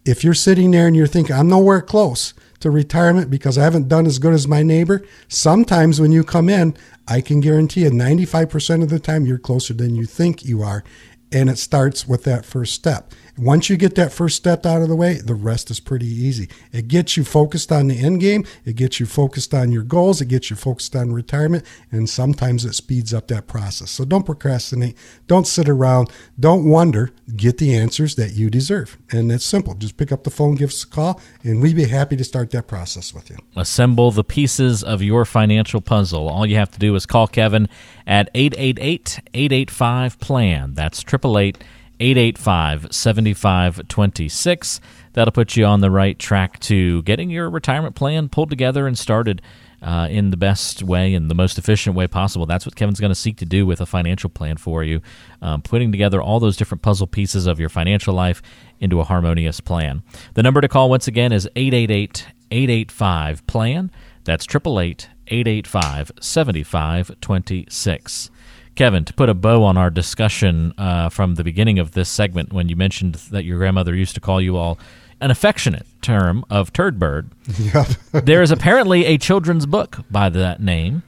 If 0.05 0.23
you're 0.23 0.35
sitting 0.35 0.69
there 0.69 0.85
and 0.85 0.95
you're 0.95 1.07
thinking, 1.07 1.35
I'm 1.35 1.49
nowhere 1.49 1.81
close 1.81 2.35
to 2.59 2.69
retirement 2.69 3.31
because 3.31 3.57
I 3.57 3.63
haven't 3.63 3.89
done 3.89 4.05
as 4.05 4.19
good 4.19 4.33
as 4.33 4.47
my 4.47 4.61
neighbor, 4.61 5.03
sometimes 5.27 5.99
when 5.99 6.11
you 6.11 6.23
come 6.23 6.47
in, 6.47 6.77
I 7.07 7.21
can 7.21 7.41
guarantee 7.41 7.81
you 7.81 7.89
95% 7.89 8.83
of 8.83 8.89
the 8.89 8.99
time 8.99 9.25
you're 9.25 9.39
closer 9.39 9.73
than 9.73 9.95
you 9.95 10.05
think 10.05 10.45
you 10.45 10.61
are. 10.61 10.83
And 11.31 11.49
it 11.49 11.57
starts 11.57 12.07
with 12.07 12.23
that 12.25 12.45
first 12.45 12.75
step. 12.75 13.11
Once 13.37 13.69
you 13.69 13.75
get 13.75 13.95
that 13.95 14.13
first 14.13 14.37
step 14.37 14.65
out 14.65 14.81
of 14.81 14.87
the 14.87 14.95
way, 14.95 15.15
the 15.15 15.35
rest 15.35 15.69
is 15.69 15.81
pretty 15.81 16.07
easy. 16.07 16.47
It 16.71 16.87
gets 16.87 17.17
you 17.17 17.25
focused 17.25 17.69
on 17.69 17.87
the 17.87 17.99
end 17.99 18.21
game, 18.21 18.45
it 18.63 18.77
gets 18.77 18.99
you 18.99 19.05
focused 19.05 19.53
on 19.53 19.73
your 19.73 19.83
goals, 19.83 20.21
it 20.21 20.27
gets 20.27 20.49
you 20.49 20.55
focused 20.55 20.95
on 20.95 21.11
retirement, 21.11 21.65
and 21.91 22.09
sometimes 22.09 22.63
it 22.63 22.75
speeds 22.75 23.13
up 23.13 23.27
that 23.27 23.47
process. 23.47 23.91
So 23.91 24.05
don't 24.05 24.25
procrastinate, 24.25 24.97
don't 25.27 25.45
sit 25.45 25.67
around, 25.67 26.09
don't 26.39 26.63
wonder, 26.69 27.11
get 27.35 27.57
the 27.57 27.75
answers 27.75 28.15
that 28.15 28.33
you 28.33 28.49
deserve. 28.49 28.97
And 29.11 29.29
it's 29.31 29.45
simple. 29.45 29.73
Just 29.73 29.97
pick 29.97 30.13
up 30.13 30.23
the 30.23 30.29
phone, 30.29 30.55
give 30.55 30.69
us 30.69 30.83
a 30.83 30.87
call, 30.87 31.19
and 31.43 31.61
we'd 31.61 31.75
be 31.75 31.85
happy 31.85 32.15
to 32.15 32.23
start 32.23 32.51
that 32.51 32.67
process 32.67 33.13
with 33.13 33.29
you. 33.29 33.37
Assemble 33.57 34.11
the 34.11 34.23
pieces 34.23 34.81
of 34.81 35.01
your 35.01 35.25
financial 35.25 35.81
puzzle. 35.81 36.29
All 36.29 36.45
you 36.45 36.55
have 36.55 36.71
to 36.71 36.79
do 36.79 36.95
is 36.95 37.05
call 37.05 37.27
Kevin 37.27 37.67
at 38.07 38.29
888 38.33 39.19
885 39.33 40.19
PLAN. 40.19 40.73
That's 40.73 41.01
888 41.01 41.57
885 41.99 42.93
7526. 42.93 44.81
That'll 45.13 45.31
put 45.31 45.55
you 45.55 45.65
on 45.65 45.81
the 45.81 45.91
right 45.91 46.17
track 46.19 46.59
to 46.61 47.03
getting 47.03 47.29
your 47.29 47.49
retirement 47.49 47.95
plan 47.95 48.29
pulled 48.29 48.49
together 48.49 48.87
and 48.87 48.97
started 48.97 49.41
uh, 49.81 50.07
in 50.09 50.31
the 50.31 50.37
best 50.37 50.83
way 50.83 51.13
and 51.13 51.29
the 51.29 51.35
most 51.35 51.57
efficient 51.57 51.95
way 51.95 52.07
possible. 52.07 52.45
That's 52.45 52.65
what 52.65 52.75
Kevin's 52.75 52.99
going 52.99 53.11
to 53.11 53.15
seek 53.15 53.37
to 53.37 53.45
do 53.45 53.65
with 53.65 53.81
a 53.81 53.85
financial 53.85 54.29
plan 54.29 54.57
for 54.57 54.83
you, 54.83 55.01
um, 55.41 55.61
putting 55.61 55.91
together 55.91 56.21
all 56.21 56.39
those 56.39 56.57
different 56.57 56.81
puzzle 56.81 57.07
pieces 57.07 57.45
of 57.45 57.59
your 57.59 57.69
financial 57.69 58.13
life 58.13 58.41
into 58.79 58.99
a 58.99 59.03
harmonious 59.03 59.59
plan. 59.59 60.03
The 60.33 60.43
number 60.43 60.61
to 60.61 60.67
call 60.67 60.89
once 60.89 61.07
again 61.07 61.31
is 61.31 61.47
888 61.55 62.27
885 62.51 63.47
PLAN. 63.47 63.91
That's 64.23 64.45
888 64.45 65.09
885 65.27 66.11
7526. 66.19 68.29
Kevin, 68.75 69.05
to 69.05 69.13
put 69.13 69.29
a 69.29 69.33
bow 69.33 69.63
on 69.63 69.77
our 69.77 69.89
discussion 69.89 70.73
uh, 70.77 71.09
from 71.09 71.35
the 71.35 71.43
beginning 71.43 71.79
of 71.79 71.91
this 71.91 72.09
segment, 72.09 72.51
when 72.53 72.67
you 72.69 72.75
mentioned 72.75 73.15
that 73.31 73.45
your 73.45 73.57
grandmother 73.57 73.95
used 73.95 74.15
to 74.15 74.21
call 74.21 74.41
you 74.41 74.57
all 74.57 74.77
an 75.21 75.31
affectionate 75.31 75.85
term 76.01 76.43
of 76.49 76.73
turd 76.73 76.99
bird, 76.99 77.29
Yeah. 77.59 77.85
there 78.11 78.41
is 78.41 78.51
apparently 78.51 79.05
a 79.05 79.17
children's 79.17 79.65
book 79.65 79.99
by 80.11 80.29
that 80.29 80.61
name. 80.61 81.03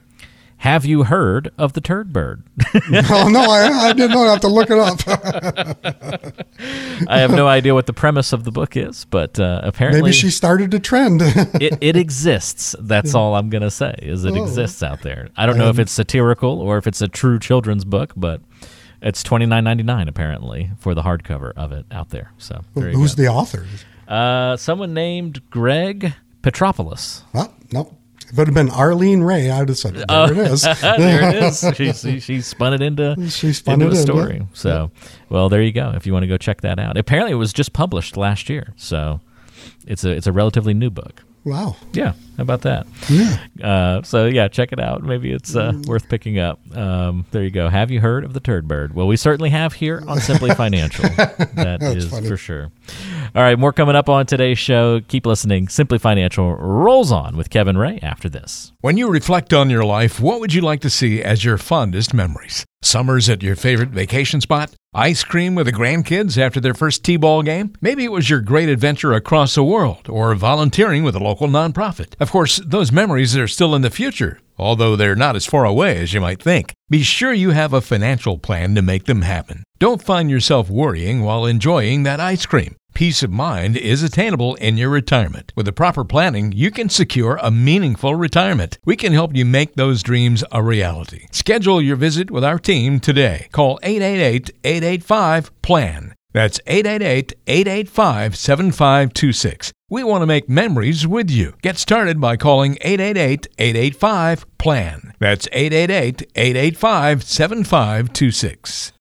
Have 0.58 0.84
you 0.84 1.04
heard 1.04 1.52
of 1.56 1.74
the 1.74 1.80
turd 1.80 2.12
bird? 2.12 2.42
oh, 2.74 3.28
no, 3.30 3.42
I, 3.48 3.68
I 3.88 3.92
didn't 3.92 4.10
know. 4.10 4.24
I 4.24 4.32
have 4.32 4.40
to 4.40 4.48
look 4.48 4.70
it 4.70 4.78
up. 4.78 4.98
I 7.08 7.20
have 7.20 7.30
no 7.30 7.46
idea 7.46 7.74
what 7.74 7.86
the 7.86 7.92
premise 7.92 8.32
of 8.32 8.42
the 8.44 8.50
book 8.50 8.76
is, 8.76 9.04
but 9.04 9.38
uh, 9.38 9.60
apparently 9.62 10.02
Maybe 10.02 10.12
she 10.12 10.30
started 10.30 10.74
a 10.74 10.80
trend. 10.80 11.20
it, 11.24 11.78
it 11.80 11.96
exists. 11.96 12.74
That's 12.80 13.14
all 13.14 13.36
I'm 13.36 13.50
gonna 13.50 13.70
say. 13.70 13.94
Is 14.02 14.24
it 14.24 14.34
Oh. 14.34 14.42
exists 14.42 14.82
out 14.82 15.02
there? 15.02 15.28
I 15.36 15.46
don't 15.46 15.58
know 15.58 15.68
if 15.68 15.78
it's 15.78 15.92
satirical 15.92 16.60
or 16.60 16.76
if 16.78 16.86
it's 16.88 17.00
a 17.00 17.08
true 17.08 17.38
children's 17.38 17.84
book, 17.84 18.12
but 18.16 18.40
it's 19.00 19.22
twenty 19.22 19.46
nine 19.46 19.62
ninety 19.64 19.84
nine 19.84 20.08
apparently 20.08 20.70
for 20.80 20.92
the 20.94 21.02
hardcover 21.02 21.52
of 21.56 21.70
it 21.72 21.86
out 21.92 22.10
there. 22.10 22.32
So 22.38 22.62
there 22.74 22.90
Who's 22.90 23.14
go. 23.14 23.22
the 23.22 23.28
author? 23.28 23.64
Uh, 24.08 24.56
someone 24.56 24.92
named 24.92 25.48
Greg 25.50 26.14
Petropoulos. 26.42 27.22
Well, 27.32 27.54
no. 27.72 27.96
If 28.30 28.38
it 28.38 28.46
had 28.46 28.54
been 28.54 28.70
Arlene 28.70 29.22
Ray, 29.22 29.50
I 29.50 29.60
would 29.60 29.68
have 29.70 29.78
said, 29.78 29.94
there 29.94 30.04
Oh. 30.08 30.24
it 30.30 30.36
is. 30.38 30.62
there 30.82 31.30
it 31.30 31.42
is. 31.44 31.64
She, 31.76 31.92
she, 31.92 32.20
she 32.20 32.40
spun 32.42 32.74
it 32.74 32.82
into, 32.82 33.16
She 33.30 33.52
spun 33.52 33.80
into 33.80 33.86
it 33.88 33.92
a 33.94 33.96
story. 33.96 34.46
So, 34.52 34.90
well, 35.30 35.48
there 35.48 35.62
you 35.62 35.72
go. 35.72 35.92
If 35.94 36.06
you 36.06 36.12
want 36.12 36.24
to 36.24 36.28
go 36.28 36.36
check 36.36 36.60
that 36.60 36.78
out, 36.78 36.96
apparently 36.96 37.32
it 37.32 37.36
was 37.36 37.52
just 37.52 37.72
published 37.72 38.16
last 38.16 38.48
year, 38.50 38.74
so 38.76 39.20
it's 39.86 40.04
a 40.04 40.10
it's 40.10 40.26
a 40.26 40.32
relatively 40.32 40.74
new 40.74 40.90
book. 40.90 41.22
Wow. 41.44 41.76
Yeah, 41.92 42.12
how 42.36 42.42
about 42.42 42.62
that? 42.62 42.86
Yeah. 43.08 43.38
Uh, 43.62 44.02
so 44.02 44.26
yeah, 44.26 44.48
check 44.48 44.72
it 44.72 44.78
out. 44.80 45.02
Maybe 45.02 45.32
it's 45.32 45.56
uh, 45.56 45.72
worth 45.86 46.08
picking 46.08 46.38
up. 46.38 46.60
Um, 46.76 47.24
there 47.30 47.42
you 47.42 47.50
go. 47.50 47.68
Have 47.68 47.90
you 47.90 48.00
heard 48.00 48.24
of 48.24 48.34
the 48.34 48.40
Turd 48.40 48.68
Bird? 48.68 48.94
Well, 48.94 49.06
we 49.06 49.16
certainly 49.16 49.50
have 49.50 49.72
here 49.72 50.02
on 50.06 50.20
Simply 50.20 50.50
Financial. 50.54 51.04
That 51.08 51.78
is 51.82 52.08
funny. 52.10 52.28
for 52.28 52.36
sure. 52.36 52.70
All 53.34 53.42
right, 53.42 53.58
more 53.58 53.72
coming 53.72 53.96
up 53.96 54.08
on 54.08 54.26
today's 54.26 54.58
show. 54.58 55.00
Keep 55.08 55.26
listening. 55.26 55.68
Simply 55.68 55.98
Financial 55.98 56.54
rolls 56.56 57.12
on 57.12 57.36
with 57.36 57.50
Kevin 57.50 57.78
Ray 57.78 57.98
after 58.02 58.28
this. 58.28 58.72
When 58.80 58.96
you 58.96 59.08
reflect 59.08 59.52
on 59.54 59.70
your 59.70 59.84
life, 59.84 60.20
what 60.20 60.40
would 60.40 60.52
you 60.52 60.60
like 60.62 60.80
to 60.80 60.90
see 60.90 61.22
as 61.22 61.44
your 61.44 61.56
fondest 61.58 62.12
memories? 62.12 62.64
Summers 62.82 63.28
at 63.28 63.42
your 63.42 63.56
favorite 63.56 63.88
vacation 63.88 64.40
spot? 64.40 64.72
Ice 64.94 65.24
cream 65.24 65.56
with 65.56 65.66
the 65.66 65.72
grandkids 65.72 66.38
after 66.38 66.60
their 66.60 66.74
first 66.74 67.02
T 67.02 67.16
ball 67.16 67.42
game? 67.42 67.72
Maybe 67.80 68.04
it 68.04 68.12
was 68.12 68.30
your 68.30 68.40
great 68.40 68.68
adventure 68.68 69.12
across 69.12 69.56
the 69.56 69.64
world 69.64 70.08
or 70.08 70.32
volunteering 70.36 71.02
with 71.02 71.16
a 71.16 71.22
local 71.22 71.48
nonprofit. 71.48 72.14
Of 72.20 72.30
course, 72.30 72.60
those 72.64 72.92
memories 72.92 73.36
are 73.36 73.48
still 73.48 73.74
in 73.74 73.82
the 73.82 73.90
future, 73.90 74.40
although 74.56 74.94
they're 74.94 75.16
not 75.16 75.34
as 75.34 75.44
far 75.44 75.64
away 75.64 75.98
as 75.98 76.14
you 76.14 76.20
might 76.20 76.40
think. 76.40 76.72
Be 76.88 77.02
sure 77.02 77.32
you 77.32 77.50
have 77.50 77.72
a 77.72 77.80
financial 77.80 78.38
plan 78.38 78.76
to 78.76 78.82
make 78.82 79.06
them 79.06 79.22
happen. 79.22 79.64
Don't 79.80 80.02
find 80.02 80.30
yourself 80.30 80.70
worrying 80.70 81.22
while 81.24 81.46
enjoying 81.46 82.04
that 82.04 82.20
ice 82.20 82.46
cream. 82.46 82.76
Peace 82.94 83.22
of 83.22 83.30
mind 83.30 83.76
is 83.76 84.02
attainable 84.02 84.56
in 84.56 84.76
your 84.76 84.88
retirement. 84.90 85.52
With 85.54 85.66
the 85.66 85.72
proper 85.72 86.04
planning, 86.04 86.50
you 86.52 86.70
can 86.72 86.88
secure 86.88 87.38
a 87.40 87.50
meaningful 87.50 88.16
retirement. 88.16 88.78
We 88.84 88.96
can 88.96 89.12
help 89.12 89.36
you 89.36 89.44
make 89.44 89.74
those 89.76 90.02
dreams 90.02 90.42
a 90.50 90.62
reality. 90.62 91.28
Schedule 91.30 91.80
your 91.80 91.94
visit 91.96 92.28
with 92.30 92.42
our 92.42 92.58
team 92.58 92.98
today. 92.98 93.48
Call 93.52 93.78
888 93.84 94.50
885 94.64 95.62
PLAN. 95.62 96.14
That's 96.34 96.58
888 96.66 97.34
885 97.46 98.36
7526. 98.36 99.72
We 99.90 100.02
want 100.04 100.22
to 100.22 100.26
make 100.26 100.48
memories 100.48 101.06
with 101.06 101.30
you. 101.30 101.54
Get 101.62 101.78
started 101.78 102.20
by 102.20 102.36
calling 102.36 102.78
888 102.80 103.46
885 103.58 104.58
PLAN. 104.58 105.12
That's 105.20 105.46
888 105.52 106.30
885 106.34 107.22
7526. 107.22 108.92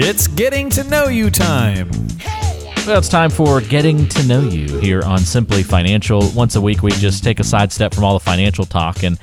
It's 0.00 0.28
getting 0.28 0.70
to 0.70 0.84
know 0.84 1.08
you 1.08 1.28
time. 1.28 1.90
Well, 2.86 2.98
it's 2.98 3.08
time 3.08 3.30
for 3.30 3.60
Getting 3.60 4.08
to 4.10 4.26
Know 4.28 4.42
You 4.42 4.78
here 4.78 5.02
on 5.02 5.18
Simply 5.18 5.64
Financial. 5.64 6.30
Once 6.36 6.54
a 6.54 6.60
week, 6.60 6.84
we 6.84 6.92
just 6.92 7.24
take 7.24 7.40
a 7.40 7.44
sidestep 7.44 7.94
from 7.94 8.04
all 8.04 8.16
the 8.16 8.24
financial 8.24 8.64
talk. 8.64 9.02
And 9.02 9.18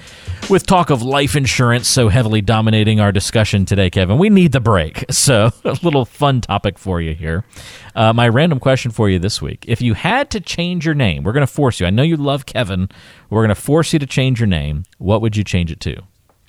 with 0.49 0.67
talk 0.67 0.89
of 0.89 1.01
life 1.01 1.37
insurance 1.37 1.87
so 1.87 2.09
heavily 2.09 2.41
dominating 2.41 2.99
our 2.99 3.13
discussion 3.13 3.63
today, 3.63 3.89
Kevin, 3.89 4.17
we 4.17 4.29
need 4.29 4.51
the 4.51 4.59
break. 4.59 5.05
So, 5.13 5.53
a 5.63 5.79
little 5.81 6.03
fun 6.03 6.41
topic 6.41 6.77
for 6.77 6.99
you 6.99 7.13
here. 7.13 7.45
Uh, 7.95 8.11
my 8.11 8.27
random 8.27 8.59
question 8.59 8.91
for 8.91 9.09
you 9.09 9.17
this 9.17 9.41
week 9.41 9.63
if 9.69 9.81
you 9.81 9.93
had 9.93 10.29
to 10.31 10.41
change 10.41 10.85
your 10.85 10.93
name, 10.93 11.23
we're 11.23 11.31
going 11.31 11.39
to 11.39 11.47
force 11.47 11.79
you. 11.79 11.85
I 11.85 11.89
know 11.89 12.03
you 12.03 12.17
love 12.17 12.45
Kevin. 12.45 12.89
We're 13.29 13.43
going 13.43 13.55
to 13.55 13.55
force 13.55 13.93
you 13.93 13.99
to 13.99 14.05
change 14.05 14.41
your 14.41 14.47
name. 14.47 14.83
What 14.97 15.21
would 15.21 15.37
you 15.37 15.45
change 15.45 15.71
it 15.71 15.79
to? 15.79 16.01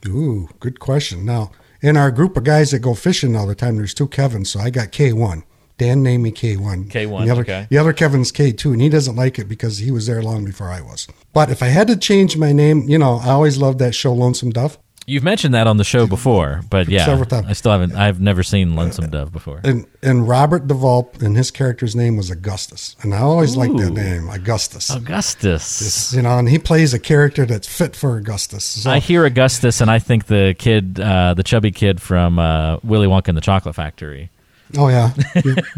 Ooh, 0.04 0.48
good 0.58 0.80
question. 0.80 1.24
Now, 1.24 1.52
in 1.86 1.96
our 1.96 2.10
group 2.10 2.36
of 2.36 2.44
guys 2.44 2.72
that 2.72 2.80
go 2.80 2.94
fishing 2.94 3.36
all 3.36 3.46
the 3.46 3.54
time, 3.54 3.76
there's 3.76 3.94
two 3.94 4.08
Kevins, 4.08 4.50
so 4.50 4.60
I 4.60 4.70
got 4.70 4.90
K1. 4.92 5.44
Dan 5.78 6.02
named 6.02 6.22
me 6.22 6.32
K1. 6.32 6.88
K1, 6.88 7.24
the 7.24 7.30
other, 7.30 7.42
okay. 7.42 7.66
The 7.68 7.78
other 7.78 7.92
Kevin's 7.92 8.32
K2, 8.32 8.72
and 8.72 8.80
he 8.80 8.88
doesn't 8.88 9.14
like 9.14 9.38
it 9.38 9.46
because 9.46 9.78
he 9.78 9.90
was 9.90 10.06
there 10.06 10.22
long 10.22 10.44
before 10.44 10.70
I 10.70 10.80
was. 10.80 11.06
But 11.32 11.50
if 11.50 11.62
I 11.62 11.66
had 11.66 11.86
to 11.88 11.96
change 11.96 12.36
my 12.36 12.52
name, 12.52 12.88
you 12.88 12.98
know, 12.98 13.20
I 13.22 13.28
always 13.28 13.58
loved 13.58 13.78
that 13.80 13.94
show 13.94 14.12
Lonesome 14.12 14.50
Dove. 14.50 14.78
You've 15.08 15.22
mentioned 15.22 15.54
that 15.54 15.68
on 15.68 15.76
the 15.76 15.84
show 15.84 16.08
before, 16.08 16.62
but 16.68 16.88
yeah, 16.88 17.04
Several 17.04 17.26
times. 17.26 17.46
I 17.48 17.52
still 17.52 17.70
haven't. 17.70 17.94
I've 17.94 18.20
never 18.20 18.42
seen 18.42 18.74
Lonesome 18.74 19.08
Dove 19.08 19.30
before. 19.30 19.60
And 19.62 19.86
and 20.02 20.26
Robert 20.28 20.66
Duvall 20.66 21.12
and 21.20 21.36
his 21.36 21.52
character's 21.52 21.94
name 21.94 22.16
was 22.16 22.28
Augustus. 22.28 22.96
And 23.02 23.14
I 23.14 23.18
always 23.18 23.56
liked 23.56 23.76
that 23.76 23.92
name, 23.92 24.28
Augustus. 24.28 24.90
Augustus. 24.90 26.12
You 26.12 26.22
know, 26.22 26.38
and 26.38 26.48
he 26.48 26.58
plays 26.58 26.92
a 26.92 26.98
character 26.98 27.46
that's 27.46 27.68
fit 27.68 27.94
for 27.94 28.16
Augustus. 28.16 28.64
So, 28.64 28.90
I 28.90 28.98
hear 28.98 29.24
Augustus, 29.24 29.80
and 29.80 29.90
I 29.90 30.00
think 30.00 30.26
the 30.26 30.56
kid, 30.58 30.98
uh, 30.98 31.34
the 31.34 31.44
chubby 31.44 31.70
kid 31.70 32.02
from 32.02 32.40
uh, 32.40 32.78
Willy 32.82 33.06
Wonka 33.06 33.28
and 33.28 33.36
the 33.36 33.42
Chocolate 33.42 33.76
Factory. 33.76 34.30
Oh 34.76 34.88
yeah. 34.88 35.12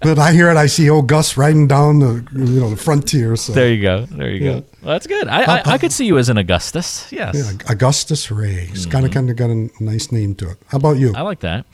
but 0.00 0.18
I 0.18 0.32
hear 0.32 0.50
it, 0.50 0.56
I 0.56 0.66
see 0.66 0.88
old 0.90 1.06
Gus 1.08 1.36
riding 1.36 1.66
down 1.68 1.98
the 2.00 2.26
you 2.34 2.60
know 2.60 2.70
the 2.70 2.76
frontier. 2.76 3.36
So 3.36 3.52
There 3.52 3.70
you 3.72 3.82
go. 3.82 4.06
There 4.06 4.30
you 4.30 4.40
go. 4.40 4.52
Well, 4.82 4.92
that's 4.94 5.06
good. 5.06 5.28
I, 5.28 5.58
I, 5.58 5.62
I 5.74 5.78
could 5.78 5.92
see 5.92 6.06
you 6.06 6.18
as 6.18 6.28
an 6.28 6.38
Augustus. 6.38 7.10
Yes. 7.12 7.34
Yeah, 7.36 7.52
Augustus 7.72 8.30
Ray. 8.30 8.68
It's 8.72 8.86
kind 8.86 9.04
Mm-hmm. 9.04 9.06
of 9.06 9.12
kind 9.14 9.30
of 9.30 9.36
got 9.36 9.50
a 9.50 9.82
nice 9.84 10.10
name 10.12 10.34
to 10.36 10.50
it. 10.50 10.58
How 10.68 10.78
about 10.78 10.96
you? 10.98 11.12
I 11.14 11.22
like 11.22 11.40
that. 11.40 11.66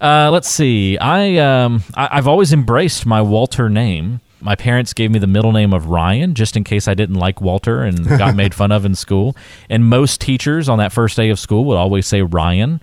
Uh, 0.00 0.30
let's 0.32 0.48
see. 0.48 0.96
I, 0.98 1.36
um, 1.38 1.82
I 1.94 2.08
I've 2.18 2.28
always 2.28 2.52
embraced 2.52 3.04
my 3.06 3.20
Walter 3.22 3.68
name. 3.68 4.20
My 4.40 4.56
parents 4.56 4.92
gave 4.92 5.10
me 5.12 5.18
the 5.20 5.26
middle 5.28 5.52
name 5.52 5.72
of 5.72 5.86
Ryan 5.86 6.34
just 6.34 6.56
in 6.56 6.64
case 6.64 6.88
I 6.88 6.94
didn't 6.94 7.14
like 7.16 7.40
Walter 7.40 7.82
and 7.82 8.04
got 8.08 8.34
made 8.42 8.54
fun 8.54 8.72
of 8.72 8.84
in 8.84 8.94
school. 8.96 9.36
And 9.70 9.84
most 9.88 10.20
teachers 10.20 10.68
on 10.68 10.78
that 10.78 10.92
first 10.92 11.16
day 11.16 11.30
of 11.30 11.38
school 11.38 11.64
would 11.66 11.76
always 11.76 12.06
say 12.08 12.22
Ryan. 12.22 12.80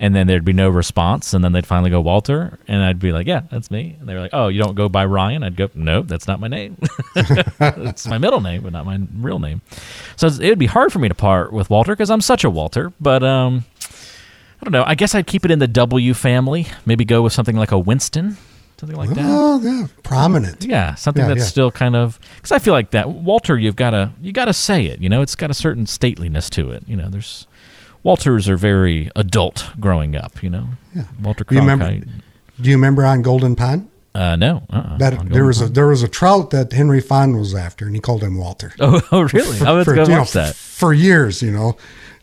And 0.00 0.16
then 0.16 0.26
there'd 0.26 0.44
be 0.46 0.52
no 0.54 0.70
response, 0.70 1.34
and 1.34 1.44
then 1.44 1.52
they'd 1.52 1.66
finally 1.66 1.90
go 1.90 2.00
Walter, 2.00 2.58
and 2.66 2.82
I'd 2.82 2.98
be 2.98 3.12
like, 3.12 3.26
"Yeah, 3.28 3.42
that's 3.50 3.70
me." 3.70 3.96
And 4.00 4.08
they 4.08 4.14
were 4.14 4.20
like, 4.20 4.30
"Oh, 4.32 4.48
you 4.48 4.60
don't 4.60 4.74
go 4.74 4.88
by 4.88 5.04
Ryan?" 5.04 5.42
I'd 5.44 5.54
go, 5.56 5.68
"Nope, 5.74 6.08
that's 6.08 6.26
not 6.26 6.40
my 6.40 6.48
name. 6.48 6.78
it's 7.60 8.06
my 8.08 8.18
middle 8.18 8.40
name, 8.40 8.62
but 8.62 8.72
not 8.72 8.86
my 8.86 8.98
real 9.18 9.38
name." 9.38 9.60
So 10.16 10.26
it 10.26 10.48
would 10.48 10.58
be 10.58 10.66
hard 10.66 10.92
for 10.92 10.98
me 10.98 11.08
to 11.08 11.14
part 11.14 11.52
with 11.52 11.68
Walter 11.70 11.92
because 11.92 12.10
I'm 12.10 12.22
such 12.22 12.42
a 12.44 12.50
Walter. 12.50 12.92
But 13.00 13.22
um, 13.22 13.64
I 14.60 14.64
don't 14.64 14.72
know. 14.72 14.84
I 14.86 14.94
guess 14.94 15.14
I'd 15.14 15.26
keep 15.26 15.44
it 15.44 15.50
in 15.50 15.58
the 15.58 15.68
W 15.68 16.14
family. 16.14 16.66
Maybe 16.86 17.04
go 17.04 17.22
with 17.22 17.32
something 17.34 17.56
like 17.56 17.70
a 17.72 17.78
Winston, 17.78 18.38
something 18.78 18.96
like 18.96 19.10
that. 19.10 19.24
Oh, 19.26 19.60
yeah, 19.62 19.86
prominent. 20.02 20.64
Yeah, 20.64 20.94
something 20.94 21.22
Yeah, 21.24 21.28
that's 21.28 21.40
yeah. 21.40 21.44
still 21.46 21.70
kind 21.70 21.94
of 21.94 22.18
because 22.36 22.52
I 22.52 22.58
feel 22.58 22.72
like 22.72 22.92
that 22.92 23.10
Walter. 23.10 23.58
You've 23.58 23.76
got 23.76 23.90
to 23.90 24.12
you 24.22 24.32
got 24.32 24.46
to 24.46 24.54
say 24.54 24.86
it. 24.86 25.00
You 25.00 25.10
know, 25.10 25.20
it's 25.20 25.34
got 25.36 25.50
a 25.50 25.54
certain 25.54 25.84
stateliness 25.84 26.48
to 26.50 26.70
it. 26.70 26.84
You 26.86 26.96
know, 26.96 27.08
there's 27.10 27.46
Walters 28.02 28.48
are 28.48 28.56
very 28.56 29.10
adult 29.16 29.70
growing 29.78 30.16
up. 30.16 30.42
You 30.42 30.50
know, 30.50 30.66
Yeah. 30.94 31.04
Walter 31.22 31.44
Do 31.44 31.54
you 31.54 31.60
remember? 31.60 31.86
Cronkite. 31.86 32.08
Do 32.60 32.70
you 32.70 32.76
remember 32.76 33.04
on 33.04 33.22
Golden 33.22 33.56
Pond? 33.56 33.88
Uh, 34.14 34.34
no, 34.36 34.62
uh-uh. 34.70 34.98
That 34.98 35.28
there 35.30 35.44
was 35.44 35.60
a 35.62 35.68
there 35.68 35.86
was 35.86 36.02
a 36.02 36.08
trout 36.08 36.50
that 36.50 36.72
Henry 36.72 37.00
Fonda 37.00 37.38
was 37.38 37.54
after, 37.54 37.86
and 37.86 37.94
he 37.94 38.00
called 38.00 38.22
him 38.22 38.36
Walter. 38.38 38.72
Oh, 38.80 39.00
oh, 39.12 39.22
really? 39.32 39.60
I 39.64 39.72
was 39.72 39.84
for, 39.84 39.94
going 39.94 40.06
to 40.06 40.10
you 40.12 40.16
know, 40.16 40.22
watch 40.22 40.32
that. 40.32 40.56
for 40.56 40.92
years, 40.92 41.42
you 41.42 41.52
know, 41.52 41.76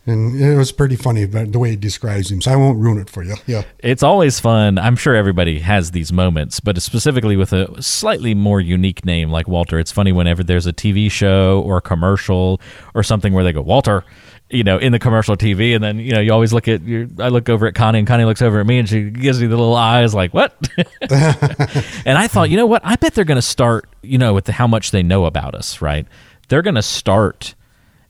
and 0.05 0.39
it 0.39 0.57
was 0.57 0.73
pretty 0.73 0.97
funny 0.97 1.25
but 1.25 1.53
the 1.53 1.59
way 1.59 1.69
he 1.71 1.75
describes 1.78 2.30
him. 2.30 2.41
So 2.41 2.51
I 2.51 2.57
won't 2.57 2.78
ruin 2.78 2.99
it 2.99 3.09
for 3.09 3.23
you. 3.23 3.36
Yeah, 3.45 3.63
It's 3.80 4.03
always 4.03 4.38
fun. 4.39 4.78
I'm 4.78 4.97
sure 4.97 5.15
everybody 5.15 5.59
has 5.59 5.91
these 5.91 6.11
moments, 6.11 6.59
but 6.59 6.82
specifically 6.82 7.38
with 7.38 7.53
a 7.53 7.82
slightly 7.82 8.36
more 8.36 8.59
unique 8.59 9.05
name 9.05 9.30
like 9.32 9.47
Walter. 9.47 9.80
It's 9.80 9.91
funny 9.91 10.11
whenever 10.11 10.43
there's 10.43 10.67
a 10.67 10.73
TV 10.73 11.09
show 11.09 11.61
or 11.65 11.78
a 11.78 11.82
commercial 11.82 12.59
or 12.95 13.01
something 13.03 13.32
where 13.32 13.45
they 13.45 13.53
go 13.53 13.61
Walter, 13.61 14.03
you 14.49 14.63
know, 14.63 14.77
in 14.77 14.91
the 14.91 14.99
commercial 14.99 15.35
TV, 15.35 15.75
and 15.75 15.83
then 15.83 15.99
you 15.99 16.13
know 16.13 16.19
you 16.19 16.31
always 16.31 16.53
look 16.53 16.67
at 16.67 16.81
your. 16.83 17.07
I 17.19 17.29
look 17.29 17.49
over 17.49 17.67
at 17.67 17.75
Connie, 17.75 17.99
and 17.99 18.07
Connie 18.07 18.25
looks 18.25 18.41
over 18.41 18.59
at 18.59 18.65
me, 18.65 18.79
and 18.79 18.87
she 18.87 19.09
gives 19.09 19.41
me 19.41 19.47
the 19.47 19.57
little 19.57 19.75
eyes 19.75 20.13
like 20.13 20.33
what? 20.33 20.55
and 21.01 22.17
I 22.17 22.27
thought, 22.27 22.49
you 22.49 22.57
know 22.57 22.65
what? 22.65 22.81
I 22.85 22.95
bet 22.95 23.13
they're 23.13 23.25
going 23.25 23.37
to 23.37 23.41
start, 23.41 23.89
you 24.01 24.17
know, 24.17 24.33
with 24.33 24.45
the, 24.45 24.53
how 24.53 24.67
much 24.67 24.91
they 24.91 25.03
know 25.03 25.25
about 25.25 25.53
us, 25.53 25.81
right? 25.81 26.05
They're 26.47 26.61
going 26.61 26.75
to 26.75 26.81
start 26.81 27.55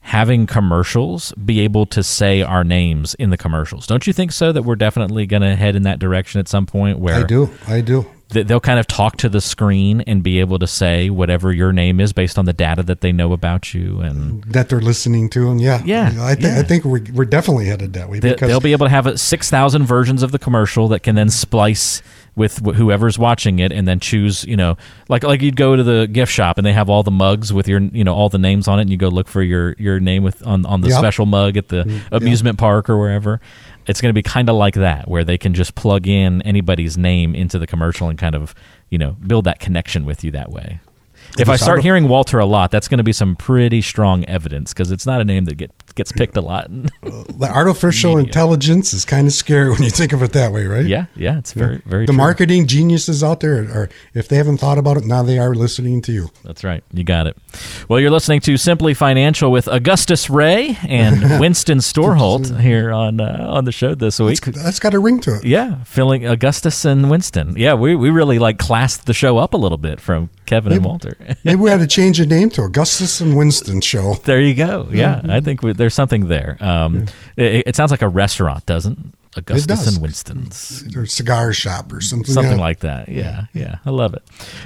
having 0.00 0.46
commercials 0.46 1.32
be 1.32 1.60
able 1.60 1.84
to 1.84 2.02
say 2.02 2.40
our 2.40 2.64
names 2.64 3.14
in 3.14 3.30
the 3.30 3.36
commercials. 3.36 3.86
Don't 3.86 4.06
you 4.06 4.12
think 4.12 4.32
so? 4.32 4.52
That 4.52 4.62
we're 4.62 4.76
definitely 4.76 5.26
going 5.26 5.42
to 5.42 5.56
head 5.56 5.76
in 5.76 5.82
that 5.82 5.98
direction 5.98 6.38
at 6.38 6.48
some 6.48 6.66
point 6.66 6.98
where 6.98 7.16
I 7.16 7.22
do. 7.24 7.50
I 7.66 7.80
do. 7.80 8.06
Th- 8.30 8.46
they'll 8.46 8.60
kind 8.60 8.78
of 8.78 8.86
talk 8.86 9.16
to 9.18 9.28
the 9.28 9.40
screen 9.40 10.00
and 10.02 10.22
be 10.22 10.40
able 10.40 10.58
to 10.58 10.66
say 10.66 11.10
whatever 11.10 11.52
your 11.52 11.72
name 11.72 12.00
is 12.00 12.12
based 12.12 12.38
on 12.38 12.44
the 12.44 12.52
data 12.52 12.82
that 12.82 13.00
they 13.00 13.12
know 13.12 13.32
about 13.32 13.74
you 13.74 14.00
and 14.00 14.42
That 14.44 14.68
they're 14.68 14.80
listening 14.80 15.28
to, 15.30 15.50
and 15.50 15.60
yeah, 15.60 15.82
Yeah, 15.84 16.12
I, 16.20 16.34
th- 16.34 16.44
yeah. 16.46 16.58
I 16.60 16.62
think 16.62 16.84
we're, 16.84 17.02
we're 17.12 17.24
definitely 17.24 17.66
headed 17.66 17.92
that 17.94 18.08
way 18.10 18.20
they, 18.20 18.32
because 18.32 18.48
they'll 18.48 18.60
be 18.60 18.72
able 18.72 18.86
to 18.86 18.90
have 18.90 19.18
6000 19.20 19.84
versions 19.86 20.22
of 20.22 20.32
the 20.32 20.38
commercial 20.38 20.88
that 20.88 21.02
can 21.02 21.14
then 21.14 21.28
splice 21.30 22.02
with 22.36 22.58
wh- 22.64 22.74
whoever's 22.76 23.18
watching 23.18 23.58
it 23.58 23.72
and 23.72 23.88
then 23.88 23.98
choose 23.98 24.44
you 24.44 24.56
know 24.56 24.76
like 25.08 25.24
like 25.24 25.42
you'd 25.42 25.56
go 25.56 25.74
to 25.74 25.82
the 25.82 26.06
gift 26.06 26.30
shop 26.30 26.56
and 26.56 26.64
they 26.64 26.72
have 26.72 26.88
all 26.88 27.02
the 27.02 27.10
mugs 27.10 27.52
with 27.52 27.66
your 27.66 27.80
you 27.80 28.04
know 28.04 28.14
all 28.14 28.28
the 28.28 28.38
names 28.38 28.68
on 28.68 28.78
it 28.78 28.82
and 28.82 28.90
you 28.90 28.96
go 28.96 29.08
look 29.08 29.26
for 29.26 29.42
your 29.42 29.74
your 29.76 29.98
name 29.98 30.22
with 30.22 30.46
on 30.46 30.64
on 30.64 30.80
the 30.80 30.88
Yep. 30.88 30.98
special 30.98 31.26
mug 31.26 31.56
at 31.56 31.66
the 31.68 31.82
mm, 31.82 32.00
amusement 32.12 32.56
park 32.56 32.88
or 32.88 32.96
wherever 32.96 33.40
it's 33.88 34.00
going 34.00 34.10
to 34.10 34.14
be 34.14 34.22
kind 34.22 34.48
of 34.48 34.56
like 34.56 34.74
that 34.74 35.08
where 35.08 35.24
they 35.24 35.38
can 35.38 35.54
just 35.54 35.74
plug 35.74 36.06
in 36.06 36.42
anybody's 36.42 36.96
name 36.96 37.34
into 37.34 37.58
the 37.58 37.66
commercial 37.66 38.08
and 38.08 38.18
kind 38.18 38.34
of 38.34 38.54
you 38.90 38.98
know 38.98 39.16
build 39.26 39.44
that 39.46 39.58
connection 39.58 40.04
with 40.04 40.22
you 40.22 40.30
that 40.30 40.50
way. 40.50 40.80
If 41.38 41.48
I 41.48 41.56
start 41.56 41.82
hearing 41.82 42.08
Walter 42.08 42.38
a 42.38 42.46
lot, 42.46 42.70
that's 42.70 42.88
going 42.88 42.98
to 42.98 43.04
be 43.04 43.12
some 43.12 43.36
pretty 43.36 43.82
strong 43.82 44.24
evidence 44.24 44.72
because 44.72 44.90
it's 44.90 45.04
not 45.04 45.20
a 45.20 45.24
name 45.24 45.44
that 45.44 45.56
get, 45.56 45.70
gets 45.98 46.12
picked 46.12 46.36
a 46.36 46.40
lot. 46.40 46.68
the 47.02 47.50
artificial 47.52 48.12
Media. 48.16 48.28
intelligence 48.28 48.94
is 48.94 49.04
kind 49.04 49.26
of 49.26 49.34
scary 49.34 49.68
when 49.70 49.82
you 49.82 49.90
think 49.90 50.12
of 50.14 50.22
it 50.22 50.32
that 50.32 50.50
way, 50.52 50.64
right? 50.66 50.86
yeah, 50.86 51.06
yeah, 51.14 51.36
it's 51.38 51.52
very, 51.52 51.82
very 51.84 52.06
The 52.06 52.12
true. 52.12 52.16
marketing 52.16 52.66
geniuses 52.66 53.22
out 53.22 53.40
there, 53.40 53.56
are, 53.70 53.88
if 54.14 54.28
they 54.28 54.36
haven't 54.36 54.58
thought 54.58 54.78
about 54.78 54.96
it, 54.96 55.04
now 55.04 55.22
they 55.22 55.38
are 55.38 55.54
listening 55.54 56.00
to 56.02 56.12
you. 56.12 56.30
That's 56.44 56.64
right. 56.64 56.82
You 56.94 57.04
got 57.04 57.26
it. 57.26 57.36
Well, 57.88 58.00
you're 58.00 58.10
listening 58.10 58.40
to 58.40 58.56
Simply 58.56 58.94
Financial 58.94 59.50
with 59.52 59.68
Augustus 59.68 60.30
Ray 60.30 60.78
and 60.88 61.40
Winston 61.40 61.78
Storholt 61.78 62.58
here 62.60 62.92
on 62.92 63.20
uh, 63.20 63.46
on 63.50 63.64
the 63.64 63.72
show 63.72 63.94
this 63.94 64.18
week. 64.18 64.40
That's 64.40 64.78
got 64.78 64.94
a 64.94 64.98
ring 64.98 65.20
to 65.20 65.36
it. 65.36 65.44
Yeah, 65.44 65.82
filling 65.84 66.24
Augustus 66.26 66.84
and 66.84 67.10
Winston. 67.10 67.54
Yeah, 67.56 67.74
we, 67.74 67.94
we 67.96 68.10
really 68.10 68.38
like 68.38 68.58
classed 68.58 69.06
the 69.06 69.14
show 69.14 69.36
up 69.38 69.52
a 69.52 69.56
little 69.56 69.78
bit 69.78 70.00
from 70.00 70.30
Kevin 70.46 70.72
and 70.72 70.84
Walter. 70.84 71.16
Maybe 71.44 71.56
we 71.60 71.70
had 71.70 71.80
to 71.80 71.86
change 71.86 72.18
the 72.18 72.26
name 72.26 72.50
to 72.50 72.62
Augustus 72.62 73.20
and 73.20 73.36
Winston 73.36 73.80
Show. 73.80 74.14
there 74.24 74.40
you 74.40 74.54
go. 74.54 74.88
Yeah, 74.90 75.20
I 75.28 75.40
think 75.40 75.62
we, 75.62 75.72
there's 75.72 75.87
something 75.90 76.28
there. 76.28 76.56
Um, 76.60 77.06
it, 77.36 77.68
it 77.68 77.76
sounds 77.76 77.90
like 77.90 78.02
a 78.02 78.08
restaurant, 78.08 78.66
doesn't? 78.66 79.14
Augustus 79.36 79.66
does. 79.66 79.94
and 79.94 80.02
Winston's. 80.02 80.96
Or 80.96 81.06
cigar 81.06 81.52
shop 81.52 81.92
or 81.92 82.00
something. 82.00 82.32
Something 82.32 82.58
yeah. 82.58 82.64
like 82.64 82.80
that. 82.80 83.08
Yeah, 83.08 83.44
yeah. 83.52 83.76
I 83.84 83.90
love 83.90 84.14
it. 84.14 84.22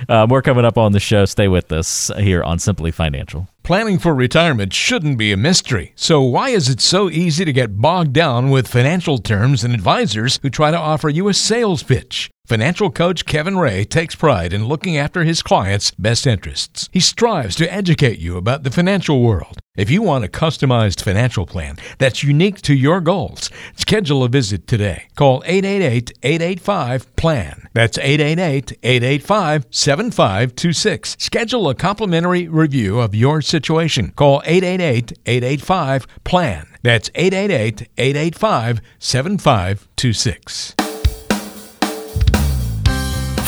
Uh, 0.08 0.26
more 0.26 0.40
coming 0.40 0.64
up 0.64 0.78
on 0.78 0.92
the 0.92 1.00
show. 1.00 1.24
Stay 1.24 1.48
with 1.48 1.70
us 1.72 2.10
here 2.16 2.42
on 2.42 2.58
Simply 2.58 2.90
Financial. 2.90 3.48
Planning 3.62 3.98
for 3.98 4.14
retirement 4.14 4.72
shouldn't 4.72 5.18
be 5.18 5.30
a 5.30 5.36
mystery. 5.36 5.92
So, 5.94 6.22
why 6.22 6.50
is 6.50 6.68
it 6.68 6.80
so 6.80 7.10
easy 7.10 7.44
to 7.44 7.52
get 7.52 7.80
bogged 7.80 8.12
down 8.12 8.50
with 8.50 8.66
financial 8.66 9.18
terms 9.18 9.62
and 9.62 9.74
advisors 9.74 10.38
who 10.42 10.50
try 10.50 10.70
to 10.70 10.78
offer 10.78 11.08
you 11.08 11.28
a 11.28 11.34
sales 11.34 11.82
pitch? 11.82 12.30
Financial 12.53 12.90
coach 12.90 13.24
Kevin 13.24 13.57
Ray 13.57 13.82
takes 13.82 14.14
pride 14.14 14.53
in 14.53 14.66
looking 14.66 14.98
after 14.98 15.24
his 15.24 15.42
clients' 15.42 15.90
best 15.92 16.26
interests. 16.26 16.90
He 16.92 17.00
strives 17.00 17.57
to 17.57 17.72
educate 17.72 18.18
you 18.18 18.36
about 18.36 18.62
the 18.62 18.70
financial 18.70 19.22
world. 19.22 19.57
If 19.74 19.88
you 19.88 20.03
want 20.03 20.26
a 20.26 20.28
customized 20.28 21.03
financial 21.03 21.46
plan 21.46 21.78
that's 21.96 22.22
unique 22.22 22.61
to 22.62 22.74
your 22.74 23.00
goals, 23.00 23.48
schedule 23.74 24.22
a 24.22 24.28
visit 24.28 24.66
today. 24.66 25.05
Call 25.16 25.42
888 25.46 26.12
885 26.22 27.16
PLAN. 27.16 27.68
That's 27.72 27.96
888 27.96 28.78
885 28.82 29.66
7526. 29.70 31.16
Schedule 31.18 31.70
a 31.70 31.74
complimentary 31.74 32.48
review 32.48 33.00
of 33.00 33.14
your 33.14 33.40
situation. 33.40 34.11
Call 34.11 34.42
888 34.44 35.18
885 35.24 36.07
PLAN. 36.24 36.66
That's 36.82 37.11
888 37.14 37.88
885 37.96 38.82
7526. 38.98 40.74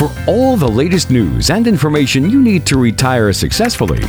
For 0.04 0.12
all 0.26 0.56
the 0.58 0.68
latest 0.68 1.10
news 1.10 1.48
and 1.48 1.66
information 1.66 2.28
you 2.28 2.42
need 2.42 2.66
to 2.66 2.76
retire 2.76 3.32
successfully, 3.32 4.02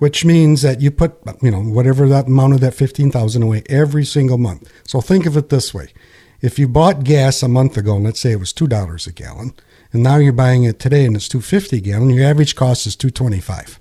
which 0.00 0.24
means 0.24 0.62
that 0.62 0.80
you 0.80 0.90
put, 0.90 1.14
you 1.40 1.50
know, 1.52 1.62
whatever 1.62 2.08
that 2.08 2.26
amount 2.26 2.54
of 2.54 2.60
that 2.60 2.74
fifteen 2.74 3.12
thousand 3.12 3.44
away 3.44 3.62
every 3.68 4.04
single 4.04 4.38
month. 4.38 4.68
So 4.84 5.00
think 5.00 5.26
of 5.26 5.36
it 5.36 5.48
this 5.48 5.72
way: 5.72 5.92
if 6.40 6.58
you 6.58 6.66
bought 6.66 7.04
gas 7.04 7.42
a 7.42 7.48
month 7.48 7.76
ago, 7.76 7.94
and 7.94 8.04
let's 8.04 8.18
say 8.18 8.32
it 8.32 8.40
was 8.40 8.52
two 8.52 8.66
dollars 8.66 9.06
a 9.06 9.12
gallon, 9.12 9.52
and 9.92 10.02
now 10.02 10.16
you're 10.16 10.32
buying 10.32 10.64
it 10.64 10.80
today 10.80 11.04
and 11.04 11.14
it's 11.14 11.28
two 11.28 11.40
fifty 11.40 11.76
a 11.76 11.80
gallon, 11.80 12.10
your 12.10 12.26
average 12.26 12.56
cost 12.56 12.86
is 12.86 12.96
two 12.96 13.10
twenty 13.10 13.40
five. 13.40 13.78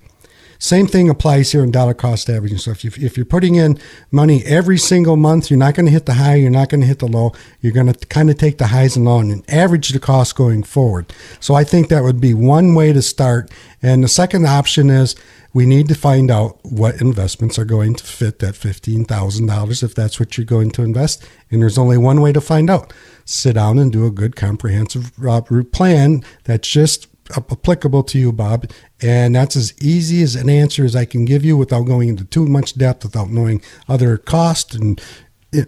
Same 0.62 0.88
thing 0.88 1.10
applies 1.10 1.54
here 1.54 1.64
in 1.64 1.72
dollar 1.72 1.94
cost 1.94 2.30
averaging. 2.30 2.58
So 2.58 2.72
if, 2.72 2.84
you, 2.84 2.92
if 2.98 3.16
you're 3.16 3.26
putting 3.26 3.56
in 3.56 3.80
money 4.12 4.44
every 4.44 4.78
single 4.78 5.16
month, 5.16 5.50
you're 5.50 5.58
not 5.58 5.74
going 5.74 5.86
to 5.86 5.92
hit 5.92 6.06
the 6.06 6.16
high, 6.16 6.36
you're 6.36 6.52
not 6.52 6.68
going 6.68 6.82
to 6.82 6.88
hit 6.88 7.00
the 7.00 7.08
low. 7.08 7.32
You're 7.62 7.72
going 7.72 7.88
to 7.94 8.06
kind 8.08 8.30
of 8.30 8.38
take 8.38 8.58
the 8.58 8.68
highs 8.68 8.98
and 8.98 9.06
lows 9.06 9.32
and 9.32 9.50
average 9.50 9.88
the 9.88 10.02
cost 10.02 10.36
going 10.36 10.64
forward. 10.64 11.14
So 11.40 11.54
I 11.56 11.64
think 11.64 11.88
that 11.88 12.04
would 12.04 12.20
be 12.20 12.34
one 12.34 12.76
way 12.76 12.92
to 12.92 13.02
start. 13.02 13.50
And 13.82 14.04
the 14.04 14.10
second 14.10 14.46
option 14.46 14.90
is 14.90 15.16
we 15.54 15.66
need 15.66 15.88
to 15.88 15.96
find 15.96 16.30
out 16.30 16.60
what 16.64 17.02
investments 17.02 17.58
are 17.58 17.66
going 17.66 17.96
to 17.96 18.04
fit 18.04 18.40
that 18.40 18.54
$15,000 18.54 19.84
if 19.84 19.96
that's 19.96 20.20
what 20.20 20.38
you're 20.38 20.46
going 20.46 20.72
to 20.72 20.84
invest. 20.84 21.28
And 21.50 21.62
there's 21.62 21.78
only 21.78 21.98
one 21.98 22.22
way 22.22 22.32
to 22.34 22.42
find 22.42 22.70
out. 22.70 22.94
Sit 23.26 23.54
down 23.54 23.80
and 23.80 23.92
do 23.92 24.06
a 24.06 24.12
good 24.12 24.36
comprehensive 24.36 25.12
uh, 25.26 25.42
plan 25.72 26.24
that's 26.44 26.68
just 26.68 27.08
applicable 27.36 28.04
to 28.04 28.20
you, 28.20 28.32
Bob. 28.32 28.70
And 29.02 29.36
that's 29.36 29.56
as 29.56 29.74
easy 29.82 30.22
as 30.22 30.36
an 30.36 30.50
answer 30.50 30.86
as 30.86 30.96
I 30.96 31.06
can 31.06 31.26
give 31.26 31.44
you 31.44 31.58
without 31.58 31.84
going 31.84 32.10
into 32.10 32.26
too 32.26 32.46
much 32.46 32.78
depth, 32.78 33.04
without 33.04 33.30
knowing 33.30 33.62
other 33.88 34.18
costs 34.18 34.76
and 34.76 35.02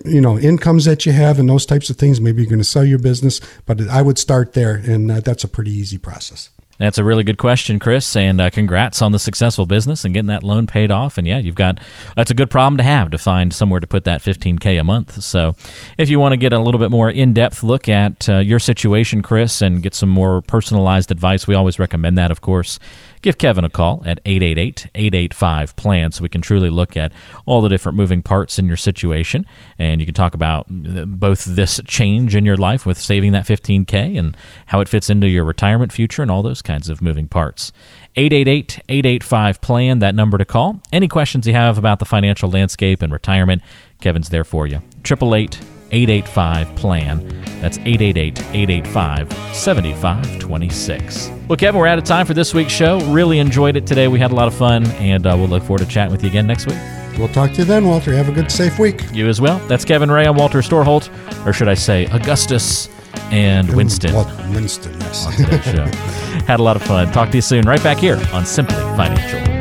you 0.06 0.22
know 0.22 0.38
incomes 0.38 0.86
that 0.86 1.08
you 1.08 1.12
have 1.12 1.40
and 1.40 1.50
those 1.50 1.66
types 1.66 1.90
of 1.90 1.98
things. 1.98 2.22
Maybe 2.22 2.42
you're 2.42 2.50
going 2.50 2.60
to 2.60 2.66
sell 2.66 2.86
your 2.86 3.00
business, 3.00 3.42
but 3.66 3.82
I 3.90 4.02
would 4.02 4.20
start 4.20 4.54
there, 4.54 4.76
and 4.76 5.10
uh, 5.12 5.20
that's 5.22 5.44
a 5.44 5.48
pretty 5.48 5.72
easy 5.72 5.98
process. 5.98 6.50
That's 6.82 6.98
a 6.98 7.04
really 7.04 7.24
good 7.24 7.38
question, 7.38 7.78
Chris, 7.78 8.16
and 8.16 8.42
uh, 8.42 8.50
congrats 8.50 9.04
on 9.04 9.12
the 9.12 9.20
successful 9.20 9.68
business 9.68 10.04
and 10.04 10.16
getting 10.16 10.30
that 10.30 10.42
loan 10.42 10.66
paid 10.66 10.90
off. 10.90 11.20
And 11.20 11.28
yeah, 11.28 11.38
you've 11.38 11.54
got 11.54 11.80
that's 12.16 12.32
a 12.32 12.34
good 12.34 12.50
problem 12.50 12.78
to 12.78 12.84
have 12.84 13.12
to 13.12 13.20
find 13.20 13.54
somewhere 13.54 13.80
to 13.80 13.86
put 13.86 14.04
that 14.06 14.22
15k 14.22 14.80
a 14.80 14.84
month. 14.84 15.22
So, 15.22 15.56
if 16.00 16.10
you 16.10 16.20
want 16.20 16.34
to 16.34 16.38
get 16.38 16.54
a 16.54 16.60
little 16.60 16.80
bit 16.80 16.90
more 16.90 17.12
in-depth 17.12 17.62
look 17.62 17.88
at 17.88 18.28
uh, 18.28 18.40
your 18.40 18.58
situation, 18.58 19.22
Chris, 19.22 19.62
and 19.62 19.84
get 19.84 19.94
some 19.94 20.10
more 20.10 20.42
personalized 20.42 21.12
advice, 21.12 21.46
we 21.46 21.54
always 21.54 21.78
recommend 21.78 22.18
that, 22.18 22.32
of 22.32 22.42
course 22.42 22.80
give 23.22 23.38
Kevin 23.38 23.64
a 23.64 23.70
call 23.70 24.04
at 24.06 24.20
888 24.26 24.88
885 24.96 25.76
PLAN 25.76 26.12
so 26.12 26.24
we 26.24 26.30
can 26.30 26.42
truly 26.42 26.70
look 26.70 26.98
at 26.98 27.12
all 27.46 27.62
the 27.62 27.70
different 27.70 27.98
moving 27.98 28.22
parts 28.22 28.60
in 28.60 28.68
your 28.68 28.78
situation. 28.78 29.46
And 29.78 30.00
you 30.00 30.06
can 30.06 30.14
talk 30.14 30.34
about 30.34 30.68
uh, 30.70 31.06
both 31.06 31.46
this 31.46 31.80
change 31.86 32.36
in 32.36 32.46
your 32.46 32.58
life 32.58 32.86
with 32.86 32.98
saving 32.98 33.32
that 33.34 33.46
15K 33.46 34.18
and 34.18 34.36
how 34.68 34.82
it 34.82 34.90
fits 34.90 35.10
into 35.10 35.28
your 35.28 35.46
retirement 35.46 35.92
future 35.92 36.22
and 36.22 36.32
all 36.32 36.42
those 36.42 36.62
kinds 36.62 36.90
of 36.90 37.02
moving 37.02 37.28
parts. 37.28 37.72
888 38.16 38.80
885 38.90 39.62
PLAN, 39.62 40.00
that 40.00 40.16
number 40.16 40.38
to 40.38 40.46
call. 40.46 40.82
Any 40.92 41.08
questions 41.08 41.48
you 41.48 41.54
have 41.54 41.78
about 41.78 42.00
the 42.00 42.06
financial 42.06 42.50
landscape 42.50 43.02
and 43.02 43.14
retirement, 43.14 43.62
Kevin's 44.02 44.30
there 44.30 44.44
for 44.44 44.68
you. 44.68 44.82
888 45.06 45.71
885 45.92 46.76
PLAN. 46.76 47.42
That's 47.62 47.78
888 47.80 48.40
885 48.40 49.32
7526. 49.56 51.32
Well, 51.48 51.58
Kevin, 51.58 51.80
we're 51.80 51.88
out 51.88 52.00
of 52.00 52.04
time 52.04 52.26
for 52.26 52.34
this 52.34 52.54
week's 52.54 52.72
show. 52.72 53.00
Really 53.12 53.40
enjoyed 53.40 53.76
it 53.76 53.86
today. 53.86 54.08
We 54.08 54.20
had 54.20 54.32
a 54.32 54.36
lot 54.36 54.48
of 54.48 54.54
fun, 54.54 54.86
and 54.94 55.28
uh, 55.28 55.36
we'll 55.38 55.48
look 55.48 55.64
forward 55.64 55.80
to 55.80 55.86
chatting 55.86 56.12
with 56.12 56.24
you 56.24 56.30
again 56.30 56.48
next 56.48 56.66
week. 56.66 56.78
We'll 57.18 57.28
talk 57.28 57.52
to 57.52 57.58
you 57.58 57.66
then, 57.66 57.86
Walter. 57.86 58.14
Have 58.14 58.30
a 58.30 58.32
good, 58.32 58.52
safe 58.52 58.80
week. 58.80 59.04
You 59.14 59.28
as 59.28 59.40
well. 59.40 59.60
That's 59.68 59.86
Kevin 59.86 60.10
Ray. 60.10 60.26
I'm 60.26 60.36
Walter 60.38 60.60
Storholt, 60.60 61.10
or 61.46 61.54
should 61.54 61.68
I 61.68 61.76
say 61.76 62.06
Augustus 62.06 62.90
and 63.32 63.74
Winston. 63.76 64.14
Winston, 64.54 65.00
yes. 65.00 65.26
Had 66.46 66.60
a 66.60 66.64
lot 66.64 66.76
of 66.76 66.84
fun. 66.84 67.12
Talk 67.12 67.30
to 67.30 67.38
you 67.38 67.42
soon, 67.42 67.66
right 67.66 67.84
back 67.84 67.98
here 67.98 68.20
on 68.34 68.46
Simply 68.46 68.76
Financial. 68.76 69.61